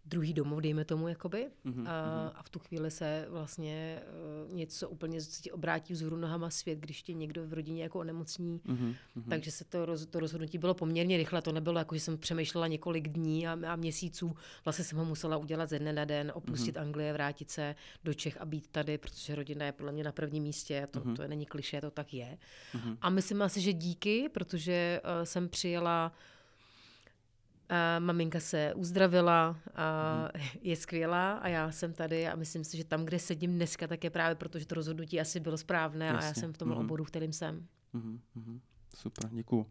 druhý 0.06 0.34
domov, 0.34 0.60
dejme 0.62 0.86
tomu, 0.86 1.08
jakoby. 1.08 1.48
Mhm, 1.64 1.88
A, 1.88 2.26
mhm. 2.26 2.32
a 2.36 2.44
v 2.44 2.50
tu 2.50 2.60
chvíli 2.60 2.92
se 2.92 3.26
vlastně 3.30 4.02
uh, 4.48 4.54
něco 4.56 4.90
úplně 4.90 5.20
ti 5.42 5.52
obrátí 5.52 5.94
vzhůru 5.94 6.18
nohama 6.18 6.50
svět, 6.50 6.80
když 6.80 7.04
tě 7.04 7.14
někdo 7.14 7.48
v 7.48 7.54
rodině 7.54 7.84
jako 7.84 8.00
onemocní. 8.00 8.62
Mhm, 8.66 8.96
mhm. 9.16 9.30
Takže 9.30 9.52
se 9.52 9.66
to, 9.66 9.86
roz, 9.86 10.06
to 10.06 10.20
rozhodnutí 10.20 10.58
bylo 10.58 10.74
poměrně 10.74 11.18
rychle. 11.18 11.42
To 11.42 11.52
nebylo 11.52 11.80
jako, 11.80 11.96
že 11.96 12.02
jsem 12.02 12.18
přemýšlela 12.18 12.68
několik 12.68 13.08
dní 13.08 13.48
a, 13.48 13.58
a 13.68 13.76
měsíců. 13.76 14.36
Vlastně 14.66 14.86
jsem 14.86 14.98
ho 14.98 15.06
musela 15.06 15.38
udělat 15.38 15.70
ze 15.70 15.80
dne 15.80 15.94
na 15.94 16.06
den, 16.06 16.32
opustit 16.36 16.76
Mhm. 16.76 16.84
mm-hmm. 16.84 16.88
Anglii, 16.88 17.12
vrátit 17.14 17.50
se 17.50 17.76
do 18.04 18.14
Čech 18.14 18.42
a 18.42 18.46
být 18.46 18.68
tady, 18.72 18.98
protože 18.98 19.36
rodina 19.36 19.66
je 19.66 19.72
podle 19.72 19.92
mě 19.92 20.04
na 20.04 20.12
prvním 20.12 20.44
místě. 20.44 20.88
To, 20.92 21.00
Mhm. 21.00 21.14
mm-hmm. 21.14 21.16
to 21.16 21.28
není 21.28 21.46
kliše, 21.46 21.82
to 21.82 21.92
tak 21.92 22.14
je. 22.14 22.38
Mhm. 22.74 22.98
A 23.02 23.10
myslím 23.10 23.42
asi, 23.42 23.62
že 23.62 23.74
díky, 23.74 24.30
protože 24.30 25.02
uh, 25.04 25.24
jsem 25.24 25.50
přijela 25.50 26.12
a 27.70 28.00
maminka 28.00 28.40
se 28.40 28.74
uzdravila, 28.74 29.58
a 29.76 30.16
Mhm. 30.36 30.48
je 30.62 30.76
skvělá 30.76 31.34
a 31.34 31.48
já 31.48 31.72
jsem 31.72 31.94
tady 31.94 32.28
a 32.28 32.36
myslím 32.36 32.64
si, 32.64 32.78
že 32.78 32.84
tam, 32.84 33.06
kde 33.06 33.20
sedím 33.20 33.54
dneska, 33.56 33.88
tak 33.88 34.04
je 34.04 34.10
právě 34.10 34.36
proto, 34.36 34.60
že 34.60 34.66
to 34.66 34.76
rozhodnutí 34.76 35.20
asi 35.22 35.40
bylo 35.40 35.58
správné 35.58 36.10
a 36.10 36.14
já 36.14 36.26
Jasně. 36.28 36.40
jsem 36.42 36.54
v 36.54 36.58
tom 36.58 36.70
Mhm. 36.70 36.78
oboru, 36.78 37.04
kterým 37.06 37.34
jsem. 37.34 37.68
Mhm, 37.94 38.20
mhm. 38.36 38.60
Super, 38.96 39.30
děkuju. 39.34 39.62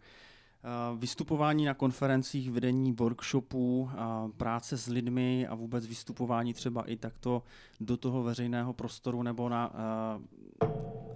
Uh, 0.93 0.99
Vystupování 0.99 1.65
na 1.65 1.75
konferencích, 1.75 2.51
vedení 2.51 2.93
workshopů, 2.93 3.91
práce 4.37 4.77
s 4.79 4.87
lidmi 4.87 5.47
a 5.47 5.55
vůbec 5.55 5.87
vystupování 5.87 6.55
třeba 6.55 6.83
i 6.83 6.97
takto 6.97 7.43
do 7.81 7.97
toho 7.97 8.23
veřejného 8.23 8.73
prostoru 8.73 9.23
nebo 9.23 9.49
na 9.49 9.73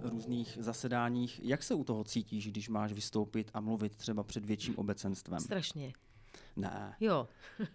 různých 0.01 0.57
zasedáních. 0.61 1.39
Jak 1.43 1.63
se 1.63 1.73
u 1.73 1.83
toho 1.83 2.03
cítíš, 2.03 2.47
když 2.51 2.69
máš 2.69 2.93
vystoupit 2.93 3.51
a 3.53 3.59
mluvit 3.59 3.95
třeba 3.95 4.23
před 4.23 4.45
větším 4.45 4.73
obecenstvem? 4.77 5.39
Strašně. 5.39 5.93
Ne. 6.55 6.95
Jo, 6.99 7.27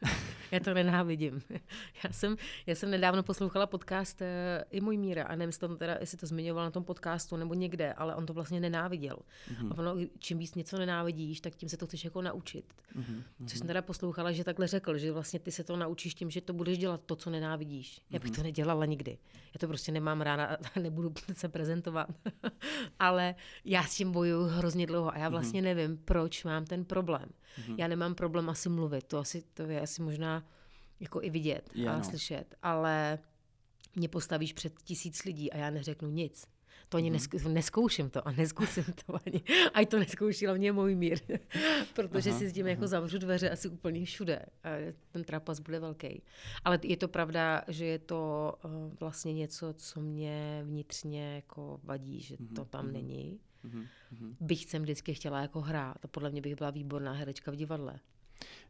já 0.50 0.60
to 0.60 0.74
nenávidím. 0.74 1.42
Já 2.04 2.12
jsem, 2.12 2.36
já 2.66 2.74
jsem 2.74 2.90
nedávno 2.90 3.22
poslouchala 3.22 3.66
podcast 3.66 4.20
uh, 4.20 4.26
i 4.70 4.80
můj 4.80 4.96
Míra 4.96 5.24
a 5.24 5.30
nevím, 5.30 5.48
jestli, 5.48 5.60
tam 5.60 5.76
teda, 5.76 5.96
jestli 6.00 6.18
to 6.18 6.26
zmiňoval 6.26 6.64
na 6.64 6.70
tom 6.70 6.84
podcastu 6.84 7.36
nebo 7.36 7.54
někde, 7.54 7.92
ale 7.92 8.14
on 8.14 8.26
to 8.26 8.32
vlastně 8.32 8.60
nenáviděl. 8.60 9.16
Mhm. 9.50 9.72
A 9.72 9.78
ono, 9.78 9.94
čím 10.18 10.38
víc 10.38 10.54
něco 10.54 10.78
nenávidíš, 10.78 11.40
tak 11.40 11.54
tím 11.54 11.68
se 11.68 11.76
to 11.76 11.86
chceš 11.86 12.04
jako 12.04 12.22
naučit. 12.22 12.64
Mhm, 12.94 13.24
Což 13.46 13.58
jsem 13.58 13.66
teda 13.66 13.82
poslouchala, 13.82 14.32
že 14.32 14.44
takhle 14.44 14.66
řekl, 14.66 14.98
že 14.98 15.12
vlastně 15.12 15.40
ty 15.40 15.52
se 15.52 15.64
to 15.64 15.76
naučíš 15.76 16.14
tím, 16.14 16.30
že 16.30 16.40
to 16.40 16.52
budeš 16.52 16.78
dělat 16.78 17.00
to, 17.06 17.16
co 17.16 17.30
nenávidíš. 17.30 18.00
Já 18.10 18.18
bych 18.18 18.30
to 18.30 18.42
nedělala 18.42 18.84
nikdy. 18.84 19.18
Já 19.34 19.58
to 19.60 19.66
prostě 19.68 19.92
nemám 19.92 20.20
ráda 20.20 20.44
a 20.76 20.80
nebudu 20.80 21.12
se 21.32 21.48
prezentovat. 21.48 22.08
Ale 22.98 23.34
já 23.64 23.82
s 23.84 23.96
tím 23.96 24.12
bojuju 24.12 24.42
hrozně 24.44 24.86
dlouho 24.86 25.14
a 25.14 25.18
já 25.18 25.28
vlastně 25.28 25.62
nevím, 25.62 25.96
proč 25.96 26.44
mám 26.44 26.64
ten 26.64 26.84
problém. 26.84 27.28
Já 27.78 27.88
nemám 27.88 28.14
problém 28.14 28.50
asi 28.50 28.68
mluvit, 28.68 29.04
to, 29.04 29.18
asi, 29.18 29.42
to 29.54 29.62
je 29.62 29.80
asi 29.80 30.02
možná 30.02 30.48
jako 31.00 31.22
i 31.22 31.30
vidět 31.30 31.70
Je, 31.74 31.88
a 31.88 31.98
no. 31.98 32.04
slyšet, 32.04 32.54
ale 32.62 33.18
mě 33.96 34.08
postavíš 34.08 34.52
před 34.52 34.72
tisíc 34.82 35.24
lidí 35.24 35.52
a 35.52 35.56
já 35.56 35.70
neřeknu 35.70 36.10
nic. 36.10 36.46
To 36.88 36.96
ani 36.96 37.10
nesk- 37.12 37.52
neskouším 37.52 38.10
to 38.10 38.28
a 38.28 38.32
neskusím 38.32 38.84
to 38.84 39.18
ani. 39.26 39.42
A 39.74 39.86
to 39.86 39.98
neskouší 39.98 40.46
hlavně 40.46 40.72
můj 40.72 40.94
mír. 40.94 41.18
Protože 41.94 42.30
Aha, 42.30 42.38
si 42.38 42.48
s 42.48 42.52
tím 42.52 42.66
jako 42.66 42.86
zavřu 42.86 43.18
dveře 43.18 43.50
asi 43.50 43.68
úplně 43.68 44.04
všude. 44.04 44.46
A 44.64 44.94
ten 45.10 45.24
trapas 45.24 45.60
bude 45.60 45.80
velký. 45.80 46.22
Ale 46.64 46.78
je 46.82 46.96
to 46.96 47.08
pravda, 47.08 47.62
že 47.68 47.84
je 47.84 47.98
to 47.98 48.54
uh, 48.64 48.70
vlastně 49.00 49.32
něco, 49.32 49.72
co 49.72 50.00
mě 50.00 50.62
vnitřně 50.64 51.34
jako 51.34 51.80
vadí, 51.84 52.20
že 52.20 52.36
to 52.56 52.64
tam 52.64 52.92
není. 52.92 53.40
Mhm, 53.64 53.86
mhm. 54.10 54.36
Bych 54.40 54.64
jsem 54.64 54.82
vždycky 54.82 55.14
chtěla 55.14 55.40
jako 55.40 55.60
hrát 55.60 56.04
a 56.04 56.08
podle 56.08 56.30
mě 56.30 56.40
bych 56.40 56.56
byla 56.56 56.70
výborná 56.70 57.12
herečka 57.12 57.50
v 57.50 57.56
divadle. 57.56 58.00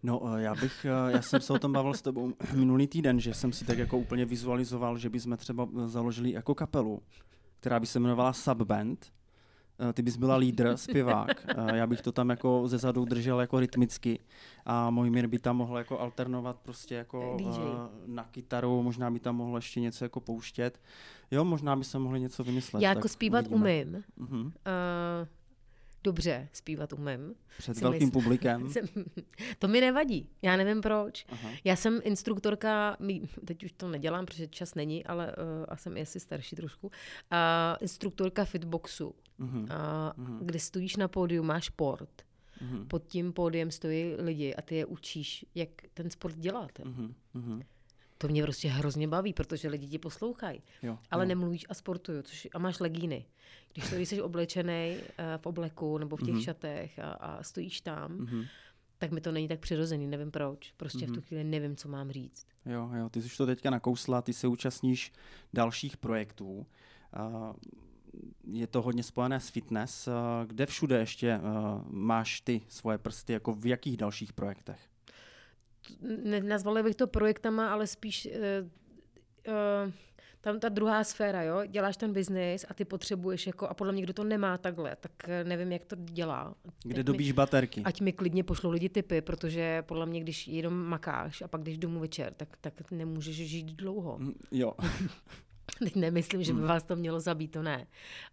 No, 0.02 0.36
eh, 0.36 0.42
já 0.42 0.54
bych, 0.54 0.84
eh, 0.84 1.12
já 1.12 1.22
jsem 1.22 1.40
se 1.40 1.52
o 1.52 1.58
tom 1.58 1.72
bavil 1.72 1.94
s 1.94 2.02
tebou 2.02 2.34
minulý 2.54 2.86
týden, 2.86 3.20
že 3.20 3.34
jsem 3.34 3.52
si 3.52 3.64
tak 3.64 3.78
jako 3.78 3.98
úplně 3.98 4.24
vizualizoval, 4.24 4.98
že 4.98 5.10
bychom 5.10 5.36
třeba 5.36 5.68
eh, 5.84 5.88
založili 5.88 6.32
jako 6.32 6.54
kapelu, 6.54 7.02
která 7.60 7.80
by 7.80 7.86
se 7.86 7.98
jmenovala 7.98 8.32
Subband. 8.32 9.12
Eh, 9.80 9.92
Ty 9.92 10.02
bys 10.02 10.16
byla 10.16 10.36
lídr, 10.36 10.76
zpěvák. 10.76 11.46
Eh, 11.48 11.76
Já 11.76 11.86
bych 11.86 12.00
to 12.02 12.12
tam 12.12 12.30
jako 12.30 12.62
ze 12.68 12.78
zadu 12.78 13.04
držel 13.04 13.40
jako 13.40 13.60
rytmicky 13.60 14.18
a 14.66 14.90
Mojmír 14.90 15.26
by 15.26 15.38
tam 15.38 15.56
mohl 15.56 15.78
jako 15.78 15.98
alternovat 16.00 16.56
prostě 16.62 16.94
jako 16.94 17.36
DJ. 17.38 17.44
eh, 17.48 17.88
na 18.06 18.24
kytaru, 18.24 18.82
možná 18.82 19.10
by 19.10 19.20
tam 19.20 19.36
mohl 19.36 19.56
ještě 19.56 19.80
něco 19.80 20.04
jako 20.04 20.20
pouštět. 20.20 20.80
Jo, 21.30 21.44
možná 21.44 21.76
by 21.76 21.84
se 21.84 21.98
mohli 21.98 22.20
něco 22.20 22.44
vymyslet. 22.44 22.82
Já 22.82 22.88
jako 22.90 23.08
zpívat 23.08 23.46
uvidíme. 23.46 23.70
umím. 23.84 24.04
Mhm. 24.16 24.40
Uh, 24.46 24.52
dobře 26.04 26.48
zpívat 26.52 26.92
umím. 26.92 27.34
Před 27.58 27.74
Si 27.76 27.80
velkým 27.82 27.98
myslím- 28.06 28.10
publikem. 28.22 28.68
Jsem, 28.72 28.84
to 29.58 29.68
mi 29.68 29.80
nevadí, 29.80 30.28
já 30.42 30.56
nevím 30.56 30.80
proč. 30.80 31.26
Aha. 31.28 31.50
Já 31.64 31.76
jsem 31.76 32.00
instruktorka, 32.04 32.96
teď 33.44 33.64
už 33.64 33.72
to 33.72 33.88
nedělám, 33.88 34.26
protože 34.26 34.46
čas 34.46 34.74
není, 34.74 35.06
ale 35.06 35.26
uh, 35.36 35.64
a 35.68 35.76
jsem 35.76 35.96
i 35.96 36.00
asi 36.02 36.20
starší 36.20 36.56
trošku, 36.56 36.86
uh, 36.86 36.92
instruktorka 37.80 38.44
fitboxu, 38.44 39.14
Mhm. 39.38 39.62
uh, 39.62 40.40
kde 40.40 40.58
stojíš 40.58 40.96
na 40.96 41.08
pódiu, 41.08 41.42
máš 41.42 41.66
sport. 41.66 42.22
Mhm. 42.60 42.88
Pod 42.88 43.04
tím 43.06 43.32
pódiem 43.32 43.70
stojí 43.70 44.14
lidi 44.18 44.54
a 44.54 44.62
ty 44.62 44.74
je 44.74 44.86
učíš, 44.86 45.46
jak 45.54 45.68
ten 45.94 46.10
sport 46.10 46.36
dělat. 46.36 46.70
Mhm. 46.84 47.14
Mhm. 47.34 47.62
To 48.20 48.28
mě 48.28 48.42
prostě 48.42 48.68
hrozně 48.68 49.08
baví, 49.08 49.32
protože 49.32 49.68
lidi 49.68 49.86
ti 49.88 49.98
poslouchají. 49.98 50.62
Jo, 50.82 50.98
Ale 51.10 51.24
jo. 51.24 51.28
nemluvíš 51.28 51.66
a 51.68 51.74
sportuju, 51.74 52.22
což, 52.22 52.48
a 52.54 52.58
máš 52.58 52.80
legíny. 52.80 53.24
Když, 53.72 53.90
to, 53.90 53.96
když 53.96 54.08
jsi 54.08 54.22
oblečený 54.22 54.96
uh, 54.96 55.04
v 55.36 55.46
obleku 55.46 55.98
nebo 55.98 56.16
v 56.16 56.22
těch 56.22 56.34
Mhm. 56.34 56.42
šatech 56.42 56.98
a, 56.98 57.10
a 57.10 57.42
stojíš 57.42 57.80
tam, 57.80 58.12
Mhm. 58.18 58.44
tak 58.98 59.10
mi 59.10 59.20
to 59.20 59.32
není 59.32 59.48
tak 59.48 59.60
přirozený, 59.60 60.06
nevím 60.06 60.30
proč. 60.30 60.72
Prostě 60.76 60.98
mm-hmm. 61.06 61.10
v 61.12 61.14
tu 61.14 61.20
chvíli 61.20 61.44
nevím, 61.44 61.76
co 61.76 61.88
mám 61.88 62.10
říct. 62.10 62.46
Jo, 62.66 62.90
jo, 62.94 63.08
ty 63.08 63.22
jsi 63.22 63.36
to 63.36 63.46
teďka 63.46 63.70
nakousla, 63.70 64.22
ty 64.22 64.32
se 64.32 64.46
účastníš 64.48 65.12
dalších 65.52 65.96
projektů. 65.96 66.66
Uh, 67.18 67.52
je 68.54 68.66
to 68.66 68.82
hodně 68.82 69.02
spojené 69.02 69.40
s 69.40 69.48
fitness. 69.48 70.08
Uh, 70.08 70.14
kde 70.46 70.66
všude 70.66 70.98
ještě 70.98 71.40
máš 71.88 72.40
ty 72.40 72.60
svoje 72.68 72.98
prsty, 72.98 73.32
jako 73.32 73.52
v 73.54 73.66
jakých 73.66 73.96
dalších 73.96 74.32
projektech? 74.32 74.80
Nazvala 76.42 76.82
bych 76.82 76.94
to 76.96 77.06
projektama, 77.06 77.72
ale 77.72 77.86
spíš 77.86 78.26
uh, 78.26 78.32
uh, 79.86 79.92
tam 80.40 80.60
ta 80.60 80.68
druhá 80.68 81.04
sféra, 81.04 81.42
jo, 81.42 81.62
děláš 81.66 81.96
ten 81.96 82.12
biznis 82.12 82.66
a 82.68 82.74
ty 82.74 82.84
potřebuješ 82.84 83.46
jako, 83.46 83.68
a 83.68 83.74
podle 83.74 83.92
mě, 83.92 84.02
kdo 84.02 84.12
to 84.12 84.24
nemá 84.24 84.58
takhle, 84.58 84.96
tak 84.96 85.12
eh, 85.24 85.44
nevím, 85.44 85.72
jak 85.72 85.84
to 85.84 85.96
dělá. 85.98 86.54
Kde 86.84 87.02
dobíš 87.02 87.32
baterky? 87.32 87.82
Ať 87.84 88.00
mi 88.00 88.12
klidně 88.12 88.44
pošlou 88.44 88.70
lidi 88.70 88.88
typy, 88.88 89.20
protože 89.20 89.82
podle 89.82 90.06
mě, 90.06 90.20
když 90.20 90.48
jenom 90.48 90.74
makáš 90.74 91.42
a 91.42 91.48
pak 91.48 91.62
když 91.62 91.78
domů 91.78 92.00
večer, 92.00 92.34
tak, 92.34 92.56
tak 92.60 92.90
nemůžeš 92.90 93.36
žít 93.36 93.72
dlouho. 93.72 94.18
Mm, 94.18 94.32
jo. 94.50 94.72
Teď 95.78 95.96
nemyslím, 95.96 96.42
že 96.42 96.52
by 96.52 96.58
hmm. 96.58 96.68
vás 96.68 96.84
to 96.84 96.96
mělo 96.96 97.20
zabít, 97.20 97.50
to 97.50 97.62
ne. 97.62 97.86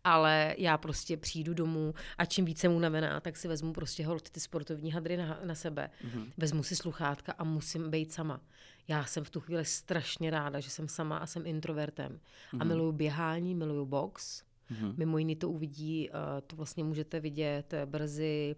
Ale 0.03 0.55
já 0.57 0.77
prostě 0.77 1.17
přijdu 1.17 1.53
domů 1.53 1.93
a 2.17 2.25
čím 2.25 2.45
více 2.45 2.69
mu 2.69 2.79
navená, 2.79 3.19
tak 3.19 3.38
si 3.38 3.47
vezmu 3.47 3.73
prostě 3.73 4.05
hold 4.05 4.29
ty 4.29 4.39
sportovní 4.39 4.91
hadry 4.91 5.17
na, 5.17 5.39
na 5.43 5.55
sebe. 5.55 5.89
Mm-hmm. 6.05 6.31
Vezmu 6.38 6.63
si 6.63 6.75
sluchátka 6.75 7.31
a 7.38 7.43
musím 7.43 7.91
být 7.91 8.13
sama. 8.13 8.41
Já 8.88 9.05
jsem 9.05 9.23
v 9.23 9.29
tu 9.29 9.39
chvíli 9.39 9.65
strašně 9.65 10.29
ráda, 10.31 10.59
že 10.59 10.69
jsem 10.69 10.88
sama 10.88 11.17
a 11.17 11.25
jsem 11.25 11.47
introvertem. 11.47 12.11
Mm-hmm. 12.11 12.61
A 12.61 12.63
mhm. 12.63 12.67
miluju 12.67 12.91
běhání, 12.91 13.55
miluju 13.55 13.86
box. 13.86 14.43
Mm-hmm. 14.71 14.93
Mimo 14.97 15.17
jiný 15.17 15.36
to 15.36 15.49
uvidí, 15.49 16.09
uh, 16.09 16.15
to 16.47 16.55
vlastně 16.55 16.83
můžete 16.83 17.19
vidět 17.19 17.73
brzy 17.86 18.55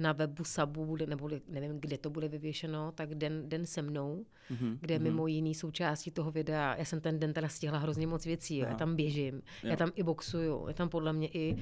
na 0.00 0.12
webu 0.12 0.44
Sabu, 0.44 0.86
bude, 0.86 1.06
nebo 1.06 1.28
nevím, 1.48 1.80
kde 1.80 1.98
to 1.98 2.10
bude 2.10 2.28
vyvěšeno, 2.28 2.92
tak 2.92 3.14
den, 3.14 3.48
den 3.48 3.66
se 3.66 3.82
mnou, 3.82 4.26
mm-hmm. 4.50 4.78
kde 4.80 4.96
mm-hmm. 4.96 5.02
mimo 5.02 5.26
jiný 5.26 5.54
součástí 5.54 6.10
toho 6.10 6.30
videa, 6.30 6.74
já 6.76 6.84
jsem 6.84 7.00
ten 7.00 7.20
den 7.20 7.32
teda 7.32 7.48
stihla 7.48 7.78
hrozně 7.78 8.06
moc 8.06 8.26
věcí, 8.26 8.58
jo. 8.58 8.66
já 8.68 8.74
tam 8.74 8.96
běžím, 8.96 9.34
jo. 9.34 9.70
já 9.70 9.76
tam 9.76 9.90
i 9.94 10.02
boxuju, 10.02 10.68
já 10.68 10.72
tam 10.74 10.88
podle 10.88 11.12
mě 11.12 11.28
i 11.28 11.54
uh, 11.54 11.60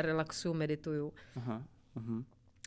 relaxuju, 0.00 0.54
medituju. 0.54 1.12
Aha. 1.36 1.64
Uh-huh. 1.96 2.24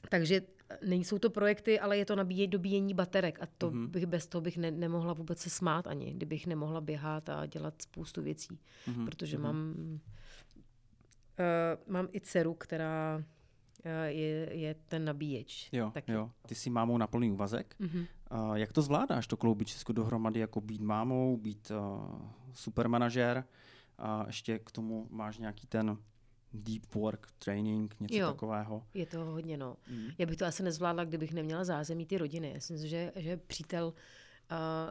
Takže 0.09 0.41
nejsou 0.85 1.19
to 1.19 1.29
projekty, 1.29 1.79
ale 1.79 1.97
je 1.97 2.05
to 2.05 2.15
nabíjení, 2.15 2.47
dobíjení 2.47 2.93
baterek 2.93 3.41
a 3.41 3.45
to 3.57 3.71
uh-huh. 3.71 3.87
bych 3.87 4.05
bez 4.05 4.27
toho 4.27 4.41
bych 4.41 4.57
ne, 4.57 4.71
nemohla 4.71 5.13
vůbec 5.13 5.39
se 5.39 5.49
smát 5.49 5.87
ani, 5.87 6.13
kdybych 6.13 6.47
nemohla 6.47 6.81
běhat 6.81 7.29
a 7.29 7.45
dělat 7.45 7.81
spoustu 7.81 8.21
věcí, 8.21 8.59
uh-huh. 8.87 9.05
protože 9.05 9.37
uh-huh. 9.37 9.41
mám 9.41 9.75
uh, 11.39 11.93
mám 11.93 12.07
i 12.11 12.21
dceru, 12.21 12.53
která 12.53 13.23
Eh, 13.23 13.23
je, 14.05 14.49
je 14.53 14.75
ten 14.87 15.05
nabíječ. 15.05 15.69
Jo, 15.71 15.91
taky. 15.93 16.11
jo. 16.11 16.31
Ty 16.47 16.55
jsi 16.55 16.69
mámou 16.69 16.97
na 16.97 17.07
plný 17.07 17.31
úvazek. 17.31 17.75
Mm-hmm. 17.79 18.07
Uh, 18.31 18.53
jak 18.53 18.73
to 18.73 18.81
zvládáš, 18.81 19.27
to 19.27 19.37
kloubit 19.37 19.67
všechno 19.67 19.93
dohromady, 19.93 20.39
jako 20.39 20.61
být 20.61 20.81
mámou, 20.81 21.37
být 21.37 21.71
uh, 21.71 22.21
supermanažer 22.53 23.43
a 23.97 24.23
ještě 24.27 24.59
k 24.59 24.71
tomu 24.71 25.07
máš 25.11 25.37
nějaký 25.37 25.67
ten 25.67 25.97
deep 26.53 26.95
work 26.95 27.27
training, 27.39 27.95
něco 27.99 28.15
jo, 28.15 28.27
takového. 28.27 28.83
je 28.93 29.05
to 29.05 29.25
hodně, 29.25 29.57
no. 29.57 29.75
Mm. 29.91 30.07
Já 30.17 30.25
bych 30.25 30.37
to 30.37 30.45
asi 30.45 30.63
nezvládla, 30.63 31.03
kdybych 31.03 31.33
neměla 31.33 31.63
zázemí 31.63 32.05
ty 32.05 32.17
rodiny. 32.17 32.47
Já 32.47 32.53
myslím, 32.53 32.77
že, 32.77 33.11
že 33.15 33.37
přítel 33.37 33.93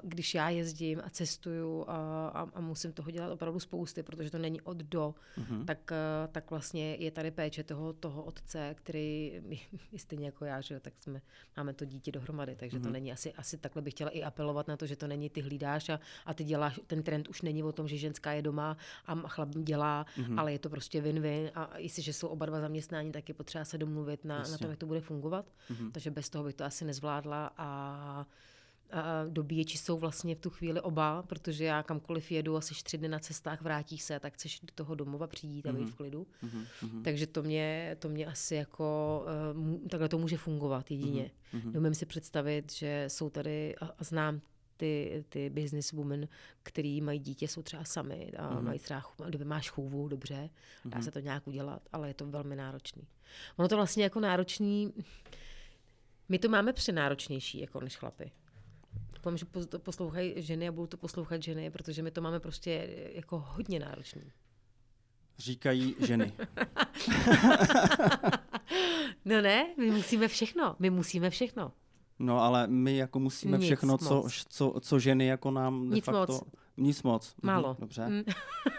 když 0.02 0.34
já 0.34 0.48
jezdím 0.48 1.00
a 1.04 1.10
cestuju 1.10 1.84
a, 1.88 2.28
a, 2.28 2.48
a 2.54 2.60
musím 2.60 2.92
toho 2.92 3.10
dělat 3.10 3.32
opravdu 3.32 3.60
spousty, 3.60 4.02
protože 4.02 4.30
to 4.30 4.38
není 4.38 4.60
od 4.60 4.76
do, 4.76 5.14
mm-hmm. 5.38 5.64
tak, 5.64 5.92
tak 6.32 6.50
vlastně 6.50 6.94
je 6.94 7.10
tady 7.10 7.30
péče 7.30 7.62
toho, 7.62 7.92
toho 7.92 8.22
otce, 8.22 8.74
který 8.74 9.40
je 9.92 9.98
stejně 9.98 10.26
jako 10.26 10.44
já, 10.44 10.60
že 10.60 10.80
tak 10.80 10.92
jsme, 11.00 11.20
máme 11.56 11.74
to 11.74 11.84
dítě 11.84 12.12
dohromady, 12.12 12.56
takže 12.56 12.78
mm-hmm. 12.78 12.82
to 12.82 12.86
mhm. 12.86 12.92
není 12.92 13.12
asi, 13.12 13.32
asi 13.32 13.58
takhle 13.58 13.82
bych 13.82 13.94
chtěla 13.94 14.10
i 14.10 14.22
apelovat 14.22 14.68
na 14.68 14.76
to, 14.76 14.86
že 14.86 14.96
to 14.96 15.06
není 15.06 15.30
ty 15.30 15.40
hlídáš 15.40 15.88
a, 15.88 16.00
a 16.26 16.34
ty 16.34 16.44
děláš, 16.44 16.80
ten 16.86 17.02
trend 17.02 17.28
už 17.28 17.42
není 17.42 17.62
o 17.62 17.72
tom, 17.72 17.88
že 17.88 17.96
ženská 17.96 18.32
je 18.32 18.42
doma 18.42 18.76
a 19.06 19.14
chlap 19.14 19.48
dělá, 19.48 20.06
mm-hmm. 20.16 20.40
ale 20.40 20.52
je 20.52 20.58
to 20.58 20.70
prostě 20.70 21.02
win-win 21.02 21.50
a 21.54 21.78
jestliže 21.78 22.12
jsou 22.12 22.28
oba 22.28 22.46
dva 22.46 22.60
zaměstnání, 22.60 23.12
tak 23.12 23.28
je 23.28 23.34
potřeba 23.34 23.64
se 23.64 23.78
domluvit 23.78 24.24
na, 24.24 24.38
na 24.38 24.58
tom, 24.58 24.70
jak 24.70 24.78
to 24.78 24.86
bude 24.86 25.00
fungovat, 25.00 25.46
mm-hmm. 25.70 25.90
takže 25.92 26.10
bez 26.10 26.30
toho 26.30 26.44
bych 26.44 26.54
to 26.54 26.64
asi 26.64 26.84
nezvládla 26.84 27.50
a 27.56 28.26
dobíječi 29.28 29.78
jsou 29.78 29.98
vlastně 29.98 30.34
v 30.34 30.40
tu 30.40 30.50
chvíli 30.50 30.80
oba, 30.80 31.22
protože 31.22 31.64
já 31.64 31.82
kamkoliv 31.82 32.32
jedu 32.32 32.56
asi 32.56 32.74
tři 32.84 32.98
dny 32.98 33.08
na 33.08 33.18
cestách, 33.18 33.62
vrátíš 33.62 34.02
se, 34.02 34.20
tak 34.20 34.34
chceš 34.34 34.60
do 34.60 34.72
toho 34.74 34.94
domova 34.94 35.26
přijít 35.26 35.66
a 35.66 35.72
být 35.72 35.90
v 35.90 35.94
klidu. 35.94 36.26
Mm-hmm. 36.44 37.02
Takže 37.02 37.26
to 37.26 37.42
mě, 37.42 37.96
to 37.98 38.08
mě 38.08 38.26
asi 38.26 38.54
jako, 38.54 39.24
uh, 39.54 39.88
takhle 39.88 40.08
to 40.08 40.18
může 40.18 40.36
fungovat 40.36 40.90
jedině. 40.90 41.30
Mm-hmm. 41.54 41.72
Domím 41.72 41.94
si 41.94 42.06
představit, 42.06 42.72
že 42.72 43.04
jsou 43.08 43.30
tady, 43.30 43.76
a, 43.76 43.86
a 43.98 44.04
znám 44.04 44.40
ty, 44.76 45.24
ty 45.28 45.50
businesswomen, 45.50 46.28
který 46.62 47.00
mají 47.00 47.18
dítě, 47.18 47.48
jsou 47.48 47.62
třeba 47.62 47.84
sami 47.84 48.32
a 48.38 48.54
mm-hmm. 48.54 48.62
mají 48.62 48.78
třeba, 48.78 49.02
kdyby 49.28 49.44
máš 49.44 49.70
chůvu, 49.70 50.08
dobře, 50.08 50.50
dá 50.84 50.98
mm-hmm. 50.98 51.04
se 51.04 51.10
to 51.10 51.18
nějak 51.18 51.46
udělat, 51.48 51.82
ale 51.92 52.08
je 52.08 52.14
to 52.14 52.26
velmi 52.26 52.56
náročný. 52.56 53.02
Ono 53.56 53.68
to 53.68 53.76
vlastně 53.76 54.04
jako 54.04 54.20
náročný, 54.20 54.92
my 56.28 56.38
to 56.38 56.48
máme 56.48 56.72
přenáročnější 56.72 57.60
jako 57.60 57.80
než 57.80 57.96
chlapy. 57.96 58.32
Doufám, 59.22 59.36
že 59.36 59.46
to 59.66 59.78
poslouchají 59.78 60.34
ženy 60.36 60.68
a 60.68 60.72
budou 60.72 60.86
to 60.86 60.96
poslouchat 60.96 61.42
ženy, 61.42 61.70
protože 61.70 62.02
my 62.02 62.10
to 62.10 62.20
máme 62.20 62.40
prostě 62.40 62.88
jako 63.14 63.38
hodně 63.38 63.78
náročný. 63.78 64.22
Říkají 65.38 65.94
ženy. 66.06 66.32
no 69.24 69.42
ne, 69.42 69.74
my 69.78 69.90
musíme 69.90 70.28
všechno. 70.28 70.76
My 70.78 70.90
musíme 70.90 71.30
všechno. 71.30 71.72
No 72.18 72.40
ale 72.40 72.66
my 72.66 72.96
jako 72.96 73.18
musíme 73.18 73.58
Nic 73.58 73.64
všechno, 73.64 73.98
co, 73.98 74.24
co, 74.48 74.74
co 74.80 74.98
ženy 74.98 75.26
jako 75.26 75.50
nám 75.50 75.88
de 75.88 75.94
Nic 75.94 76.04
facto... 76.04 76.32
Moc. 76.32 76.42
Nic 76.76 77.02
moc. 77.02 77.34
Mhm, 77.42 77.54
Málo. 77.54 77.76
Dobře. 77.78 78.08
Mm. 78.08 78.22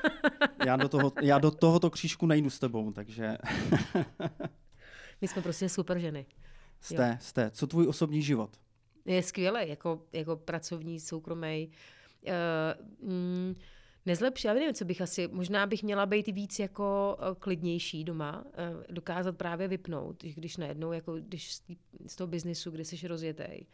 já, 0.66 0.78
do 0.78 0.90
toho, 0.90 1.12
já 1.22 1.40
do 1.40 1.52
tohoto 1.52 1.90
křížku 1.90 2.26
nejdu 2.26 2.50
s 2.50 2.60
tebou, 2.60 2.92
takže... 2.92 3.38
my 5.22 5.28
jsme 5.28 5.42
prostě 5.42 5.70
super 5.70 6.00
ženy. 6.00 6.26
Jste, 6.82 7.10
jo. 7.12 7.18
jste. 7.20 7.52
Co 7.52 7.68
tvůj 7.68 7.88
osobní 7.88 8.22
život? 8.22 8.63
Je 9.06 9.24
skvělé, 9.24 9.68
jako, 9.68 10.02
jako 10.14 10.36
pracovní, 10.36 11.00
soukromý. 11.00 11.70
Uh, 12.22 13.10
mm, 13.10 13.56
nezlepší, 14.06 14.48
já 14.48 14.54
nevím, 14.54 14.74
co 14.74 14.86
bych 14.86 15.02
asi, 15.02 15.28
možná 15.28 15.68
bych 15.68 15.84
měla 15.84 16.06
být 16.06 16.28
víc 16.28 16.60
jako 16.60 17.18
uh, 17.20 17.36
klidnější 17.40 18.04
doma, 18.04 18.44
uh, 18.46 18.84
dokázat 18.90 19.38
právě 19.38 19.68
vypnout, 19.68 20.24
když 20.24 20.58
najednou, 20.58 20.92
jako 20.92 21.16
když 21.16 21.54
z 22.08 22.16
toho 22.16 22.28
biznisu, 22.28 22.72
kde 22.72 22.86
jsi 22.86 23.08
rozjetej, 23.08 23.66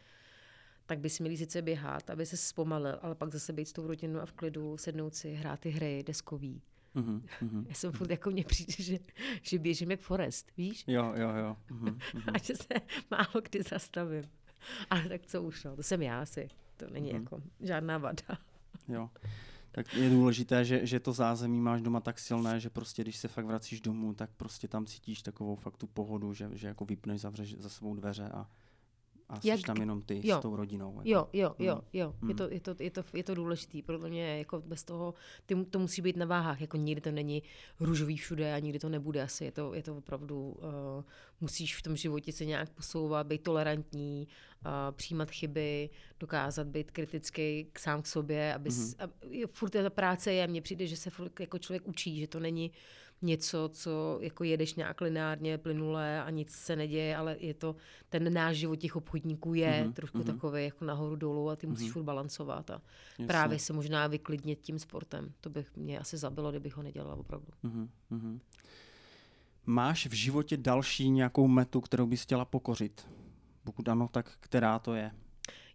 tak 0.86 0.98
bys 0.98 1.20
měli 1.20 1.36
sice 1.36 1.62
běhat, 1.62 2.10
aby 2.10 2.26
se 2.26 2.36
zpomalil, 2.36 2.98
ale 3.02 3.14
pak 3.14 3.32
zase 3.32 3.52
být 3.52 3.68
s 3.68 3.72
tou 3.72 3.86
rodinou 3.86 4.20
a 4.20 4.26
v 4.26 4.32
klidu, 4.32 4.76
sednout 4.76 5.14
si, 5.14 5.34
hrát 5.34 5.60
ty 5.60 5.70
hry, 5.70 6.02
deskový. 6.06 6.62
Mm-hmm, 6.94 7.22
mm-hmm. 7.42 7.64
Já 7.68 7.74
jsem 7.74 7.92
furt 7.92 8.10
jako 8.10 8.30
mně 8.30 8.44
přijde, 8.44 8.72
že, 8.78 8.98
že 9.42 9.58
běžím 9.58 9.90
jak 9.90 10.00
Forest, 10.00 10.56
víš? 10.56 10.84
Jo, 10.86 11.12
jo, 11.16 11.28
jo. 11.36 11.56
Mm-hmm, 11.70 12.00
a 12.34 12.38
že 12.38 12.54
se 12.56 12.74
málo 13.10 13.42
kdy 13.50 13.62
zastavím. 13.62 14.24
Ale 14.90 15.08
tak 15.08 15.26
co 15.26 15.42
už, 15.42 15.64
no, 15.64 15.76
to 15.76 15.82
jsem 15.82 16.02
já 16.02 16.20
asi. 16.22 16.48
To 16.76 16.90
není 16.90 17.12
mm-hmm. 17.12 17.22
jako 17.22 17.42
žádná 17.60 17.98
vada. 17.98 18.38
Jo. 18.88 19.10
Tak 19.72 19.94
je 19.94 20.10
důležité, 20.10 20.64
že, 20.64 20.86
že 20.86 21.00
to 21.00 21.12
zázemí 21.12 21.60
máš 21.60 21.82
doma 21.82 22.00
tak 22.00 22.18
silné, 22.18 22.60
že 22.60 22.70
prostě 22.70 23.02
když 23.02 23.16
se 23.16 23.28
fakt 23.28 23.44
vracíš 23.44 23.80
domů, 23.80 24.14
tak 24.14 24.30
prostě 24.36 24.68
tam 24.68 24.86
cítíš 24.86 25.22
takovou 25.22 25.56
fakt 25.56 25.76
tu 25.76 25.86
pohodu, 25.86 26.34
že, 26.34 26.50
že 26.52 26.68
jako 26.68 26.84
vypneš, 26.84 27.20
zavřeš 27.20 27.56
za 27.58 27.68
sebou 27.68 27.94
dveře 27.94 28.28
a 28.28 28.46
a 29.30 29.40
jsi 29.40 29.48
Jak, 29.48 29.60
tam 29.62 29.76
jenom 29.76 30.02
ty 30.02 30.20
jo, 30.24 30.38
s 30.38 30.42
tou 30.42 30.56
rodinou. 30.56 30.90
Jako. 30.90 31.08
Jo, 31.08 31.28
jo, 31.32 31.54
jo, 31.58 31.74
mm. 31.74 31.82
jo. 31.92 32.14
Mm. 32.20 32.28
Je, 32.28 32.34
to, 32.34 32.48
je, 32.50 32.60
to, 32.60 32.74
je, 32.78 32.90
to, 32.90 33.04
je 33.14 33.24
to 33.24 33.34
důležité. 33.34 33.78
Podle 33.86 34.08
mě 34.08 34.38
jako 34.38 34.60
bez 34.60 34.84
toho, 34.84 35.14
ty, 35.46 35.64
to 35.64 35.78
musí 35.78 36.02
být 36.02 36.16
na 36.16 36.26
váhách. 36.26 36.60
Jako 36.60 36.76
nikdy 36.76 37.00
to 37.00 37.10
není 37.10 37.42
růžový 37.80 38.16
všude 38.16 38.54
a 38.54 38.58
nikdy 38.58 38.78
to 38.78 38.88
nebude 38.88 39.22
asi. 39.22 39.44
Je 39.44 39.52
to, 39.52 39.74
je 39.74 39.82
to 39.82 39.96
opravdu, 39.96 40.50
uh, 40.50 41.04
musíš 41.40 41.76
v 41.76 41.82
tom 41.82 41.96
životě 41.96 42.32
se 42.32 42.44
nějak 42.44 42.70
posouvat, 42.70 43.26
být 43.26 43.42
tolerantní, 43.42 44.28
uh, 44.66 44.70
přijímat 44.92 45.30
chyby, 45.30 45.90
dokázat 46.20 46.66
být 46.66 46.90
kritický 46.90 47.66
k 47.72 47.78
sám 47.78 48.02
k 48.02 48.06
sobě. 48.06 48.54
Aby 48.54 48.70
mm. 48.70 48.92
a, 48.98 49.10
furt 49.52 49.70
ta 49.70 49.90
práce 49.90 50.32
je, 50.32 50.46
mně 50.46 50.62
přijde, 50.62 50.86
že 50.86 50.96
se 50.96 51.10
furt 51.10 51.40
jako 51.40 51.58
člověk 51.58 51.88
učí, 51.88 52.20
že 52.20 52.26
to 52.26 52.40
není 52.40 52.72
něco, 53.22 53.70
co 53.72 54.18
jako 54.20 54.44
jedeš 54.44 54.74
nějak 54.74 55.00
lineárně, 55.00 55.58
plynulé 55.58 56.22
a 56.22 56.30
nic 56.30 56.50
se 56.50 56.76
neděje, 56.76 57.16
ale 57.16 57.36
je 57.38 57.54
to, 57.54 57.76
ten 58.08 58.34
náš 58.34 58.56
život 58.56 58.76
těch 58.76 58.96
obchodníků 58.96 59.54
je 59.54 59.70
mm-hmm. 59.70 59.92
trošku 59.92 60.18
mm-hmm. 60.18 60.24
takový 60.24 60.64
jako 60.64 60.84
nahoru 60.84 61.16
dolů 61.16 61.50
a 61.50 61.56
ty 61.56 61.66
musíš 61.66 61.88
mm-hmm. 61.88 61.92
furt 61.92 62.02
balancovat 62.02 62.70
a 62.70 62.82
Jasně. 63.10 63.26
právě 63.26 63.58
se 63.58 63.72
možná 63.72 64.06
vyklidnit 64.06 64.60
tím 64.60 64.78
sportem. 64.78 65.32
To 65.40 65.50
bych 65.50 65.76
mě 65.76 65.98
asi 65.98 66.16
zabilo, 66.16 66.50
kdybych 66.50 66.76
ho 66.76 66.82
nedělala 66.82 67.14
opravdu. 67.14 67.48
Mm-hmm. 67.64 68.40
Máš 69.66 70.06
v 70.06 70.12
životě 70.12 70.56
další 70.56 71.10
nějakou 71.10 71.48
metu, 71.48 71.80
kterou 71.80 72.06
bys 72.06 72.22
chtěla 72.22 72.44
pokořit? 72.44 73.08
Pokud 73.64 73.88
ano, 73.88 74.08
tak 74.12 74.32
která 74.40 74.78
to 74.78 74.94
je? 74.94 75.10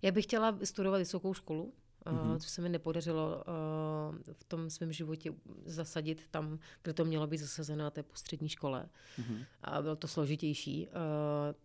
Já 0.02 0.12
bych 0.12 0.26
chtěla 0.26 0.58
studovat 0.64 0.98
vysokou 0.98 1.34
školu, 1.34 1.74
mm-hmm. 2.06 2.40
co 2.40 2.50
se 2.50 2.62
mi 2.62 2.70
nepodařilo 2.70 3.36
uh, 3.36 4.34
v 4.34 4.44
tom 4.44 4.70
svém 4.70 4.92
životě 4.92 5.34
zasadit 5.66 6.28
tam, 6.32 6.60
kde 6.82 6.94
to 6.94 7.06
mělo 7.06 7.28
být 7.28 7.38
zasazeno 7.38 7.84
na 7.84 7.90
té 7.90 8.04
postřední 8.04 8.50
škole. 8.50 8.90
Mm-hmm. 9.20 9.46
A 9.62 9.82
bylo 9.82 9.96
to 9.96 10.08
složitější. 10.08 10.88
Uh, 10.88 11.56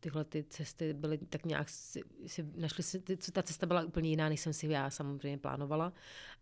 tyhle 0.00 0.24
ty 0.24 0.44
cesty 0.44 0.92
byly 0.92 1.18
tak 1.18 1.46
nějak 1.46 1.68
si, 1.68 2.02
si 2.26 2.46
našli 2.56 2.82
si, 2.82 3.00
ty, 3.00 3.16
ta 3.16 3.42
cesta 3.42 3.66
byla 3.66 3.84
úplně 3.84 4.10
jiná, 4.10 4.28
než 4.28 4.40
jsem 4.40 4.52
si 4.52 4.66
já 4.66 4.90
samozřejmě 4.90 5.38
plánovala. 5.38 5.92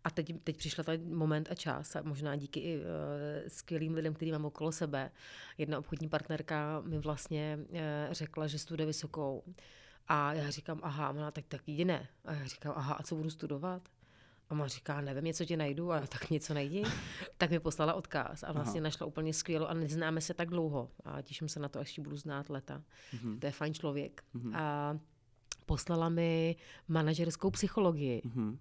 A 0.03 0.09
teď, 0.09 0.33
teď 0.43 0.57
přišla 0.57 0.83
ten 0.83 1.15
moment 1.15 1.47
a 1.51 1.55
čas 1.55 1.95
a 1.95 2.01
možná 2.01 2.35
díky 2.35 2.59
i 2.59 2.77
uh, 2.77 2.83
skvělým 3.47 3.93
lidem, 3.93 4.13
který 4.13 4.31
mám 4.31 4.45
okolo 4.45 4.71
sebe. 4.71 5.11
Jedna 5.57 5.79
obchodní 5.79 6.09
partnerka 6.09 6.81
mi 6.81 6.99
vlastně 6.99 7.59
uh, 7.69 7.77
řekla, 8.11 8.47
že 8.47 8.59
studuje 8.59 8.87
vysokou. 8.87 9.43
A 10.11 10.33
já 10.33 10.49
říkám, 10.49 10.79
aha, 10.83 11.09
ona 11.09 11.31
tak, 11.31 11.45
tak 11.47 11.61
jediné. 11.67 12.07
A 12.25 12.33
já 12.33 12.45
říkám, 12.45 12.73
aha, 12.75 12.93
a 12.93 13.03
co 13.03 13.15
budu 13.15 13.29
studovat? 13.29 13.89
A 14.49 14.53
má 14.53 14.67
říká, 14.67 15.01
nevím, 15.01 15.23
něco 15.23 15.45
ti 15.45 15.57
najdu, 15.57 15.91
a 15.91 16.07
tak 16.07 16.29
něco 16.29 16.53
najdi. 16.53 16.83
tak 17.37 17.49
mi 17.49 17.59
poslala 17.59 17.93
odkaz 17.93 18.43
a 18.43 18.51
vlastně 18.51 18.79
Aha. 18.79 18.83
našla 18.83 19.07
úplně 19.07 19.33
skvělou 19.33 19.65
a 19.65 19.73
neznáme 19.73 20.21
se 20.21 20.33
tak 20.33 20.49
dlouho. 20.49 20.91
A 21.05 21.21
těším 21.21 21.49
se 21.49 21.59
na 21.59 21.69
to, 21.69 21.79
až 21.79 21.97
ji 21.97 22.03
budu 22.03 22.17
znát 22.17 22.49
leta. 22.49 22.83
Mm-hmm. 23.13 23.39
To 23.39 23.45
je 23.45 23.51
fajn 23.51 23.73
člověk. 23.73 24.23
Mm-hmm. 24.35 24.55
A 24.55 24.97
poslala 25.65 26.09
mi 26.09 26.55
manažerskou 26.87 27.49
psychologii. 27.51 28.21
Mm-hmm. 28.25 28.57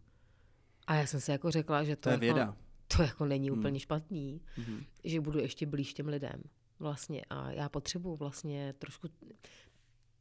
A 0.86 0.94
já 0.94 1.06
jsem 1.06 1.20
si 1.20 1.30
jako 1.30 1.50
řekla, 1.50 1.84
že 1.84 1.96
to, 1.96 2.02
to 2.02 2.08
je 2.08 2.12
jako, 2.12 2.20
věda. 2.20 2.56
to 2.96 3.02
jako 3.02 3.24
není 3.24 3.50
mm. 3.50 3.58
úplně 3.58 3.80
špatný, 3.80 4.40
mm-hmm. 4.58 4.84
že 5.04 5.20
budu 5.20 5.38
ještě 5.38 5.66
blíž 5.66 5.94
těm 5.94 6.08
lidem. 6.08 6.42
Vlastně 6.78 7.24
a 7.30 7.50
já 7.50 7.68
potřebuji 7.68 8.16
vlastně 8.16 8.74
trošku 8.78 9.08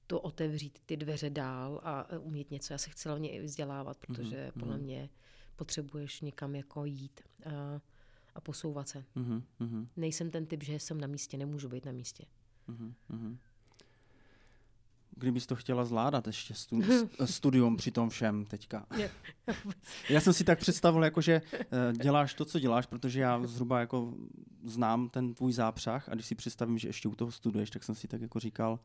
to 0.09 0.19
otevřít 0.19 0.79
ty 0.85 0.97
dveře 0.97 1.29
dál 1.29 1.81
a 1.83 2.07
umět 2.19 2.51
něco. 2.51 2.73
Já 2.73 2.77
se 2.77 2.89
chci 2.89 3.09
hlavně 3.09 3.29
i 3.29 3.41
vzdělávat, 3.41 3.97
protože 3.97 4.47
mm-hmm. 4.47 4.59
podle 4.59 4.77
mě 4.77 5.09
potřebuješ 5.55 6.21
někam 6.21 6.55
jako 6.55 6.85
jít 6.85 7.21
a, 7.45 7.81
a 8.35 8.41
posouvat 8.41 8.89
se. 8.89 9.05
Mm-hmm. 9.15 9.87
Nejsem 9.97 10.31
ten 10.31 10.45
typ, 10.45 10.63
že 10.63 10.79
jsem 10.79 11.01
na 11.01 11.07
místě, 11.07 11.37
nemůžu 11.37 11.69
být 11.69 11.85
na 11.85 11.91
místě. 11.91 12.25
Mm-hmm. 12.69 13.37
Kdybys 15.15 15.45
to 15.45 15.55
chtěla 15.55 15.85
zvládat 15.85 16.27
ještě 16.27 16.53
stu, 16.53 16.81
studium 17.25 17.77
při 17.77 17.91
tom 17.91 18.09
všem 18.09 18.45
teďka. 18.45 18.85
já 20.09 20.21
jsem 20.21 20.33
si 20.33 20.43
tak 20.43 20.59
představil, 20.59 21.03
jako, 21.03 21.21
že 21.21 21.41
eh, 21.53 21.67
děláš 21.93 22.33
to, 22.33 22.45
co 22.45 22.59
děláš, 22.59 22.85
protože 22.85 23.21
já 23.21 23.47
zhruba 23.47 23.79
jako 23.79 24.13
znám 24.63 25.09
ten 25.09 25.33
tvůj 25.33 25.53
zápřah 25.53 26.09
a 26.09 26.13
když 26.13 26.25
si 26.25 26.35
představím, 26.35 26.77
že 26.77 26.89
ještě 26.89 27.07
u 27.07 27.15
toho 27.15 27.31
studuješ, 27.31 27.69
tak 27.69 27.83
jsem 27.83 27.95
si 27.95 28.07
tak 28.07 28.21
jako 28.21 28.39
říkal, 28.39 28.79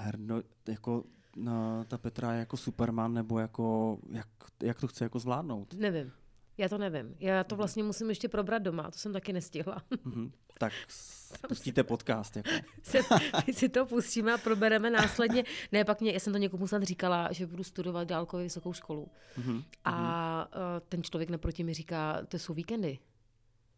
herno, 0.00 0.42
jako 0.68 1.04
no, 1.36 1.84
ta 1.88 1.98
Petra 1.98 2.32
je 2.32 2.38
jako 2.38 2.56
Superman, 2.56 3.14
nebo 3.14 3.38
jako, 3.38 3.98
jak, 4.10 4.28
jak 4.62 4.80
to 4.80 4.86
chce 4.86 5.04
jako 5.04 5.18
zvládnout? 5.18 5.74
Nevím. 5.74 6.12
Já 6.58 6.68
to 6.68 6.78
nevím. 6.78 7.14
Já 7.20 7.44
to 7.44 7.54
mhm. 7.54 7.58
vlastně 7.58 7.82
musím 7.82 8.08
ještě 8.08 8.28
probrat 8.28 8.62
doma, 8.62 8.90
to 8.90 8.98
jsem 8.98 9.12
taky 9.12 9.32
nestihla. 9.32 9.82
Mm-hmm. 9.90 10.30
Tak 10.58 10.72
pustíte 11.48 11.84
podcast. 11.84 12.36
Jako. 12.36 12.50
My 13.46 13.52
si 13.52 13.68
to 13.68 13.86
pustíme 13.86 14.32
a 14.32 14.38
probereme 14.38 14.90
následně. 14.90 15.44
Ne, 15.72 15.84
pak 15.84 16.00
mě, 16.00 16.12
já 16.12 16.20
jsem 16.20 16.32
to 16.32 16.38
někomu 16.38 16.66
snad 16.66 16.82
říkala, 16.82 17.32
že 17.32 17.46
budu 17.46 17.64
studovat 17.64 18.08
dálkově 18.08 18.44
vysokou 18.44 18.72
školu. 18.72 19.08
Mm-hmm. 19.38 19.64
A 19.84 20.48
uh, 20.54 20.60
ten 20.88 21.02
člověk 21.02 21.30
naproti 21.30 21.64
mi 21.64 21.74
říká, 21.74 22.22
to 22.28 22.38
jsou 22.38 22.54
víkendy. 22.54 22.98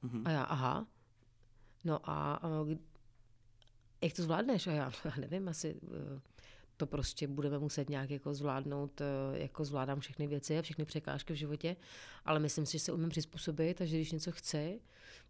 Mm-hmm. 0.04 0.22
A 0.24 0.30
já, 0.30 0.42
aha. 0.42 0.86
No 1.84 2.00
a 2.04 2.44
uh, 2.44 2.74
jak 4.02 4.12
to 4.12 4.22
zvládneš? 4.22 4.66
A 4.66 4.72
já, 4.72 4.92
já 5.04 5.12
nevím, 5.16 5.48
asi... 5.48 5.74
Uh, 5.74 6.18
to 6.76 6.86
prostě 6.86 7.28
budeme 7.28 7.58
muset 7.58 7.90
nějak 7.90 8.10
jako 8.10 8.34
zvládnout, 8.34 9.00
eh, 9.00 9.38
jako 9.38 9.64
zvládám 9.64 10.00
všechny 10.00 10.26
věci 10.26 10.58
a 10.58 10.62
všechny 10.62 10.84
překážky 10.84 11.32
v 11.32 11.36
životě, 11.36 11.76
ale 12.24 12.38
myslím 12.38 12.66
si, 12.66 12.72
že 12.72 12.78
se 12.78 12.92
umím 12.92 13.08
přizpůsobit 13.08 13.80
a 13.80 13.84
že 13.84 13.96
když 13.96 14.12
něco 14.12 14.32
chci, 14.32 14.80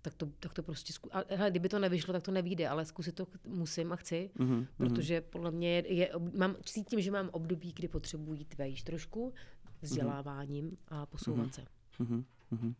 tak 0.02 0.14
to, 0.14 0.26
tak 0.40 0.54
to 0.54 0.62
prostě 0.62 0.92
zku... 0.92 1.16
a 1.16 1.24
hele, 1.28 1.50
kdyby 1.50 1.68
to 1.68 1.78
nevyšlo, 1.78 2.12
tak 2.12 2.22
to 2.22 2.30
nevíde, 2.30 2.68
ale 2.68 2.84
zkusit 2.84 3.14
to 3.14 3.26
musím 3.44 3.92
a 3.92 3.96
chci, 3.96 4.30
mm-hmm. 4.36 4.66
protože 4.76 5.20
podle 5.20 5.50
mě 5.50 5.68
je, 5.68 5.94
je 5.94 6.10
mám, 6.36 6.56
cítím, 6.64 7.00
že 7.00 7.10
mám 7.10 7.28
období, 7.32 7.72
kdy 7.72 7.88
potřebuji 7.88 8.34
jít 8.64 8.82
trošku 8.84 9.34
vzděláváním 9.82 10.76
a 10.88 11.06
posouvat 11.06 11.46
mm-hmm. 11.46 11.50
se. 11.50 11.64
Mm-hmm. 12.00 12.74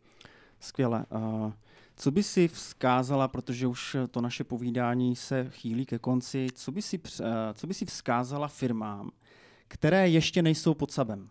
Skvěle. 0.63 1.07
Uh, 1.11 1.53
co 1.97 2.11
by 2.11 2.23
si 2.23 2.49
vzkázala, 2.49 3.29
protože 3.29 3.67
už 3.67 3.97
to 4.11 4.21
naše 4.21 4.45
povídání 4.45 5.17
se 5.17 5.51
chýlí 5.51 5.87
ke 5.87 5.99
konci, 5.99 6.47
co 6.55 6.73
by 6.73 6.83
si, 6.83 6.99
uh, 6.99 7.27
co 7.55 7.67
by 7.67 7.75
si 7.75 7.85
vzkázala 7.85 8.49
firmám, 8.49 9.11
které 9.69 10.09
ještě 10.09 10.43
nejsou 10.43 10.75
pod 10.75 10.91
sabem? 10.91 11.29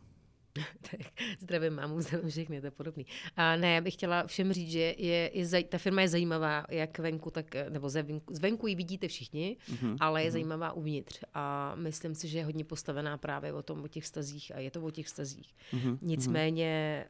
Zdravím 1.40 1.74
mámu, 1.74 2.02
zdravím 2.02 2.30
všechny, 2.30 2.62
to 2.62 2.68
je 2.68 2.72
podobný. 2.72 3.06
A 3.36 3.56
ne, 3.56 3.74
já 3.74 3.82
bych 3.82 3.94
chtěla 3.94 4.28
všem 4.28 4.54
říct, 4.54 4.72
že 4.72 4.96
je, 4.98 5.32
je, 5.34 5.64
ta 5.64 5.78
firma 5.78 6.02
je 6.02 6.08
zajímavá, 6.08 6.66
jak 6.70 7.00
venku, 7.00 7.32
tak, 7.32 7.46
nebo 7.70 7.90
zvenku, 7.90 8.34
zvenku 8.34 8.68
ji 8.68 8.76
vidíte 8.76 9.08
všichni, 9.08 9.58
mm-hmm. 9.70 9.98
ale 10.00 10.24
je 10.24 10.30
mm-hmm. 10.30 10.32
zajímavá 10.32 10.74
uvnitř. 10.74 11.24
A 11.34 11.76
myslím 11.76 12.16
si, 12.16 12.28
že 12.28 12.38
je 12.38 12.46
hodně 12.46 12.66
postavená 12.66 13.18
právě 13.18 13.54
o 13.54 13.62
tom, 13.62 13.84
o 13.84 13.88
těch 13.88 14.04
vztazích 14.04 14.56
a 14.56 14.60
je 14.60 14.72
to 14.72 14.82
o 14.82 14.92
těch 14.92 15.06
vztazích. 15.06 15.56
Mm-hmm. 15.74 15.98
Nicméně 16.02 17.06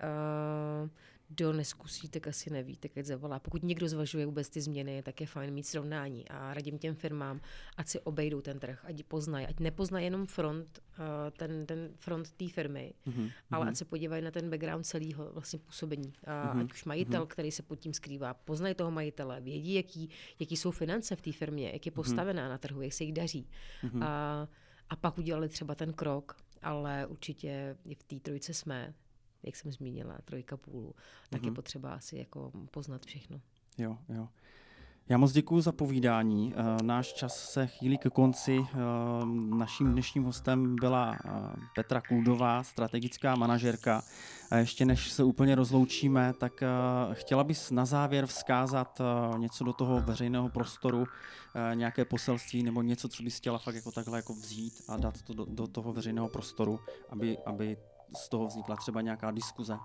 uh, 0.84 0.90
kdo 1.32 1.54
neskusí, 1.54 2.10
tak 2.10 2.28
asi 2.28 2.50
neví, 2.50 2.78
tak 2.78 2.98
ať 2.98 3.06
zavolá. 3.06 3.40
Pokud 3.40 3.64
někdo 3.64 3.88
zvažuje 3.88 4.26
vůbec 4.26 4.50
ty 4.50 4.62
změny, 4.62 5.04
tak 5.04 5.22
je 5.22 5.28
fajn 5.28 5.54
mít 5.54 5.64
srovnání 5.64 6.28
a 6.28 6.54
radím 6.54 6.78
těm 6.78 6.96
firmám, 6.96 7.42
ať 7.78 7.88
si 7.88 8.00
obejdou 8.00 8.42
ten 8.42 8.60
trh, 8.60 8.86
ať 8.86 9.04
poznají, 9.04 9.48
ať 9.48 9.60
nepoznají 9.60 10.06
jenom 10.06 10.26
front, 10.26 10.80
uh, 11.00 11.06
ten, 11.38 11.66
ten 11.66 11.90
front 11.96 12.32
té 12.32 12.50
firmy, 12.50 12.94
mm-hmm. 13.08 13.32
ale 13.52 13.70
ať 13.70 13.76
se 13.76 13.86
podívají 13.86 14.24
na 14.24 14.32
ten 14.32 14.50
background 14.50 14.86
celého 14.86 15.32
vlastně 15.34 15.60
působení. 15.60 16.08
Uh, 16.08 16.34
mm-hmm. 16.34 16.64
Ať 16.66 16.74
už 16.74 16.86
majitel, 16.86 17.24
mm-hmm. 17.24 17.28
který 17.28 17.52
se 17.52 17.64
pod 17.64 17.76
tím 17.76 17.94
skrývá, 17.94 18.34
poznají 18.34 18.76
toho 18.76 18.92
majitele, 18.92 19.42
vědí, 19.42 19.74
jaký, 19.74 20.10
jaký 20.40 20.58
jsou 20.58 20.72
finance 20.72 21.16
v 21.16 21.22
té 21.22 21.32
firmě, 21.32 21.72
jak 21.74 21.86
je 21.86 21.92
mhm. 21.92 21.96
postavená 21.96 22.46
mm-hmm. 22.46 22.50
na 22.50 22.58
trhu, 22.58 22.82
jak 22.82 22.94
se 22.94 23.04
jí 23.04 23.12
daří. 23.12 23.50
Mm-hmm. 23.84 24.04
A, 24.04 24.48
a 24.90 24.96
pak 24.96 25.18
udělali 25.18 25.50
třeba 25.50 25.76
ten 25.76 25.94
krok, 25.94 26.36
ale 26.62 27.06
určitě 27.06 27.78
i 27.86 27.96
v 27.96 28.04
té 28.04 28.20
trojce 28.20 28.54
jsme, 28.54 28.94
jak 29.44 29.56
jsem 29.56 29.72
zmínila, 29.72 30.18
trojka 30.26 30.58
půlu, 30.58 30.96
tak 31.30 31.42
mm-hmm. 31.42 31.46
je 31.46 31.50
mhm. 31.50 31.56
potřeba 31.56 31.94
asi 31.94 32.18
jako 32.18 32.52
poznat 32.72 33.06
všechno. 33.06 33.42
Jo, 33.78 33.98
jo. 34.10 34.28
Já 35.12 35.18
moc 35.18 35.32
děkuji 35.32 35.62
za 35.62 35.72
povídání. 35.72 36.54
Eh, 36.56 36.84
náš 36.84 37.14
čas 37.14 37.50
se 37.50 37.68
chýlí 37.68 37.98
ke 37.98 38.10
konci. 38.10 38.60
Eh, 38.74 38.78
naším 39.56 39.92
dnešním 39.92 40.24
hostem 40.24 40.76
byla 40.76 41.18
eh, 41.26 41.30
Petra 41.76 42.02
Kuldová, 42.02 42.64
strategická 42.64 43.36
manažerka. 43.36 44.02
A 44.52 44.58
ještě 44.58 44.86
než 44.86 45.12
se 45.12 45.24
úplně 45.24 45.56
rozloučíme, 45.56 46.34
tak 46.40 46.64
chtěla 47.14 47.44
bys 47.44 47.72
na 47.72 47.86
závěr 47.86 48.26
vzkázat 48.26 49.02
něco 49.38 49.64
do 49.64 49.74
toho 49.74 50.02
veřejného 50.02 50.50
prostoru, 50.50 51.06
nějaké 51.74 52.06
poselství 52.06 52.64
nebo 52.64 52.82
něco, 52.82 53.10
co 53.10 53.24
bys 53.24 53.38
chtěla 53.38 53.58
fakt 53.58 53.76
jako 53.76 53.92
takhle 53.92 54.18
jako 54.18 54.34
vzít 54.34 54.74
a 54.88 54.98
dát 54.98 55.22
to 55.22 55.34
do, 55.34 55.46
do 55.46 55.68
toho 55.68 55.94
veřejného 55.94 56.30
prostoru, 56.30 56.80
aby, 57.10 57.38
aby 57.46 57.78
z 58.16 58.30
toho 58.30 58.48
vznikla 58.48 58.76
třeba 58.76 59.02
nějaká 59.02 59.32
diskuze? 59.32 59.78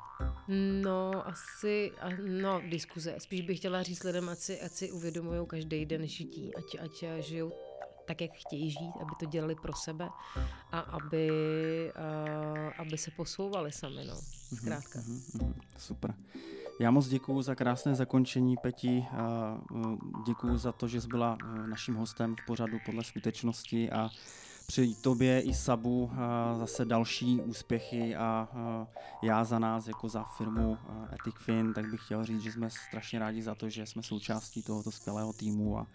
No, 0.82 1.26
asi, 1.26 1.92
no, 2.26 2.60
diskuze. 2.70 3.14
Spíš 3.18 3.40
bych 3.40 3.58
chtěla 3.58 3.82
říct 3.82 4.02
lidem, 4.02 4.28
ať 4.28 4.38
si, 4.38 4.60
ať 4.60 4.72
si 4.72 4.92
uvědomují 4.92 5.46
každý 5.46 5.86
den 5.86 6.06
žití, 6.06 6.54
ať, 6.54 6.64
ať 6.84 7.04
žijou 7.20 7.52
tak, 8.06 8.20
jak 8.20 8.30
chtějí 8.34 8.70
žít, 8.70 8.92
aby 9.00 9.10
to 9.20 9.26
dělali 9.26 9.54
pro 9.54 9.72
sebe 9.74 10.08
a 10.72 10.80
aby, 10.80 11.30
a, 11.92 12.02
aby 12.78 12.98
se 12.98 13.10
posouvali 13.10 13.72
sami, 13.72 14.04
no, 14.04 14.14
mhm, 14.14 14.56
zkrátka. 14.56 14.98
Mm-hmm, 14.98 15.54
super. 15.78 16.14
Já 16.80 16.90
moc 16.90 17.08
děkuji 17.08 17.42
za 17.42 17.54
krásné 17.54 17.94
zakončení, 17.94 18.56
Peti. 18.56 19.06
Děkuji 20.26 20.58
za 20.58 20.72
to, 20.72 20.88
že 20.88 21.00
jsi 21.00 21.08
byla 21.08 21.38
e, 21.44 21.66
naším 21.66 21.94
hostem 21.94 22.36
v 22.36 22.46
pořadu 22.46 22.78
podle 22.86 23.04
skutečnosti 23.04 23.90
a 23.90 24.10
přeji 24.66 24.94
tobě 24.94 25.40
i 25.40 25.54
Sabu 25.54 26.10
zase 26.58 26.84
další 26.84 27.40
úspěchy 27.40 28.16
a 28.16 28.48
já 29.22 29.44
za 29.44 29.58
nás 29.58 29.88
jako 29.88 30.08
za 30.08 30.24
firmu 30.24 30.78
Fin, 31.38 31.74
tak 31.74 31.90
bych 31.90 32.04
chtěl 32.04 32.24
říct, 32.24 32.42
že 32.42 32.52
jsme 32.52 32.70
strašně 32.70 33.18
rádi 33.18 33.42
za 33.42 33.54
to, 33.54 33.68
že 33.68 33.86
jsme 33.86 34.02
součástí 34.02 34.62
tohoto 34.62 34.90
skvělého 34.90 35.32
týmu 35.32 35.78
a, 35.78 35.86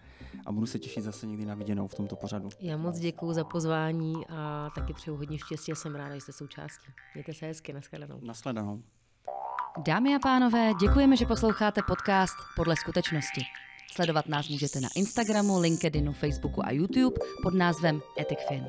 a 0.46 0.52
budu 0.52 0.66
se 0.66 0.78
těšit 0.78 1.04
zase 1.04 1.26
někdy 1.26 1.44
na 1.44 1.54
viděnou 1.54 1.88
v 1.88 1.94
tomto 1.94 2.16
pořadu. 2.16 2.48
Já 2.60 2.76
moc 2.76 2.98
děkuji 2.98 3.32
za 3.32 3.44
pozvání 3.44 4.26
a 4.28 4.70
taky 4.74 4.92
přeju 4.94 5.16
hodně 5.16 5.38
štěstí 5.38 5.72
a 5.72 5.74
jsem 5.74 5.94
ráda, 5.94 6.14
že 6.14 6.20
jste 6.20 6.32
součástí. 6.32 6.86
Mějte 7.14 7.34
se 7.34 7.46
hezky, 7.46 7.72
nashledanou. 7.72 8.20
Nashledanou. 8.22 8.82
Dámy 9.86 10.14
a 10.14 10.18
pánové, 10.18 10.72
děkujeme, 10.80 11.16
že 11.16 11.26
posloucháte 11.26 11.80
podcast 11.86 12.34
Podle 12.56 12.76
skutečnosti. 12.76 13.40
Sledovat 13.94 14.28
nás 14.28 14.48
můžete 14.48 14.80
na 14.80 14.88
Instagramu, 14.94 15.60
LinkedInu, 15.60 16.12
Facebooku 16.12 16.66
a 16.66 16.70
YouTube 16.70 17.16
pod 17.42 17.54
názvem 17.54 18.00
EthicFin. 18.20 18.64